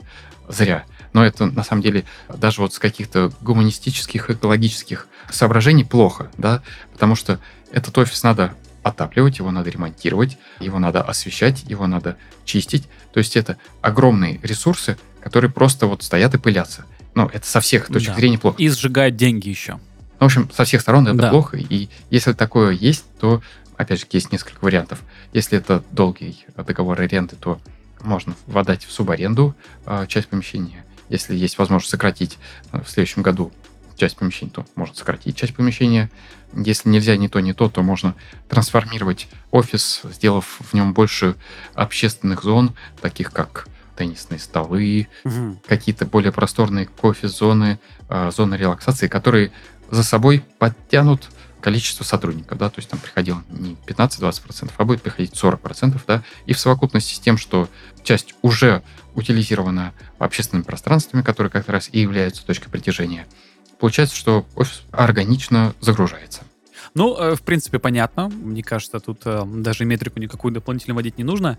зря. 0.51 0.85
Но 1.15 1.25
это 1.25 1.47
на 1.47 1.65
самом 1.65 1.81
деле 1.81 2.05
даже 2.29 2.61
вот 2.61 2.75
с 2.75 2.79
каких-то 2.79 3.33
гуманистических, 3.41 4.29
экологических 4.29 5.09
соображений 5.31 5.85
плохо, 5.85 6.31
да, 6.39 6.63
потому 6.93 7.15
что 7.17 7.39
этот 7.73 7.97
офис 7.99 8.23
надо 8.23 8.55
отапливать, 8.83 9.39
его 9.39 9.51
надо 9.51 9.71
ремонтировать, 9.71 10.39
его 10.61 10.79
надо 10.79 11.03
освещать, 11.03 11.65
его 11.69 11.87
надо 11.87 12.17
чистить. 12.45 12.85
То 13.13 13.19
есть 13.19 13.37
это 13.37 13.57
огромные 13.81 14.39
ресурсы, 14.43 14.97
которые 15.21 15.51
просто 15.51 15.87
вот 15.87 16.03
стоят 16.03 16.35
и 16.35 16.39
пылятся. 16.39 16.85
Но 17.15 17.29
это 17.33 17.47
со 17.47 17.61
всех 17.61 17.87
точек 17.89 18.11
Да. 18.11 18.15
зрения 18.15 18.39
плохо. 18.39 18.57
И 18.63 18.69
сжигает 18.69 19.17
деньги 19.17 19.49
еще. 19.49 19.73
Ну, 19.73 19.81
В 20.21 20.25
общем, 20.25 20.51
со 20.55 20.65
всех 20.65 20.81
сторон 20.83 21.09
это 21.09 21.17
Да. 21.17 21.31
плохо. 21.31 21.57
И 21.57 21.89
если 22.11 22.33
такое 22.33 22.71
есть, 22.73 23.05
то, 23.19 23.43
опять 23.77 24.01
же, 24.01 24.07
есть 24.13 24.31
несколько 24.33 24.65
вариантов. 24.65 25.01
Если 25.33 25.59
это 25.59 25.83
долгий 25.91 26.47
договор 26.57 27.01
аренды, 27.01 27.35
то 27.37 27.61
можно 28.03 28.35
отдать 28.55 28.85
в 28.85 28.93
субаренду 28.93 29.57
э, 29.85 30.07
часть 30.09 30.29
помещения. 30.29 30.85
Если 31.09 31.35
есть 31.35 31.59
возможность 31.59 31.91
сократить 31.91 32.39
э, 32.73 32.81
в 32.83 32.89
следующем 32.89 33.23
году 33.23 33.51
часть 33.97 34.17
помещений, 34.17 34.53
то 34.53 34.65
можно 34.75 34.95
сократить 34.95 35.37
часть 35.37 35.55
помещения. 35.55 36.11
Если 36.55 36.89
нельзя 36.89 37.17
ни 37.17 37.29
то, 37.29 37.41
ни 37.41 37.53
то, 37.53 37.69
то 37.69 37.83
можно 37.83 38.15
трансформировать 38.49 39.29
офис, 39.51 40.03
сделав 40.05 40.59
в 40.61 40.75
нем 40.75 40.93
больше 40.95 41.35
общественных 41.75 42.43
зон, 42.43 42.75
таких 43.01 43.33
как 43.33 43.67
теннисные 43.97 44.39
столы, 44.39 45.09
Мгм. 45.25 45.59
какие-то 45.67 46.05
более 46.07 46.33
просторные 46.33 46.87
кофе-зоны, 46.87 47.79
э, 48.09 48.31
зоны 48.35 48.55
релаксации, 48.55 49.09
которые 49.09 49.53
за 49.91 50.03
собой 50.03 50.45
подтянут 50.59 51.29
количество 51.63 52.05
сотрудников, 52.05 52.59
да, 52.59 52.69
то 52.69 52.79
есть 52.79 52.89
там 52.91 53.01
приходило 53.01 53.43
не 53.49 53.77
15-20%, 53.87 54.73
а 54.77 54.85
будет 54.85 55.03
приходить 55.03 55.35
40%, 55.35 56.05
да, 56.07 56.23
и 56.45 56.53
в 56.53 56.61
совокупности 56.61 57.15
с 57.15 57.19
тем, 57.19 57.39
что 57.39 57.69
часть 58.05 58.35
уже 58.43 58.83
утилизирована 59.15 59.93
общественными 60.19 60.65
пространствами, 60.65 61.23
которые 61.23 61.51
как 61.51 61.69
раз 61.69 61.89
и 61.91 62.01
являются 62.01 62.45
точкой 62.47 62.69
притяжения, 62.69 63.27
получается, 63.79 64.17
что 64.17 64.47
офис 64.55 64.83
органично 64.91 65.75
загружается. 65.81 66.43
Ну, 66.97 67.15
э, 67.15 67.35
в 67.35 67.43
принципе, 67.43 67.79
понятно. 67.79 68.31
Мне 68.31 68.63
кажется, 68.63 69.01
тут 69.01 69.21
э, 69.27 69.43
даже 69.45 69.85
метрику 69.85 70.19
никакую 70.19 70.55
дополнительно 70.55 70.95
вводить 70.95 71.19
не 71.19 71.25
нужно. 71.25 71.59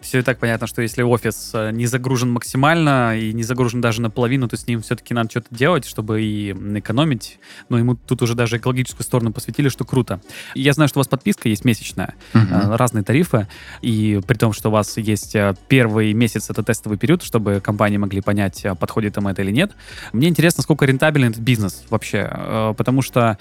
Все 0.00 0.20
и 0.20 0.22
так 0.22 0.38
понятно, 0.38 0.68
что 0.68 0.80
если 0.80 1.02
офис 1.02 1.50
э, 1.54 1.72
не 1.72 1.86
загружен 1.86 2.30
максимально 2.30 3.18
и 3.18 3.32
не 3.32 3.42
загружен 3.42 3.80
даже 3.80 4.00
наполовину, 4.00 4.46
то 4.46 4.56
с 4.56 4.68
ним 4.68 4.82
все-таки 4.82 5.12
надо 5.12 5.28
что-то 5.30 5.48
делать, 5.50 5.86
чтобы 5.86 6.22
и 6.22 6.52
экономить. 6.78 7.40
Но 7.68 7.78
ему 7.78 7.96
тут 7.96 8.22
уже 8.22 8.36
даже 8.36 8.58
экологическую 8.58 9.02
сторону 9.02 9.32
посвятили, 9.32 9.70
что 9.70 9.84
круто. 9.84 10.20
Я 10.54 10.72
знаю, 10.72 10.88
что 10.88 11.00
у 11.00 11.00
вас 11.00 11.08
подписка 11.08 11.48
есть 11.48 11.64
месячная, 11.64 12.14
э, 12.34 12.76
разные 12.76 13.02
тарифы, 13.02 13.48
и 13.82 14.20
при 14.24 14.36
том, 14.36 14.52
что 14.52 14.68
у 14.68 14.72
вас 14.72 14.98
есть 14.98 15.36
первый 15.66 16.12
месяц, 16.12 16.48
это 16.48 16.62
тестовый 16.62 16.96
период, 16.96 17.24
чтобы 17.24 17.60
компании 17.60 17.96
могли 17.96 18.20
понять, 18.20 18.64
подходит 18.78 19.16
им 19.16 19.26
это 19.26 19.42
или 19.42 19.50
нет. 19.50 19.72
Мне 20.12 20.28
интересно, 20.28 20.62
сколько 20.62 20.84
рентабелен 20.84 21.30
этот 21.30 21.42
бизнес 21.42 21.82
вообще, 21.90 22.74
потому 22.76 23.02
что 23.02 23.36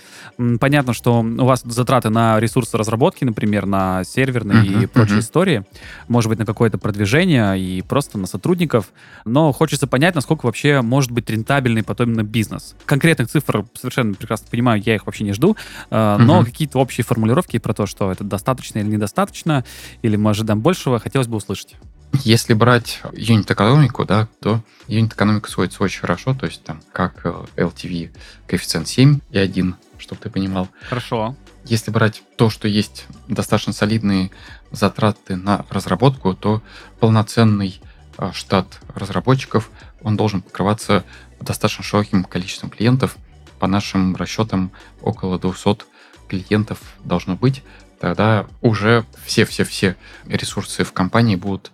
понятно, 0.59 0.93
что 0.93 1.21
у 1.38 1.45
вас 1.45 1.61
затраты 1.63 2.09
на 2.09 2.39
ресурсы 2.39 2.77
разработки, 2.77 3.23
например, 3.23 3.65
на 3.65 4.03
серверные 4.03 4.65
и 4.65 4.75
Мгм, 4.75 4.89
прочие 4.89 5.15
мгм. 5.17 5.23
истории, 5.23 5.65
может 6.07 6.29
быть, 6.29 6.39
на 6.39 6.45
какое-то 6.45 6.77
продвижение 6.77 7.59
и 7.59 7.81
просто 7.81 8.17
на 8.17 8.27
сотрудников, 8.27 8.91
но 9.25 9.51
хочется 9.51 9.88
понять, 9.88 10.15
насколько 10.15 10.45
вообще 10.45 10.81
может 10.81 11.11
быть 11.11 11.29
рентабельный 11.29 11.83
потом 11.83 12.09
именно 12.09 12.23
бизнес. 12.23 12.75
Конкретных 12.86 13.29
цифр 13.29 13.65
совершенно 13.73 14.13
прекрасно 14.13 14.47
понимаю, 14.49 14.81
я 14.86 14.95
их 14.95 15.05
вообще 15.05 15.23
не 15.23 15.33
жду, 15.33 15.55
э, 15.89 16.17
но 16.17 16.38
Мгм. 16.38 16.45
какие-то 16.45 16.79
общие 16.79 17.03
формулировки 17.03 17.57
про 17.59 17.73
то, 17.73 17.86
что 17.86 18.11
это 18.11 18.23
достаточно 18.23 18.79
или 18.79 18.88
недостаточно, 18.88 19.63
или 20.01 20.15
мы 20.15 20.31
ожидаем 20.31 20.61
большего, 20.61 20.99
хотелось 20.99 21.27
бы 21.27 21.38
услышать. 21.38 21.75
Если 22.23 22.53
брать 22.53 23.01
юнит-экономику, 23.13 24.05
да, 24.05 24.27
то 24.41 24.61
юнит-экономика 24.88 25.49
сводится 25.49 25.83
очень 25.83 25.99
хорошо, 25.99 26.33
то 26.33 26.45
есть 26.45 26.63
там 26.63 26.81
как 26.93 27.25
э, 27.25 27.33
LTV 27.57 28.11
коэффициент 28.47 28.88
7 28.88 29.19
и 29.31 29.38
1, 29.38 29.75
чтобы 30.05 30.21
ты 30.21 30.29
понимал. 30.29 30.69
Хорошо. 30.87 31.35
Если 31.63 31.89
брать 31.89 32.21
то, 32.37 32.49
что 32.49 32.67
есть 32.67 33.07
достаточно 33.27 33.73
солидные 33.73 34.31
затраты 34.71 35.35
на 35.35 35.65
разработку, 35.69 36.35
то 36.35 36.61
полноценный 36.99 37.81
э, 38.17 38.31
штат 38.33 38.79
разработчиков, 38.93 39.71
он 40.03 40.15
должен 40.15 40.41
покрываться 40.41 41.03
достаточно 41.41 41.83
широким 41.83 42.23
количеством 42.23 42.69
клиентов. 42.69 43.17
По 43.59 43.67
нашим 43.67 44.15
расчетам, 44.15 44.71
около 45.01 45.39
200 45.39 45.85
клиентов 46.27 46.79
должно 47.03 47.35
быть. 47.35 47.63
Тогда 47.99 48.45
уже 48.61 49.05
все-все-все 49.25 49.95
ресурсы 50.25 50.83
в 50.83 50.93
компании 50.93 51.35
будут, 51.35 51.71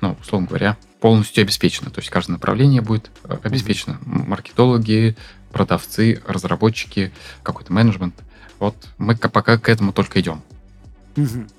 ну, 0.00 0.16
условно 0.20 0.46
говоря, 0.46 0.76
полностью 1.00 1.42
обеспечены. 1.42 1.90
То 1.90 1.98
есть 2.00 2.10
каждое 2.10 2.34
направление 2.34 2.82
будет 2.82 3.10
э, 3.24 3.36
обеспечено. 3.42 3.98
Маркетологи, 4.04 5.16
продавцы, 5.54 6.20
разработчики, 6.26 7.12
какой-то 7.42 7.72
менеджмент. 7.72 8.14
Вот 8.58 8.74
мы 8.98 9.16
пока 9.16 9.56
к 9.56 9.68
этому 9.68 9.92
только 9.92 10.20
идем. 10.20 10.42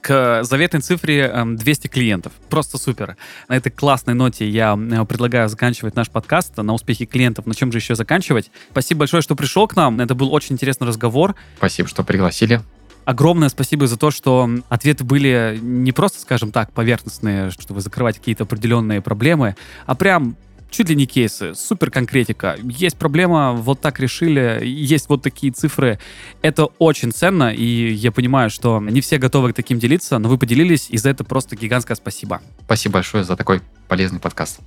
К 0.01 0.43
заветной 0.43 0.81
цифре 0.81 1.21
эм, 1.21 1.55
200 1.55 1.87
клиентов. 1.87 2.33
Просто 2.49 2.77
супер. 2.77 3.15
На 3.47 3.55
этой 3.55 3.71
классной 3.71 4.13
ноте 4.13 4.47
я 4.49 4.77
э, 4.77 5.05
предлагаю 5.05 5.47
заканчивать 5.47 5.95
наш 5.95 6.09
подкаст 6.09 6.57
на 6.57 6.73
успехе 6.73 7.05
клиентов. 7.05 7.45
На 7.45 7.55
чем 7.55 7.71
же 7.71 7.77
еще 7.77 7.95
заканчивать? 7.95 8.51
Спасибо 8.71 8.99
большое, 8.99 9.21
что 9.21 9.33
пришел 9.35 9.65
к 9.65 9.77
нам. 9.77 10.01
Это 10.01 10.13
был 10.13 10.33
очень 10.33 10.55
интересный 10.55 10.87
разговор. 10.87 11.35
Спасибо, 11.57 11.87
что 11.87 12.03
пригласили. 12.03 12.61
Огромное 13.05 13.47
спасибо 13.47 13.87
за 13.87 13.97
то, 13.97 14.11
что 14.11 14.49
ответы 14.67 15.05
были 15.05 15.57
не 15.61 15.93
просто, 15.93 16.19
скажем 16.19 16.51
так, 16.51 16.73
поверхностные, 16.73 17.49
чтобы 17.51 17.79
закрывать 17.79 18.17
какие-то 18.17 18.43
определенные 18.43 18.99
проблемы, 18.99 19.55
а 19.85 19.95
прям 19.95 20.35
чуть 20.69 20.89
ли 20.89 20.95
не 20.95 21.05
кейсы, 21.05 21.55
супер 21.55 21.91
конкретика. 21.91 22.57
Есть 22.63 22.97
проблема, 22.97 23.53
вот 23.53 23.81
так 23.81 23.99
решили, 23.99 24.61
есть 24.63 25.09
вот 25.09 25.21
такие 25.21 25.53
цифры. 25.53 25.99
Это 26.41 26.65
очень 26.79 27.11
ценно, 27.11 27.53
и 27.53 27.93
я 27.93 28.11
понимаю, 28.11 28.49
что 28.49 28.79
не 28.79 29.01
все 29.01 29.17
готовы 29.17 29.53
к 29.53 29.55
таким 29.55 29.79
делиться, 29.79 30.19
но 30.19 30.29
вы 30.29 30.37
поделились, 30.37 30.87
и 30.89 30.97
за 30.97 31.09
это 31.09 31.23
просто 31.23 31.55
гигантское 31.55 31.95
спасибо. 31.95 32.41
Спасибо 32.65 32.93
большое 32.93 33.23
за 33.23 33.35
такой 33.35 33.61
полезный 33.87 34.19
подкаст. 34.19 34.59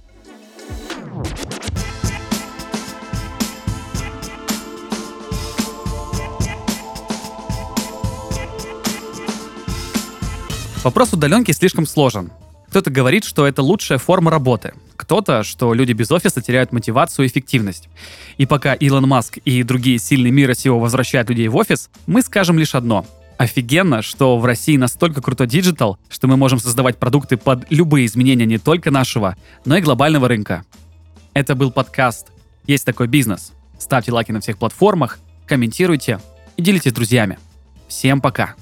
Вопрос 10.84 11.12
удаленки 11.12 11.50
слишком 11.50 11.86
сложен. 11.86 12.30
Кто-то 12.68 12.90
говорит, 12.90 13.24
что 13.24 13.46
это 13.46 13.62
лучшая 13.62 13.98
форма 13.98 14.30
работы. 14.30 14.74
Кто-то, 15.08 15.42
что 15.42 15.72
люди 15.72 15.92
без 15.92 16.10
офиса 16.10 16.42
теряют 16.42 16.70
мотивацию 16.70 17.24
и 17.24 17.28
эффективность. 17.30 17.88
И 18.36 18.44
пока 18.44 18.74
Илон 18.74 19.08
Маск 19.08 19.38
и 19.38 19.62
другие 19.62 19.98
сильные 19.98 20.30
мира 20.30 20.52
сего 20.52 20.78
возвращают 20.78 21.30
людей 21.30 21.48
в 21.48 21.56
офис, 21.56 21.88
мы 22.06 22.20
скажем 22.20 22.58
лишь 22.58 22.74
одно. 22.74 23.06
Офигенно, 23.38 24.02
что 24.02 24.36
в 24.36 24.44
России 24.44 24.76
настолько 24.76 25.22
крутой 25.22 25.46
digital, 25.46 25.98
что 26.10 26.28
мы 26.28 26.36
можем 26.36 26.58
создавать 26.58 26.98
продукты 26.98 27.38
под 27.38 27.64
любые 27.70 28.04
изменения 28.04 28.44
не 28.44 28.58
только 28.58 28.90
нашего, 28.90 29.38
но 29.64 29.78
и 29.78 29.80
глобального 29.80 30.28
рынка. 30.28 30.62
Это 31.32 31.54
был 31.54 31.70
подкаст 31.70 32.26
«Есть 32.66 32.84
такой 32.84 33.06
бизнес». 33.06 33.52
Ставьте 33.78 34.12
лайки 34.12 34.32
на 34.32 34.42
всех 34.42 34.58
платформах, 34.58 35.20
комментируйте 35.46 36.20
и 36.58 36.62
делитесь 36.62 36.90
с 36.90 36.94
друзьями. 36.94 37.38
Всем 37.88 38.20
пока! 38.20 38.56